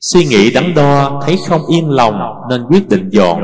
Suy 0.00 0.24
nghĩ 0.24 0.52
đắn 0.52 0.74
đo, 0.74 1.22
thấy 1.26 1.36
không 1.48 1.60
yên 1.72 1.90
lòng 1.90 2.14
Nên 2.50 2.62
quyết 2.62 2.88
định 2.88 3.08
dọn. 3.10 3.40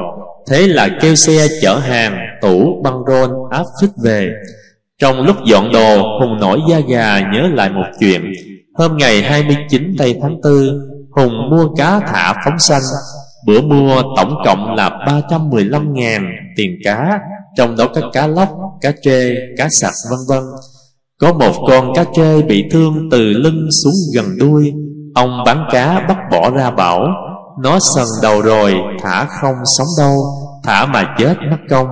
Thế 0.51 0.69
là 0.69 0.89
kêu 1.01 1.15
xe 1.15 1.47
chở 1.63 1.79
hàng, 1.79 2.19
Tủ, 2.43 2.83
băng 2.85 3.03
rôn, 3.07 3.31
áp 3.51 3.65
phích 3.81 3.91
về. 4.05 4.31
Trong 5.01 5.21
lúc 5.21 5.37
dọn 5.45 5.73
đồ 5.73 6.19
Hùng 6.21 6.41
nổi 6.41 6.61
da 6.69 6.81
gà 6.81 7.21
nhớ 7.33 7.49
lại 7.55 7.71
một 7.71 7.87
chuyện. 8.01 8.33
Hôm 8.75 8.97
ngày 8.97 9.23
29 9.23 9.95
tây 9.99 10.19
tháng 10.23 10.41
4 10.43 10.53
Hùng 11.17 11.51
mua 11.51 11.75
cá 11.77 12.01
thả 12.01 12.35
phóng 12.45 12.59
xanh. 12.59 12.83
Bữa 13.47 13.61
mua 13.61 14.03
tổng 14.17 14.35
cộng 14.45 14.75
là 14.75 14.91
315 15.07 15.93
ngàn 15.93 16.27
tiền 16.57 16.71
cá 16.85 17.19
Trong 17.57 17.77
đó 17.77 17.87
có 17.95 18.01
cá 18.13 18.27
lóc, 18.27 18.49
cá 18.81 18.93
trê, 19.03 19.35
cá 19.59 19.69
sặc 19.81 19.93
vân 20.11 20.19
vân. 20.29 20.43
Có 21.21 21.33
một 21.33 21.53
con 21.69 21.95
cá 21.95 22.05
trê 22.17 22.43
bị 22.43 22.65
thương 22.71 23.09
từ 23.11 23.19
lưng 23.19 23.69
xuống 23.85 23.95
gần 24.15 24.27
đuôi. 24.39 24.73
Ông 25.15 25.31
bán 25.47 25.69
cá 25.73 26.05
bắt 26.09 26.17
bỏ 26.31 26.51
ra 26.51 26.71
bảo 26.71 27.07
Nó 27.63 27.79
sần 27.95 28.07
đầu 28.23 28.43
rồi 28.43 28.75
thả 29.03 29.25
không 29.25 29.55
sống 29.79 29.87
đâu 29.99 30.15
Thả 30.65 30.87
mà 30.87 31.15
chết 31.19 31.35
mất 31.51 31.59
công. 31.71 31.87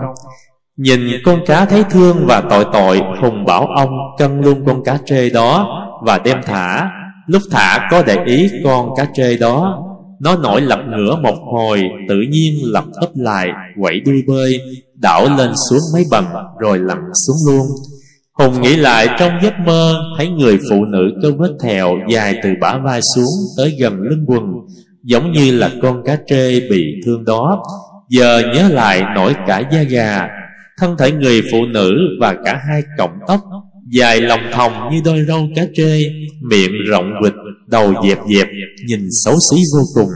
Nhìn 0.76 1.00
con 1.24 1.40
cá 1.46 1.64
thấy 1.64 1.84
thương 1.90 2.26
và 2.26 2.42
tội 2.50 2.64
tội, 2.72 3.00
Hùng 3.22 3.44
bảo 3.44 3.66
ông, 3.66 3.90
cân 4.18 4.40
luôn 4.40 4.64
con 4.66 4.84
cá 4.84 4.98
trê 5.06 5.30
đó, 5.30 5.68
Và 6.02 6.18
đem 6.18 6.38
thả. 6.44 6.90
Lúc 7.26 7.42
thả 7.50 7.88
có 7.90 8.02
để 8.06 8.16
ý 8.26 8.50
con 8.64 8.88
cá 8.96 9.06
trê 9.14 9.37
đó. 9.37 9.84
Nó 10.20 10.37
nổi 10.37 10.60
lật 10.60 10.78
ngửa 10.88 11.16
một 11.16 11.37
hồi, 11.52 11.82
Tự 12.08 12.14
nhiên 12.30 12.54
lập 12.62 12.84
ấp 12.94 13.08
lại, 13.14 13.48
Quẩy 13.80 14.00
đuôi 14.00 14.22
bơi, 14.26 14.58
Đảo 14.94 15.26
lên 15.38 15.50
xuống 15.70 15.80
mấy 15.94 16.04
bần 16.10 16.24
Rồi 16.60 16.78
lặn 16.78 16.98
xuống 17.26 17.37
luôn. 17.46 17.66
Hùng 18.38 18.62
nghĩ 18.62 18.76
lại 18.76 19.08
trong 19.18 19.32
giấc 19.42 19.54
mơ, 19.66 19.94
Thấy 20.18 20.28
người 20.28 20.58
phụ 20.70 20.84
nữ 20.84 21.10
có 21.22 21.28
vết 21.38 21.52
thèo 21.62 21.96
Dài 22.08 22.34
từ 22.42 22.50
bả 22.60 22.78
vai 22.84 23.00
xuống 23.14 23.32
Tới 23.56 23.76
gần 23.80 24.00
lưng 24.00 24.24
quần, 24.26 24.42
Giống 25.02 25.32
như 25.32 25.52
là 25.58 25.70
con 25.82 26.02
cá 26.04 26.16
trê 26.26 26.60
bị 26.70 26.84
thương 27.06 27.24
đó. 27.24 27.62
Giờ 28.08 28.42
nhớ 28.54 28.68
lại 28.68 29.02
nổi 29.14 29.34
cả 29.46 29.62
da 29.72 29.82
gà 29.82 30.28
Thân 30.78 30.96
thể 30.98 31.12
người 31.12 31.42
phụ 31.52 31.66
nữ 31.66 31.94
Và 32.20 32.34
cả 32.44 32.60
hai 32.68 32.82
cọng 32.98 33.18
tóc 33.28 33.40
Dài 33.90 34.20
lòng 34.20 34.40
thòng 34.52 34.72
như 34.92 35.00
đôi 35.04 35.24
râu 35.28 35.48
cá 35.56 35.62
trê 35.74 36.10
Miệng 36.42 36.72
rộng 36.90 37.12
quịch 37.20 37.34
Đầu 37.66 37.94
dẹp 38.08 38.18
dẹp 38.34 38.48
Nhìn 38.87 39.08
xấu 39.24 39.34
xí 39.50 39.56
vô 39.74 39.82
cùng. 39.94 40.08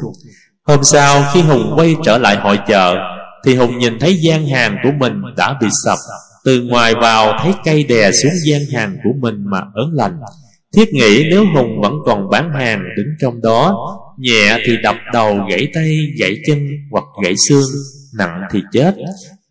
Hôm 0.64 0.85
sau 0.85 1.25
khi 1.35 1.42
Hùng 1.42 1.73
quay 1.77 1.97
trở 2.05 2.18
lại 2.18 2.37
hội 2.37 2.59
chợ 2.68 2.94
Thì 3.44 3.55
Hùng 3.55 3.79
nhìn 3.79 3.99
thấy 3.99 4.18
gian 4.29 4.47
hàng 4.47 4.77
của 4.83 4.90
mình 4.99 5.23
đã 5.37 5.55
bị 5.61 5.66
sập. 5.85 5.99
Từ 6.44 6.62
ngoài 6.62 6.94
vào 7.03 7.38
thấy 7.42 7.53
cây 7.64 7.85
đè 7.85 8.11
xuống 8.12 8.33
gian 8.44 8.61
hàng 8.73 8.97
của 9.05 9.11
mình 9.21 9.44
mà 9.51 9.59
ớn 9.75 9.90
lạnh. 9.92 10.16
Thiết 10.77 10.92
nghĩ 10.92 11.25
nếu 11.31 11.44
Hùng 11.55 11.81
vẫn 11.83 11.92
còn 12.07 12.31
bán 12.31 12.53
hàng 12.53 12.83
đứng 12.97 13.07
trong 13.21 13.42
đó 13.42 13.77
Nhẹ 14.18 14.59
thì 14.66 14.77
đập 14.83 14.97
đầu 15.12 15.38
gãy 15.51 15.68
tay, 15.75 15.99
gãy 16.18 16.37
chân 16.47 16.68
hoặc 16.90 17.05
gãy 17.25 17.35
xương 17.49 17.68
Nặng 18.18 18.40
thì 18.53 18.61
chết. 18.73 18.94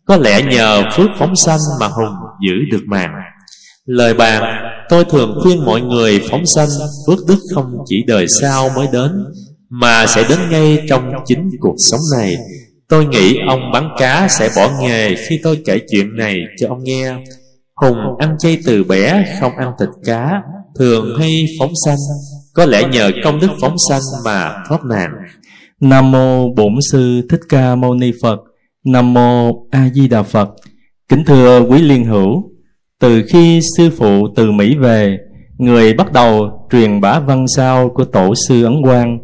Có 0.08 0.16
lẽ 0.16 0.42
nhờ 0.42 0.82
phước 0.96 1.10
phóng 1.18 1.36
sanh 1.36 1.58
mà 1.80 1.86
Hùng 1.86 2.14
giữ 2.46 2.54
được 2.70 2.82
mạng. 2.86 3.10
Lời 3.86 4.14
bàn 4.14 4.42
Tôi 4.88 5.04
thường 5.04 5.38
khuyên 5.42 5.64
mọi 5.64 5.80
người 5.80 6.20
phóng 6.30 6.46
sanh, 6.46 6.68
Phước 7.06 7.18
đức 7.28 7.38
không 7.54 7.76
chỉ 7.86 8.04
đời 8.06 8.28
sau 8.28 8.70
mới 8.76 8.86
đến, 8.92 9.24
Mà 9.70 10.06
sẽ 10.06 10.24
đến 10.28 10.38
ngay 10.50 10.86
trong 10.88 11.12
chính 11.26 11.50
cuộc 11.60 11.74
sống 11.78 12.00
này. 12.18 12.36
Tôi 12.88 13.06
nghĩ 13.06 13.38
ông 13.48 13.60
bán 13.72 13.88
cá 13.98 14.28
sẽ 14.28 14.48
bỏ 14.56 14.70
nghề 14.80 15.14
khi 15.14 15.40
tôi 15.42 15.60
kể 15.64 15.80
chuyện 15.90 16.16
này 16.16 16.40
cho 16.60 16.68
ông 16.68 16.84
nghe. 16.84 17.14
Hùng 17.74 17.98
ăn 18.18 18.36
chay 18.38 18.58
từ 18.66 18.84
bé, 18.84 19.24
không 19.40 19.52
ăn 19.56 19.72
thịt 19.80 19.88
cá, 20.04 20.42
Thường 20.78 21.18
hay 21.18 21.46
phóng 21.58 21.72
sanh. 21.84 21.96
Có 22.54 22.66
lẽ 22.66 22.82
nhờ 22.92 23.10
công 23.24 23.40
đức 23.40 23.50
phóng 23.60 23.76
sanh 23.88 24.02
mà 24.24 24.54
thoát 24.68 24.84
nạn. 24.84 25.10
Nam 25.80 26.10
mô 26.10 26.48
Bổn 26.56 26.72
sư 26.92 27.22
Thích 27.30 27.40
Ca 27.48 27.74
Mâu 27.74 27.94
Ni 27.94 28.12
Phật. 28.22 28.38
Nam 28.88 29.14
mô 29.14 29.66
A 29.70 29.88
Di 29.94 30.08
Đà 30.08 30.22
Phật. 30.22 30.48
Kính 31.08 31.24
thưa 31.24 31.60
quý 31.60 31.82
liên 31.82 32.04
hữu, 32.04 32.50
Từ 33.00 33.22
khi 33.28 33.60
sư 33.76 33.90
phụ 33.90 34.28
từ 34.36 34.50
Mỹ 34.50 34.76
về, 34.76 35.18
Người 35.58 35.94
bắt 35.94 36.12
đầu 36.12 36.50
truyền 36.72 37.00
bá 37.00 37.20
văn 37.20 37.46
sao 37.56 37.88
của 37.88 38.04
tổ 38.04 38.34
sư 38.48 38.64
Ấn 38.64 38.82
Quang. 38.82 39.18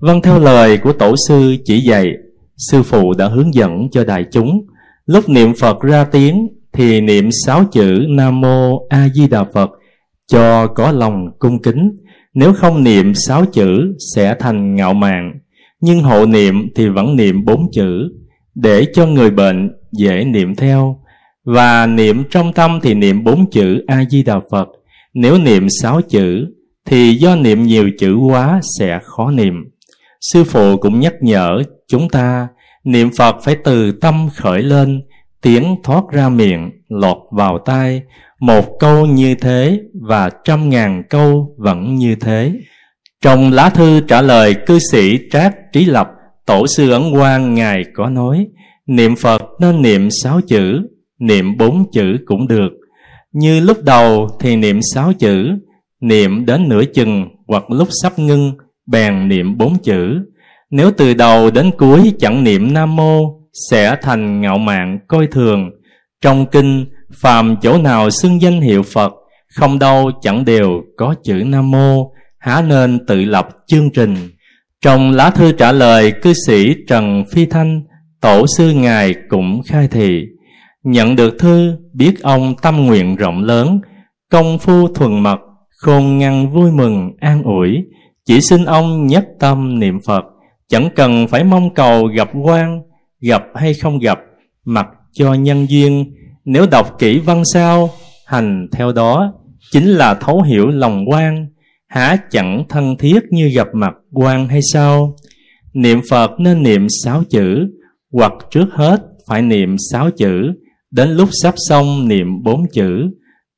Vâng 0.00 0.22
theo 0.22 0.38
lời 0.38 0.78
của 0.78 0.92
tổ 0.92 1.14
sư 1.28 1.56
chỉ 1.64 1.80
dạy, 1.80 2.12
Sư 2.56 2.82
phụ 2.82 3.12
đã 3.18 3.28
hướng 3.28 3.54
dẫn 3.54 3.88
cho 3.92 4.04
đại 4.04 4.24
chúng. 4.32 4.66
Lúc 5.06 5.28
niệm 5.28 5.52
Phật 5.60 5.80
ra 5.80 6.04
tiếng 6.04 6.48
Thì 6.72 7.00
niệm 7.00 7.28
sáu 7.46 7.64
chữ 7.72 8.06
Nam 8.08 8.40
Mô 8.40 8.86
A 8.88 9.08
Di 9.08 9.28
Đà 9.28 9.44
Phật 9.44 9.70
Cho 10.32 10.66
có 10.66 10.92
lòng 10.92 11.26
cung 11.38 11.62
kính. 11.62 11.90
Nếu 12.34 12.52
không 12.52 12.84
niệm 12.84 13.14
sáu 13.14 13.44
chữ 13.44 13.94
Sẽ 14.14 14.34
thành 14.40 14.74
ngạo 14.74 14.94
mạn, 14.94 15.32
Nhưng 15.80 16.00
hộ 16.00 16.26
niệm 16.26 16.68
thì 16.74 16.88
vẫn 16.88 17.16
niệm 17.16 17.44
bốn 17.44 17.60
chữ. 17.72 18.08
Để 18.54 18.86
cho 18.94 19.06
người 19.06 19.30
bệnh 19.30 19.72
dễ 19.92 20.24
niệm 20.24 20.54
theo. 20.54 21.00
Và 21.44 21.86
niệm 21.86 22.24
trong 22.30 22.52
tâm 22.52 22.80
thì 22.82 22.94
niệm 22.94 23.24
bốn 23.24 23.50
chữ 23.50 23.84
A 23.86 24.04
Di 24.10 24.22
Đà 24.22 24.40
Phật. 24.50 24.68
Nếu 25.14 25.38
niệm 25.38 25.66
sáu 25.82 26.00
chữ 26.00 26.46
Thì 26.86 27.14
do 27.14 27.36
niệm 27.36 27.62
nhiều 27.62 27.90
chữ 27.98 28.16
quá 28.16 28.60
sẽ 28.78 28.98
khó 29.02 29.30
niệm. 29.30 29.54
Sư 30.20 30.44
phụ 30.44 30.76
cũng 30.76 31.00
nhắc 31.00 31.14
nhở 31.20 31.62
chúng 31.88 32.08
ta 32.08 32.48
niệm 32.84 33.10
Phật 33.16 33.36
phải 33.42 33.56
từ 33.64 33.92
tâm 33.92 34.28
khởi 34.36 34.62
lên, 34.62 35.02
tiếng 35.42 35.76
thoát 35.82 36.04
ra 36.12 36.28
miệng, 36.28 36.70
lọt 36.88 37.16
vào 37.30 37.58
tai, 37.58 38.02
một 38.40 38.64
câu 38.80 39.06
như 39.06 39.34
thế 39.34 39.80
và 40.08 40.30
trăm 40.44 40.68
ngàn 40.68 41.02
câu 41.10 41.54
vẫn 41.58 41.94
như 41.94 42.14
thế. 42.14 42.52
Trong 43.22 43.52
lá 43.52 43.70
thư 43.70 44.00
trả 44.00 44.22
lời 44.22 44.54
cư 44.66 44.78
sĩ 44.90 45.18
Trác 45.30 45.54
Trí 45.72 45.84
Lập, 45.84 46.08
Tổ 46.46 46.66
sư 46.76 46.90
Ấn 46.90 47.02
Quang 47.12 47.54
Ngài 47.54 47.82
có 47.94 48.08
nói, 48.08 48.46
niệm 48.86 49.16
Phật 49.16 49.42
nên 49.60 49.82
niệm 49.82 50.08
sáu 50.22 50.40
chữ, 50.40 50.88
niệm 51.20 51.56
bốn 51.56 51.84
chữ 51.92 52.16
cũng 52.26 52.48
được. 52.48 52.70
Như 53.32 53.60
lúc 53.60 53.76
đầu 53.84 54.28
thì 54.40 54.56
niệm 54.56 54.80
sáu 54.94 55.12
chữ, 55.12 55.48
niệm 56.00 56.46
đến 56.46 56.68
nửa 56.68 56.84
chừng 56.84 57.24
hoặc 57.48 57.70
lúc 57.70 57.88
sắp 58.02 58.18
ngưng, 58.18 58.52
bèn 58.86 59.28
niệm 59.28 59.58
bốn 59.58 59.78
chữ, 59.78 60.18
nếu 60.70 60.90
từ 60.90 61.14
đầu 61.14 61.50
đến 61.50 61.70
cuối 61.78 62.12
chẳng 62.18 62.44
niệm 62.44 62.74
Nam 62.74 62.96
Mô 62.96 63.38
Sẽ 63.70 63.96
thành 64.02 64.40
ngạo 64.40 64.58
mạn 64.58 64.98
coi 65.08 65.26
thường. 65.26 65.70
Trong 66.20 66.46
kinh 66.46 66.84
phàm 67.22 67.56
chỗ 67.62 67.78
nào 67.78 68.10
xưng 68.10 68.42
danh 68.42 68.60
hiệu 68.60 68.82
Phật 68.82 69.12
Không 69.54 69.78
đâu 69.78 70.10
chẳng 70.22 70.44
đều 70.44 70.68
có 70.96 71.14
chữ 71.24 71.34
Nam 71.46 71.70
Mô 71.70 72.12
Há 72.38 72.62
nên 72.62 73.06
tự 73.06 73.24
lập 73.24 73.48
chương 73.66 73.90
trình. 73.90 74.16
Trong 74.82 75.10
lá 75.10 75.30
thư 75.30 75.52
trả 75.52 75.72
lời, 75.72 76.12
cư 76.22 76.32
sĩ 76.46 76.74
Trần 76.88 77.24
Phi 77.32 77.46
Thanh, 77.46 77.82
Tổ 78.20 78.46
sư 78.56 78.72
Ngài 78.72 79.14
cũng 79.28 79.60
khai 79.66 79.88
thị, 79.88 80.22
Nhận 80.84 81.16
được 81.16 81.38
thư, 81.38 81.76
biết 81.92 82.22
ông 82.22 82.54
tâm 82.62 82.86
nguyện 82.86 83.16
rộng 83.16 83.44
lớn, 83.44 83.80
Công 84.30 84.58
phu 84.58 84.88
thuần 84.88 85.20
mật, 85.20 85.38
Khôn 85.76 86.18
ngăn 86.18 86.52
vui 86.52 86.72
mừng, 86.72 87.10
an 87.20 87.42
ủi. 87.42 87.84
Chỉ 88.24 88.40
xin 88.40 88.64
ông 88.64 89.06
nhất 89.06 89.24
tâm 89.40 89.78
niệm 89.78 89.98
Phật, 90.06 90.24
Chẳng 90.68 90.88
cần 90.96 91.26
phải 91.28 91.44
mong 91.44 91.74
cầu 91.74 92.06
gặp 92.06 92.30
quan, 92.42 92.80
Gặp 93.20 93.42
hay 93.54 93.74
không 93.74 93.98
gặp, 93.98 94.18
Mặc 94.64 94.86
cho 95.12 95.34
nhân 95.34 95.66
duyên. 95.70 96.14
Nếu 96.44 96.66
đọc 96.70 96.98
kỹ 96.98 97.18
văn 97.18 97.42
sao, 97.52 97.90
Hành 98.26 98.68
theo 98.72 98.92
đó, 98.92 99.34
Chính 99.72 99.86
là 99.86 100.14
thấu 100.14 100.42
hiểu 100.42 100.66
lòng 100.66 101.04
quan 101.10 101.46
Há 101.92 102.16
chẳng 102.30 102.64
thân 102.68 102.96
thiết 102.98 103.20
như 103.30 103.48
gặp 103.48 103.68
mặt 103.72 103.94
quan 104.12 104.48
hay 104.48 104.60
sao 104.72 105.16
Niệm 105.74 106.00
Phật 106.10 106.30
nên 106.38 106.62
niệm 106.62 106.86
sáu 107.04 107.22
chữ 107.30 107.66
Hoặc 108.12 108.32
trước 108.50 108.66
hết 108.72 109.02
phải 109.28 109.42
niệm 109.42 109.76
sáu 109.92 110.10
chữ 110.10 110.52
Đến 110.90 111.10
lúc 111.10 111.28
sắp 111.42 111.54
xong 111.68 112.08
niệm 112.08 112.42
bốn 112.42 112.64
chữ 112.72 113.10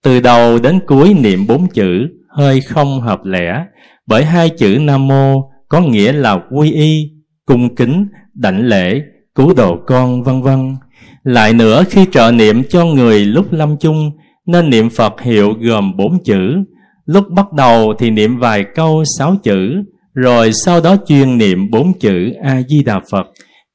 Từ 0.02 0.20
đầu 0.20 0.58
đến 0.58 0.80
cuối 0.86 1.14
niệm 1.14 1.46
bốn 1.46 1.68
chữ 1.68 2.06
Hơi 2.28 2.60
không 2.60 3.00
hợp 3.00 3.24
lẽ 3.24 3.64
Bởi 4.06 4.24
hai 4.24 4.50
chữ 4.50 4.78
Nam 4.80 5.08
Mô 5.08 5.54
có 5.68 5.80
nghĩa 5.80 6.12
là 6.12 6.38
quy 6.50 6.72
y, 6.72 7.10
cung 7.46 7.74
kính, 7.74 8.06
đảnh 8.34 8.66
lễ, 8.66 9.00
cứu 9.34 9.54
độ 9.54 9.76
con 9.86 10.22
vân 10.22 10.42
vân. 10.42 10.76
Lại 11.22 11.52
nữa 11.52 11.84
khi 11.90 12.06
trợ 12.12 12.30
niệm 12.30 12.62
cho 12.68 12.84
người 12.84 13.24
lúc 13.24 13.52
lâm 13.52 13.76
chung 13.80 14.10
nên 14.46 14.70
niệm 14.70 14.90
Phật 14.90 15.20
hiệu 15.20 15.54
gồm 15.60 15.96
bốn 15.96 16.24
chữ. 16.24 16.64
Lúc 17.06 17.30
bắt 17.30 17.52
đầu 17.52 17.94
thì 17.98 18.10
niệm 18.10 18.38
vài 18.38 18.64
câu 18.74 19.04
sáu 19.18 19.36
chữ, 19.42 19.82
rồi 20.14 20.50
sau 20.64 20.80
đó 20.80 20.96
chuyên 21.06 21.38
niệm 21.38 21.70
bốn 21.70 21.98
chữ 21.98 22.32
A-di-đà 22.42 23.00
Phật, 23.10 23.26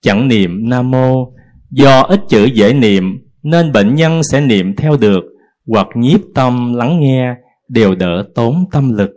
chẳng 0.02 0.28
niệm 0.28 0.70
Nam 0.70 0.92
Mô. 0.92 1.34
Do 1.72 2.02
ít 2.02 2.20
chữ 2.30 2.46
dễ 2.46 2.74
niệm 2.74 3.04
nên 3.44 3.72
bệnh 3.72 3.96
nhân 3.96 4.22
sẽ 4.32 4.42
niệm 4.42 4.76
theo 4.76 4.98
được, 4.98 5.24
hoặc 5.68 5.88
nhiếp 5.96 6.20
tâm 6.36 6.74
lắng 6.74 7.00
nghe, 7.00 7.34
đều 7.70 7.96
đỡ 7.96 8.24
tốn 8.36 8.66
tâm 8.72 8.94
lực. 8.94 9.10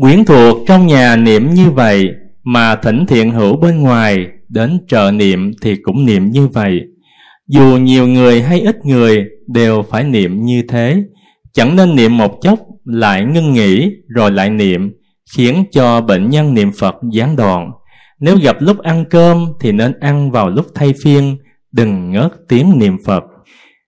Quyến 0.00 0.24
thuộc 0.24 0.58
trong 0.66 0.86
nhà 0.86 1.16
niệm 1.16 1.50
như 1.54 1.70
vậy, 1.70 2.08
mà 2.44 2.76
thỉnh 2.76 3.04
thiện 3.08 3.30
hữu 3.30 3.56
bên 3.56 3.80
ngoài 3.80 4.26
đến 4.48 4.78
trợ 4.88 5.10
niệm 5.10 5.50
thì 5.62 5.76
cũng 5.82 6.06
niệm 6.06 6.30
như 6.30 6.46
vậy. 6.46 6.80
Dù 7.48 7.76
nhiều 7.76 8.06
người 8.06 8.42
hay 8.42 8.60
ít 8.60 8.76
người 8.84 9.24
đều 9.46 9.82
phải 9.82 10.04
niệm 10.04 10.44
như 10.44 10.62
thế, 10.68 11.02
chẳng 11.52 11.76
nên 11.76 11.96
niệm 11.96 12.16
một 12.16 12.38
chốc 12.42 12.58
lại 12.84 13.24
ngưng 13.24 13.52
nghỉ 13.52 13.90
rồi 14.08 14.30
lại 14.30 14.50
niệm, 14.50 14.92
khiến 15.36 15.64
cho 15.72 16.00
bệnh 16.00 16.30
nhân 16.30 16.54
niệm 16.54 16.70
Phật 16.78 16.94
gián 17.12 17.36
đoạn. 17.36 17.70
Nếu 18.20 18.36
gặp 18.36 18.56
lúc 18.60 18.78
ăn 18.78 19.04
cơm 19.10 19.46
thì 19.60 19.72
nên 19.72 20.00
ăn 20.00 20.30
vào 20.30 20.50
lúc 20.50 20.66
thay 20.74 20.94
phiên, 21.04 21.36
đừng 21.72 22.10
ngớt 22.10 22.32
tiếng 22.48 22.78
niệm 22.78 22.96
Phật. 23.06 23.24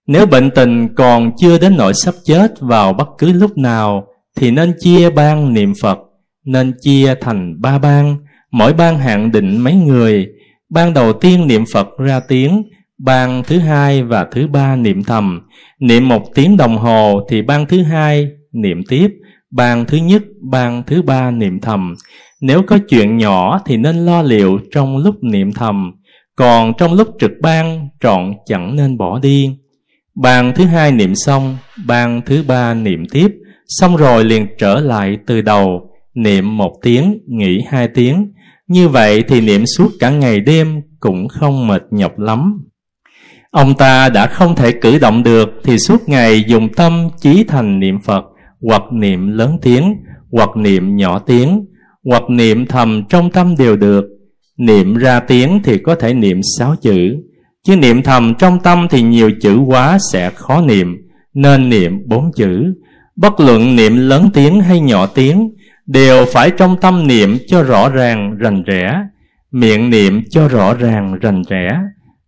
Nếu 0.06 0.26
bệnh 0.26 0.50
tình 0.50 0.94
còn 0.94 1.30
chưa 1.40 1.58
đến 1.58 1.76
nỗi 1.76 1.94
sắp 1.94 2.14
chết 2.24 2.52
vào 2.60 2.92
bất 2.92 3.08
cứ 3.18 3.32
lúc 3.32 3.58
nào 3.58 4.06
thì 4.36 4.50
nên 4.50 4.74
chia 4.80 5.10
ban 5.10 5.54
niệm 5.54 5.72
Phật, 5.82 5.98
nên 6.44 6.72
chia 6.80 7.14
thành 7.20 7.60
ba 7.60 7.78
ban, 7.78 8.16
mỗi 8.50 8.72
ban 8.72 8.98
hạn 8.98 9.32
định 9.32 9.58
mấy 9.58 9.74
người. 9.74 10.26
Ban 10.70 10.94
đầu 10.94 11.12
tiên 11.12 11.46
niệm 11.46 11.64
Phật 11.72 11.88
ra 11.98 12.20
tiếng, 12.20 12.62
ban 12.98 13.42
thứ 13.42 13.58
hai 13.58 14.02
và 14.02 14.26
thứ 14.32 14.46
ba 14.46 14.76
niệm 14.76 15.04
thầm. 15.04 15.40
Niệm 15.80 16.08
một 16.08 16.22
tiếng 16.34 16.56
đồng 16.56 16.76
hồ 16.76 17.26
thì 17.30 17.42
ban 17.42 17.66
thứ 17.66 17.82
hai 17.82 18.28
niệm 18.54 18.82
tiếp, 18.88 19.08
ban 19.50 19.84
thứ 19.84 19.96
nhất, 19.98 20.22
ban 20.50 20.82
thứ 20.86 21.02
ba 21.02 21.30
niệm 21.30 21.60
thầm. 21.60 21.94
Nếu 22.40 22.62
có 22.62 22.78
chuyện 22.88 23.16
nhỏ 23.16 23.60
thì 23.66 23.76
nên 23.76 23.96
lo 23.96 24.22
liệu 24.22 24.58
trong 24.72 24.96
lúc 24.96 25.14
niệm 25.22 25.52
thầm, 25.52 25.92
còn 26.36 26.72
trong 26.78 26.94
lúc 26.94 27.08
trực 27.20 27.30
ban 27.42 27.88
trọn 28.00 28.32
chẳng 28.46 28.76
nên 28.76 28.98
bỏ 28.98 29.18
đi. 29.18 29.50
Ban 30.14 30.54
thứ 30.54 30.64
hai 30.64 30.92
niệm 30.92 31.14
xong, 31.14 31.56
ban 31.86 32.20
thứ 32.26 32.44
ba 32.48 32.74
niệm 32.74 33.04
tiếp, 33.10 33.28
xong 33.68 33.96
rồi 33.96 34.24
liền 34.24 34.46
trở 34.58 34.80
lại 34.80 35.16
từ 35.26 35.40
đầu, 35.40 35.90
niệm 36.14 36.56
một 36.56 36.72
tiếng, 36.82 37.18
nghỉ 37.26 37.60
hai 37.68 37.88
tiếng. 37.88 38.32
Như 38.66 38.88
vậy 38.88 39.24
thì 39.28 39.40
niệm 39.40 39.64
suốt 39.76 39.88
cả 40.00 40.10
ngày 40.10 40.40
đêm 40.40 40.80
cũng 41.00 41.28
không 41.28 41.66
mệt 41.66 41.82
nhọc 41.90 42.18
lắm. 42.18 42.64
Ông 43.50 43.74
ta 43.74 44.08
đã 44.08 44.26
không 44.26 44.56
thể 44.56 44.72
cử 44.72 44.98
động 44.98 45.22
được 45.22 45.48
thì 45.64 45.78
suốt 45.78 46.08
ngày 46.08 46.44
dùng 46.46 46.68
tâm 46.72 47.08
chí 47.20 47.44
thành 47.44 47.80
niệm 47.80 47.98
Phật, 48.00 48.24
hoặc 48.68 48.82
niệm 48.92 49.26
lớn 49.26 49.58
tiếng, 49.62 49.94
hoặc 50.32 50.56
niệm 50.56 50.96
nhỏ 50.96 51.18
tiếng, 51.18 51.64
hoặc 52.04 52.22
niệm 52.30 52.66
thầm 52.66 53.02
trong 53.08 53.30
tâm 53.30 53.54
đều 53.58 53.76
được. 53.76 54.04
Niệm 54.58 54.94
ra 54.94 55.20
tiếng 55.20 55.60
thì 55.64 55.78
có 55.78 55.94
thể 55.94 56.14
niệm 56.14 56.40
sáu 56.58 56.74
chữ, 56.82 57.16
chứ 57.64 57.76
niệm 57.76 58.02
thầm 58.02 58.34
trong 58.38 58.58
tâm 58.60 58.86
thì 58.90 59.02
nhiều 59.02 59.30
chữ 59.40 59.58
quá 59.58 59.98
sẽ 60.12 60.30
khó 60.30 60.60
niệm, 60.60 60.96
nên 61.34 61.68
niệm 61.68 61.92
bốn 62.06 62.30
chữ. 62.36 62.74
Bất 63.16 63.40
luận 63.40 63.76
niệm 63.76 63.96
lớn 63.96 64.30
tiếng 64.34 64.60
hay 64.60 64.80
nhỏ 64.80 65.06
tiếng, 65.06 65.50
đều 65.86 66.24
phải 66.32 66.50
trong 66.50 66.76
tâm 66.80 67.06
niệm 67.06 67.38
cho 67.46 67.62
rõ 67.62 67.88
ràng 67.88 68.36
rành 68.38 68.62
rẽ, 68.62 68.94
miệng 69.52 69.90
niệm 69.90 70.22
cho 70.30 70.48
rõ 70.48 70.74
ràng 70.74 71.18
rành 71.20 71.42
rẽ, 71.50 71.78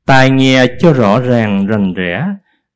tai 0.06 0.30
nghe 0.30 0.66
cho 0.78 0.92
rõ 0.92 1.20
ràng 1.20 1.66
rành 1.66 1.94
rẽ. 1.94 2.24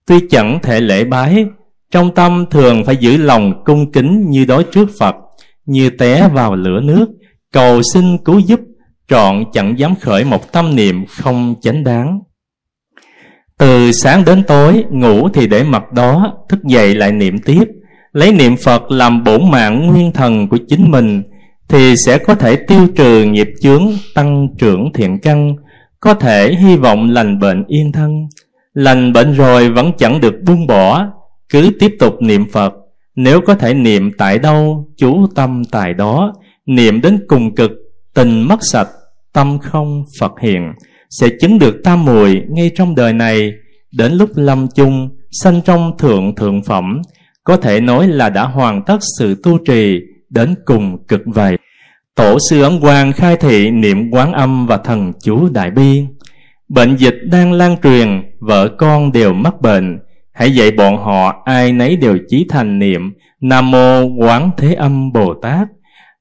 Tuy 0.07 0.17
chẳng 0.31 0.59
thể 0.63 0.81
lễ 0.81 1.05
bái, 1.05 1.45
trong 1.91 2.15
tâm 2.15 2.45
thường 2.51 2.85
phải 2.85 2.97
giữ 2.97 3.17
lòng 3.17 3.65
cung 3.65 3.93
kính 3.93 4.31
như 4.31 4.45
đối 4.45 4.65
trước 4.65 4.89
Phật, 4.99 5.15
như 5.67 5.91
té 5.91 6.29
vào 6.33 6.55
lửa 6.55 6.81
nước, 6.83 7.07
cầu 7.53 7.81
xin 7.95 8.19
cứu 8.25 8.39
giúp, 8.39 8.61
trọn 9.09 9.45
chẳng 9.53 9.79
dám 9.79 9.95
khởi 10.01 10.25
một 10.25 10.53
tâm 10.53 10.77
niệm 10.77 11.07
không 11.07 11.55
chánh 11.61 11.85
đáng. 11.85 12.21
Từ 13.59 13.93
sáng 13.93 14.25
đến 14.25 14.43
tối, 14.47 14.85
ngủ 14.91 15.29
thì 15.29 15.47
để 15.47 15.65
mặt 15.65 15.93
đó, 15.93 16.35
thức 16.49 16.65
dậy 16.65 16.95
lại 16.95 17.13
niệm 17.13 17.39
tiếp, 17.39 17.65
lấy 18.13 18.33
niệm 18.33 18.57
Phật 18.57 18.91
làm 18.91 19.25
bổn 19.25 19.51
mạng 19.51 19.87
nguyên 19.87 20.13
thần 20.13 20.49
của 20.49 20.59
chính 20.69 20.91
mình, 20.91 21.23
thì 21.69 21.95
sẽ 21.97 22.19
có 22.19 22.35
thể 22.35 22.57
tiêu 22.57 22.87
trừ 22.97 23.25
nghiệp 23.25 23.49
chướng, 23.63 23.87
tăng 24.15 24.49
trưởng 24.59 24.93
thiện 24.95 25.19
căn, 25.19 25.57
có 26.01 26.15
thể 26.15 26.55
hy 26.55 26.77
vọng 26.77 27.11
lành 27.11 27.39
bệnh 27.39 27.65
yên 27.67 27.93
thân. 27.93 28.13
Lành 28.75 29.13
bệnh 29.13 29.33
rồi 29.33 29.71
vẫn 29.71 29.93
chẳng 29.99 30.21
được 30.21 30.35
buông 30.47 30.67
bỏ, 30.67 31.07
cứ 31.51 31.71
tiếp 31.79 31.97
tục 31.99 32.15
niệm 32.23 32.45
Phật. 32.53 32.73
Nếu 33.17 33.41
có 33.41 33.55
thể 33.55 33.75
niệm 33.75 34.11
tại 34.19 34.39
đâu, 34.39 34.89
chú 34.97 35.27
tâm 35.35 35.63
tại 35.71 35.95
đó, 35.95 36.33
niệm 36.67 37.01
đến 37.01 37.25
cùng 37.29 37.55
cực, 37.55 37.71
tình 38.15 38.43
mất 38.43 38.59
sạch, 38.73 38.89
tâm 39.33 39.59
không 39.59 40.05
Phật 40.21 40.33
hiện, 40.41 40.73
sẽ 41.11 41.29
chứng 41.41 41.59
được 41.59 41.81
tam 41.85 42.05
mùi 42.05 42.41
ngay 42.49 42.71
trong 42.75 42.95
đời 42.95 43.13
này, 43.13 43.53
đến 43.93 44.13
lúc 44.13 44.31
lâm 44.35 44.67
chung, 44.75 45.09
sanh 45.31 45.61
trong 45.65 45.99
thượng 45.99 46.35
thượng 46.35 46.63
phẩm, 46.63 47.03
có 47.45 47.57
thể 47.57 47.81
nói 47.81 48.09
là 48.09 48.31
đã 48.31 48.45
hoàn 48.45 48.83
tất 48.87 48.99
sự 49.19 49.35
tu 49.43 49.59
trì 49.67 50.01
đến 50.31 50.55
cùng 50.65 51.05
cực 51.09 51.21
vậy. 51.27 51.57
Tổ 52.15 52.39
sư 52.51 52.63
Ấn 52.63 52.81
Quang 52.81 53.13
khai 53.13 53.37
thị 53.37 53.71
niệm 53.71 54.11
quán 54.11 54.33
âm 54.33 54.67
và 54.67 54.77
thần 54.77 55.13
chú 55.23 55.49
Đại 55.49 55.71
Bi. 55.71 56.05
Bệnh 56.69 56.97
dịch 56.97 57.17
đang 57.31 57.53
lan 57.53 57.77
truyền, 57.83 58.23
vợ 58.41 58.69
con 58.79 59.13
đều 59.13 59.33
mắc 59.33 59.61
bệnh. 59.61 59.99
Hãy 60.41 60.55
dạy 60.55 60.71
bọn 60.71 60.97
họ 60.97 61.43
ai 61.45 61.73
nấy 61.73 61.97
đều 61.97 62.19
chí 62.29 62.47
thành 62.49 62.79
niệm 62.79 63.13
Nam 63.41 63.71
Mô 63.71 64.03
Quán 64.19 64.51
Thế 64.57 64.75
Âm 64.75 65.13
Bồ 65.13 65.35
Tát. 65.35 65.69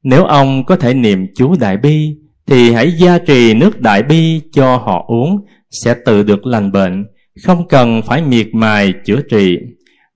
Nếu 0.03 0.25
ông 0.25 0.65
có 0.65 0.75
thể 0.75 0.93
niệm 0.93 1.25
chú 1.35 1.55
Đại 1.59 1.77
Bi, 1.77 2.15
thì 2.47 2.71
hãy 2.71 2.91
gia 2.91 3.17
trì 3.17 3.53
nước 3.53 3.81
Đại 3.81 4.03
Bi 4.03 4.41
cho 4.51 4.77
họ 4.77 5.05
uống, 5.07 5.45
sẽ 5.71 5.95
tự 6.05 6.23
được 6.23 6.45
lành 6.45 6.71
bệnh, 6.71 7.05
không 7.45 7.67
cần 7.67 8.01
phải 8.01 8.21
miệt 8.21 8.47
mài 8.53 8.93
chữa 9.05 9.21
trị. 9.29 9.57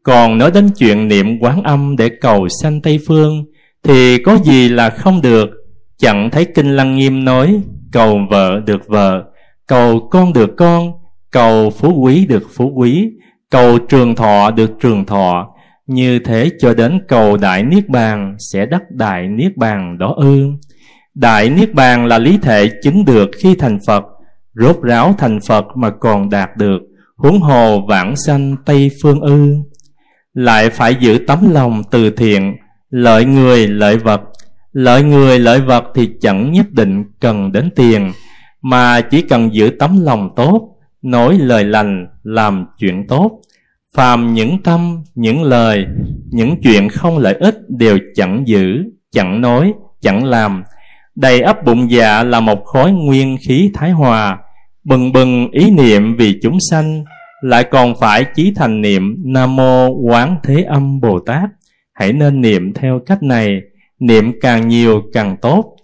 Còn 0.03 0.37
nói 0.37 0.51
đến 0.51 0.69
chuyện 0.77 1.07
niệm 1.07 1.39
quán 1.39 1.63
âm 1.63 1.95
để 1.97 2.09
cầu 2.21 2.47
sanh 2.61 2.81
Tây 2.81 2.99
Phương, 3.07 3.45
thì 3.83 4.17
có 4.17 4.37
gì 4.43 4.69
là 4.69 4.89
không 4.89 5.21
được, 5.21 5.49
chẳng 5.97 6.29
thấy 6.31 6.45
Kinh 6.45 6.75
Lăng 6.75 6.95
Nghiêm 6.95 7.25
nói, 7.25 7.61
cầu 7.91 8.19
vợ 8.29 8.59
được 8.65 8.87
vợ, 8.87 9.23
cầu 9.67 10.07
con 10.11 10.33
được 10.33 10.49
con, 10.57 10.91
cầu 11.31 11.69
phú 11.69 12.01
quý 12.01 12.25
được 12.25 12.43
phú 12.55 12.71
quý, 12.75 13.09
cầu 13.53 13.77
trường 13.77 14.15
thọ 14.15 14.51
được 14.51 14.71
trường 14.81 15.05
thọ, 15.05 15.47
như 15.87 16.19
thế 16.19 16.49
cho 16.59 16.73
đến 16.73 16.99
cầu 17.07 17.37
Đại 17.37 17.63
Niết 17.63 17.89
Bàn 17.89 18.35
sẽ 18.51 18.65
đắc 18.65 18.81
Đại 18.91 19.27
Niết 19.27 19.57
Bàn 19.57 19.97
đó 19.97 20.13
ư. 20.17 20.41
Đại 21.13 21.49
Niết 21.49 21.73
Bàn 21.73 22.05
là 22.05 22.19
lý 22.19 22.37
thể 22.37 22.69
chứng 22.83 23.05
được 23.05 23.29
khi 23.39 23.55
thành 23.55 23.79
Phật, 23.87 24.03
rốt 24.53 24.81
ráo 24.81 25.15
thành 25.17 25.39
Phật 25.47 25.65
mà 25.75 25.89
còn 25.89 26.29
đạt 26.29 26.49
được, 26.57 26.79
huống 27.17 27.39
hồ 27.39 27.85
vãng 27.87 28.15
sanh 28.27 28.55
Tây 28.65 28.91
Phương 29.03 29.21
ư. 29.21 29.55
Lại 30.33 30.69
phải 30.69 30.95
giữ 30.99 31.17
tấm 31.27 31.51
lòng 31.51 31.81
từ 31.91 32.09
thiện, 32.09 32.55
lợi 32.89 33.25
người 33.25 33.67
lợi 33.67 33.97
vật. 33.97 34.21
Lợi 34.71 35.03
người 35.03 35.39
lợi 35.39 35.61
vật 35.61 35.83
thì 35.95 36.09
chẳng 36.21 36.51
nhất 36.51 36.65
định 36.71 37.03
cần 37.19 37.51
đến 37.51 37.69
tiền, 37.75 38.11
mà 38.61 39.01
chỉ 39.01 39.21
cần 39.21 39.53
giữ 39.53 39.71
tấm 39.79 40.03
lòng 40.03 40.29
tốt, 40.35 40.72
nói 41.03 41.37
lời 41.37 41.63
lành, 41.63 42.07
làm 42.23 42.65
chuyện 42.79 43.07
tốt. 43.07 43.41
Phàm 43.95 44.33
những 44.33 44.63
tâm, 44.63 45.03
những 45.15 45.43
lời, 45.43 45.85
những 46.31 46.55
chuyện 46.63 46.89
không 46.89 47.17
lợi 47.17 47.33
ích 47.33 47.55
đều 47.69 47.97
chẳng 48.15 48.43
giữ, 48.45 48.83
chẳng 49.11 49.41
nói, 49.41 49.73
chẳng 50.01 50.25
làm. 50.25 50.63
Đầy 51.15 51.41
ấp 51.41 51.65
bụng 51.65 51.91
dạ 51.91 52.23
là 52.23 52.39
một 52.39 52.63
khối 52.65 52.91
nguyên 52.91 53.37
khí 53.47 53.71
thái 53.73 53.91
hòa, 53.91 54.37
bừng 54.83 55.11
bừng 55.11 55.51
ý 55.51 55.71
niệm 55.71 56.15
vì 56.15 56.39
chúng 56.41 56.57
sanh, 56.71 57.03
lại 57.41 57.63
còn 57.63 57.93
phải 57.99 58.25
chí 58.35 58.53
thành 58.55 58.81
niệm 58.81 59.15
Nam 59.25 59.55
Mô 59.55 59.89
Quán 59.89 60.35
Thế 60.43 60.63
Âm 60.63 60.99
Bồ 60.99 61.19
Tát. 61.19 61.49
Hãy 61.93 62.13
nên 62.13 62.41
niệm 62.41 62.73
theo 62.73 62.99
cách 63.05 63.23
này, 63.23 63.61
niệm 63.99 64.31
càng 64.41 64.67
nhiều 64.67 65.01
càng 65.13 65.37
tốt. 65.41 65.75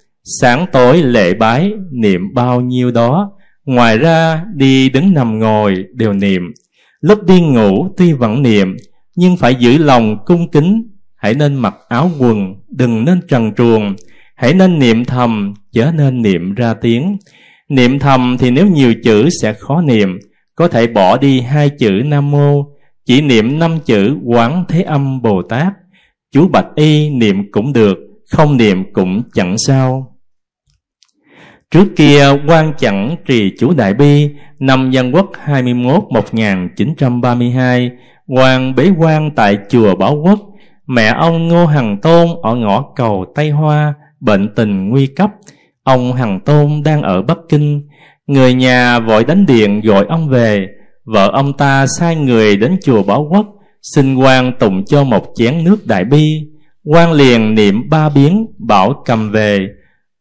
Sáng 0.41 0.65
tối 0.71 0.97
lễ 0.97 1.33
bái, 1.33 1.71
niệm 1.91 2.21
bao 2.33 2.61
nhiêu 2.61 2.91
đó. 2.91 3.31
Ngoài 3.69 3.97
ra, 3.97 4.45
đi 4.55 4.89
đứng 4.89 5.13
nằm 5.13 5.39
ngồi 5.39 5.85
đều 5.93 6.13
niệm. 6.13 6.41
Lúc 7.01 7.23
đi 7.23 7.41
ngủ 7.41 7.87
tuy 7.97 8.13
vẫn 8.13 8.41
niệm, 8.41 8.77
nhưng 9.15 9.37
phải 9.37 9.55
giữ 9.55 9.77
lòng 9.77 10.17
cung 10.25 10.51
kính. 10.51 10.87
Hãy 11.15 11.33
nên 11.33 11.55
mặc 11.55 11.75
áo 11.89 12.11
quần, 12.19 12.55
đừng 12.69 13.05
nên 13.05 13.19
trần 13.27 13.53
truồng. 13.57 13.95
Hãy 14.35 14.53
nên 14.53 14.79
niệm 14.79 15.05
thầm, 15.05 15.53
chớ 15.71 15.91
nên 15.95 16.21
niệm 16.21 16.53
ra 16.53 16.73
tiếng. 16.73 17.17
Niệm 17.69 17.99
thầm 17.99 18.37
thì 18.39 18.51
nếu 18.51 18.67
nhiều 18.67 18.93
chữ 19.03 19.29
sẽ 19.41 19.53
khó 19.53 19.81
niệm, 19.81 20.19
có 20.55 20.67
thể 20.67 20.87
bỏ 20.87 21.17
đi 21.17 21.41
hai 21.41 21.69
chữ 21.69 21.91
Nam 22.05 22.31
Mô, 22.31 22.65
chỉ 23.05 23.21
niệm 23.21 23.59
năm 23.59 23.79
chữ 23.85 24.17
Quán 24.25 24.65
Thế 24.69 24.81
Âm 24.81 25.21
Bồ 25.21 25.41
Tát. 25.49 25.73
Chú 26.31 26.47
Bạch 26.47 26.67
Y 26.75 27.09
niệm 27.09 27.51
cũng 27.51 27.73
được, 27.73 27.97
không 28.31 28.57
niệm 28.57 28.93
cũng 28.93 29.21
chẳng 29.33 29.57
sao. 29.57 30.08
Trước 31.73 31.87
kia, 31.95 32.27
quan 32.47 32.73
chẳng 32.77 33.15
trì 33.27 33.51
chủ 33.59 33.73
Đại 33.73 33.93
Bi, 33.93 34.29
Năm 34.59 34.91
Dân 34.91 35.11
Quốc 35.15 35.29
21 35.43 36.03
1932 36.09 37.91
quan 38.27 38.75
bế 38.75 38.91
quan 38.97 39.31
tại 39.35 39.57
chùa 39.69 39.95
Bảo 39.95 40.15
Quốc, 40.15 40.39
Mẹ 40.87 41.13
ông 41.19 41.47
Ngô 41.47 41.65
Hằng 41.65 41.97
Tôn 42.01 42.27
ở 42.43 42.55
ngõ 42.55 42.85
cầu 42.95 43.25
Tây 43.35 43.49
Hoa, 43.49 43.93
Bệnh 44.19 44.55
tình 44.55 44.89
nguy 44.89 45.07
cấp. 45.07 45.29
Ông 45.83 46.13
Hằng 46.13 46.39
Tôn 46.39 46.81
đang 46.85 47.01
ở 47.01 47.21
Bắc 47.21 47.37
Kinh. 47.49 47.87
Người 48.27 48.53
nhà 48.53 48.99
vội 48.99 49.23
đánh 49.23 49.45
điện 49.45 49.81
gọi 49.81 50.05
ông 50.09 50.29
về. 50.29 50.67
Vợ 51.05 51.29
ông 51.33 51.53
ta 51.53 51.85
sai 51.99 52.15
người 52.15 52.57
đến 52.57 52.77
chùa 52.83 53.03
Bảo 53.03 53.27
Quốc, 53.31 53.45
Xin 53.81 54.15
quan 54.15 54.51
tụng 54.59 54.85
cho 54.85 55.03
một 55.03 55.25
chén 55.35 55.63
nước 55.63 55.87
đại 55.87 56.05
bi. 56.05 56.41
Quan 56.85 57.11
liền 57.11 57.55
niệm 57.55 57.89
ba 57.89 58.09
biến, 58.09 58.45
bảo 58.57 59.03
cầm 59.05 59.31
về. 59.31 59.67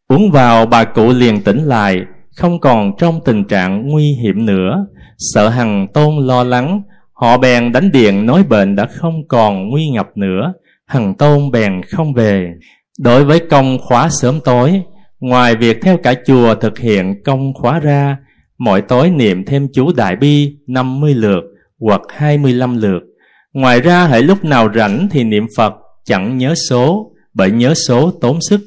Uống 0.08 0.30
vào 0.30 0.66
bà 0.66 0.84
cụ 0.84 1.12
liền 1.12 1.40
tỉnh 1.42 1.64
lại, 1.64 2.00
Không 2.36 2.60
còn 2.60 2.92
trong 2.98 3.20
tình 3.24 3.44
trạng 3.44 3.88
nguy 3.88 4.12
hiểm 4.22 4.46
nữa. 4.46 4.86
Sợ 5.18 5.48
Hằng 5.48 5.86
Tôn 5.94 6.26
lo 6.26 6.44
lắng, 6.44 6.82
Họ 7.12 7.38
bèn 7.38 7.72
đánh 7.72 7.92
điện 7.92 8.26
nói 8.26 8.42
bệnh 8.42 8.76
đã 8.76 8.86
không 8.86 9.28
còn 9.28 9.68
nguy 9.68 9.88
ngập 9.88 10.08
nữa. 10.16 10.52
Hằng 10.86 11.14
Tôn 11.14 11.50
bèn 11.50 11.82
không 11.82 12.14
về. 12.14 12.52
Đối 12.98 13.24
với 13.24 13.40
công 13.50 13.78
khóa 13.78 14.08
sớm 14.20 14.40
tối, 14.44 14.82
Ngoài 15.20 15.56
việc 15.56 15.78
theo 15.82 15.96
cả 15.96 16.14
chùa 16.26 16.54
thực 16.54 16.78
hiện 16.78 17.22
công 17.24 17.52
khóa 17.54 17.80
ra 17.80 18.16
Mỗi 18.58 18.82
tối 18.82 19.10
niệm 19.10 19.44
thêm 19.44 19.68
chú 19.72 19.92
Đại 19.96 20.16
Bi 20.16 20.56
50 20.66 21.14
lượt, 21.14 21.42
hoặc 21.80 22.00
25 22.08 22.76
lượt. 22.76 23.00
Ngoài 23.52 23.80
ra 23.80 24.06
hãy 24.06 24.22
lúc 24.22 24.44
nào 24.44 24.68
rảnh 24.74 25.08
thì 25.10 25.24
niệm 25.24 25.46
Phật, 25.56 25.72
chẳng 26.04 26.38
nhớ 26.38 26.54
số, 26.68 27.12
Bởi 27.34 27.50
nhớ 27.50 27.74
số 27.74 28.10
tốn 28.10 28.38
sức. 28.40 28.60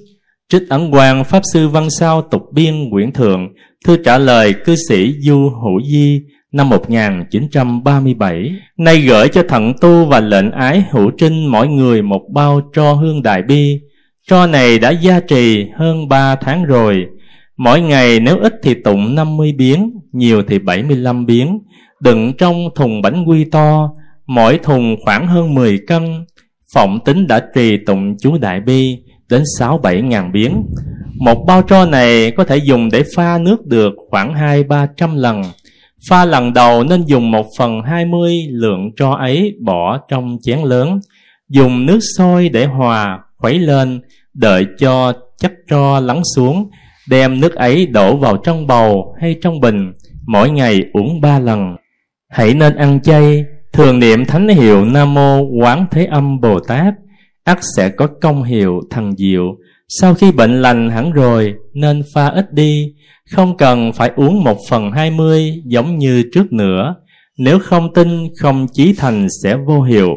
Trích 0.51 0.69
ấn 0.69 0.91
quan 0.91 1.23
Pháp 1.23 1.41
Sư 1.53 1.67
Văn 1.67 1.87
Sao 1.99 2.21
tục 2.21 2.41
biên 2.53 2.89
quyển 2.91 3.11
thượng 3.11 3.53
Thư 3.85 3.97
trả 3.97 4.17
lời 4.17 4.53
cư 4.65 4.75
sĩ 4.89 5.13
Du 5.19 5.49
Hữu 5.49 5.81
Di, 5.91 6.21
năm 6.51 6.69
1937 6.69 8.55
Nay 8.77 9.01
gửi 9.01 9.27
cho 9.27 9.43
thận 9.49 9.73
tu 9.81 10.05
và 10.05 10.19
lệnh 10.19 10.51
ái 10.51 10.83
hữu 10.91 11.11
trinh 11.17 11.47
mỗi 11.47 11.67
người 11.67 12.01
một 12.01 12.21
bao 12.33 12.61
tro 12.73 12.93
hương 12.93 13.23
đại 13.23 13.41
bi. 13.41 13.79
Tro 14.27 14.47
này 14.47 14.79
đã 14.79 14.89
gia 14.89 15.19
trì 15.19 15.65
hơn 15.75 16.07
3 16.07 16.35
tháng 16.35 16.63
rồi. 16.65 17.05
Mỗi 17.57 17.81
ngày 17.81 18.19
nếu 18.19 18.37
ít 18.37 18.53
thì 18.63 18.73
tụng 18.73 19.15
50 19.15 19.53
biến, 19.57 19.99
Nhiều 20.11 20.43
thì 20.47 20.59
75 20.59 21.25
biến. 21.25 21.59
Đựng 21.99 22.33
trong 22.37 22.69
thùng 22.75 23.01
bánh 23.01 23.25
quy 23.25 23.43
to, 23.43 23.89
Mỗi 24.27 24.57
thùng 24.57 24.95
khoảng 25.05 25.27
hơn 25.27 25.53
10 25.53 25.79
cân. 25.87 26.25
Phỏng 26.73 26.99
tính 27.05 27.27
đã 27.27 27.41
trì 27.55 27.77
tụng 27.85 28.15
chú 28.19 28.37
Đại 28.37 28.61
Bi. 28.61 28.97
Đến 29.31 29.43
6-7 29.59 30.05
ngàn 30.05 30.31
biến 30.31 30.63
Một 31.19 31.43
bao 31.47 31.61
tro 31.61 31.85
này 31.85 32.31
có 32.31 32.43
thể 32.43 32.57
dùng 32.57 32.89
để 32.91 33.03
pha 33.15 33.37
nước 33.37 33.65
được 33.65 33.93
khoảng 34.09 34.33
2-300 34.33 35.15
lần. 35.15 35.41
Pha 36.09 36.25
lần 36.25 36.53
đầu 36.53 36.83
nên 36.83 37.03
dùng 37.05 37.31
1 37.31 37.45
phần 37.57 37.81
20 37.81 38.47
lượng 38.49 38.91
tro 38.95 39.11
ấy 39.11 39.55
bỏ 39.61 39.97
trong 40.09 40.37
chén 40.41 40.59
lớn. 40.59 40.99
Dùng 41.49 41.85
nước 41.85 41.99
sôi 42.17 42.49
để 42.49 42.65
hòa, 42.65 43.19
khuấy 43.37 43.59
lên 43.59 44.01
Đợi 44.33 44.65
cho 44.79 45.13
chất 45.39 45.53
tro 45.69 45.99
lắng 45.99 46.21
xuống. 46.35 46.69
Đem 47.09 47.39
nước 47.39 47.55
ấy 47.55 47.85
đổ 47.85 48.17
vào 48.17 48.37
trong 48.37 48.67
bầu 48.67 49.15
hay 49.21 49.35
trong 49.41 49.59
bình 49.59 49.93
Mỗi 50.27 50.49
ngày 50.49 50.83
uống 50.93 51.21
3 51.21 51.39
lần. 51.39 51.75
Hãy 52.29 52.53
nên 52.53 52.75
ăn 52.75 53.01
chay. 53.01 53.45
Thường 53.73 53.99
niệm 53.99 54.25
thánh 54.25 54.47
hiệu 54.47 54.85
Nam 54.85 55.13
Mô 55.13 55.41
Quán 55.41 55.85
Thế 55.91 56.05
Âm 56.05 56.41
Bồ 56.41 56.59
Tát 56.59 56.93
ắt 57.43 57.59
sẽ 57.77 57.89
có 57.89 58.07
công 58.21 58.43
hiệu 58.43 58.81
thần 58.89 59.15
diệu. 59.17 59.55
Sau 59.87 60.13
khi 60.13 60.31
bệnh 60.31 60.61
lành 60.61 60.89
hẳn 60.89 61.11
rồi, 61.11 61.53
Nên 61.73 62.03
pha 62.13 62.27
ít 62.27 62.53
đi. 62.53 62.93
Không 63.31 63.57
cần 63.57 63.93
phải 63.93 64.11
uống 64.15 64.43
một 64.43 64.57
phần 64.69 64.91
hai 64.91 65.11
mươi, 65.11 65.61
Giống 65.65 65.97
như 65.97 66.23
trước 66.33 66.53
nữa. 66.53 66.95
Nếu 67.37 67.59
không 67.59 67.93
tin, 67.93 68.27
không 68.39 68.67
chí 68.73 68.93
thành 68.97 69.27
sẽ 69.43 69.57
vô 69.57 69.81
hiệu. 69.81 70.09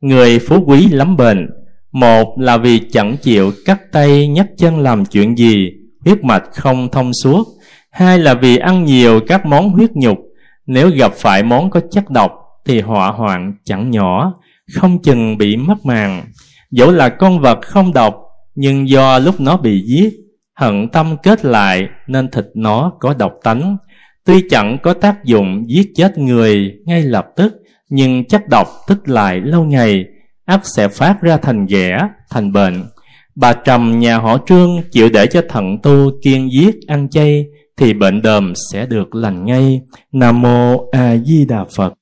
Người 0.00 0.38
phú 0.38 0.64
quý 0.66 0.88
lắm 0.88 1.16
bệnh. 1.16 1.48
Một 1.92 2.34
là 2.38 2.56
vì 2.56 2.80
chẳng 2.92 3.16
chịu 3.22 3.52
cắt 3.64 3.80
tay 3.92 4.28
nhấc 4.28 4.46
chân 4.58 4.78
làm 4.78 5.04
chuyện 5.04 5.36
gì, 5.36 5.70
Huyết 6.04 6.24
mạch 6.24 6.44
không 6.52 6.88
thông 6.92 7.10
suốt. 7.22 7.46
Hai 7.90 8.18
là 8.18 8.34
vì 8.34 8.56
ăn 8.56 8.84
nhiều 8.84 9.20
các 9.26 9.46
món 9.46 9.70
huyết 9.70 9.90
nhục. 9.94 10.18
Nếu 10.66 10.90
gặp 10.90 11.12
phải 11.12 11.42
món 11.42 11.70
có 11.70 11.80
chất 11.90 12.10
độc, 12.10 12.32
Thì 12.64 12.80
họa 12.80 13.08
hoạn 13.10 13.54
chẳng 13.64 13.90
nhỏ. 13.90 14.34
Không 14.74 15.02
chừng 15.02 15.38
bị 15.38 15.56
mất 15.56 15.86
màng. 15.86 16.24
Dẫu 16.70 16.92
là 16.92 17.08
con 17.08 17.40
vật 17.40 17.58
không 17.62 17.92
độc 17.92 18.16
Nhưng 18.54 18.88
do 18.88 19.18
lúc 19.18 19.40
nó 19.40 19.56
bị 19.56 19.82
giết 19.86 20.14
Hận 20.54 20.88
tâm 20.88 21.16
kết 21.22 21.44
lại 21.44 21.88
Nên 22.06 22.30
thịt 22.30 22.44
nó 22.54 22.92
có 23.00 23.14
độc 23.14 23.32
tánh. 23.44 23.76
Tuy 24.24 24.42
chẳng 24.50 24.78
có 24.82 24.94
tác 24.94 25.24
dụng 25.24 25.64
giết 25.68 25.92
chết 25.94 26.18
người 26.18 26.72
ngay 26.84 27.02
lập 27.02 27.26
tức 27.36 27.52
Nhưng 27.88 28.24
chất 28.24 28.48
độc 28.48 28.68
tích 28.88 29.08
lại 29.08 29.40
lâu 29.40 29.64
ngày 29.64 30.04
ắt 30.46 30.60
sẽ 30.76 30.88
phát 30.88 31.22
ra 31.22 31.36
thành 31.36 31.66
ghẻ, 31.66 31.98
thành 32.30 32.52
bệnh. 32.52 32.84
Bà 33.34 33.52
Trầm 33.52 33.98
nhà 33.98 34.18
họ 34.18 34.38
Trương 34.46 34.82
chịu 34.90 35.08
để 35.08 35.26
cho 35.26 35.42
thận 35.48 35.78
tu 35.82 36.10
kiên 36.22 36.52
giết 36.52 36.76
ăn 36.86 37.08
chay 37.08 37.46
Thì 37.76 37.94
bệnh 37.94 38.22
đờm 38.22 38.52
sẽ 38.72 38.86
được 38.86 39.14
lành 39.14 39.44
ngay. 39.44 39.80
Nam 40.12 40.42
Mô 40.42 40.88
A 40.90 41.16
Di 41.16 41.44
Đà 41.44 41.64
Phật. 41.76 41.94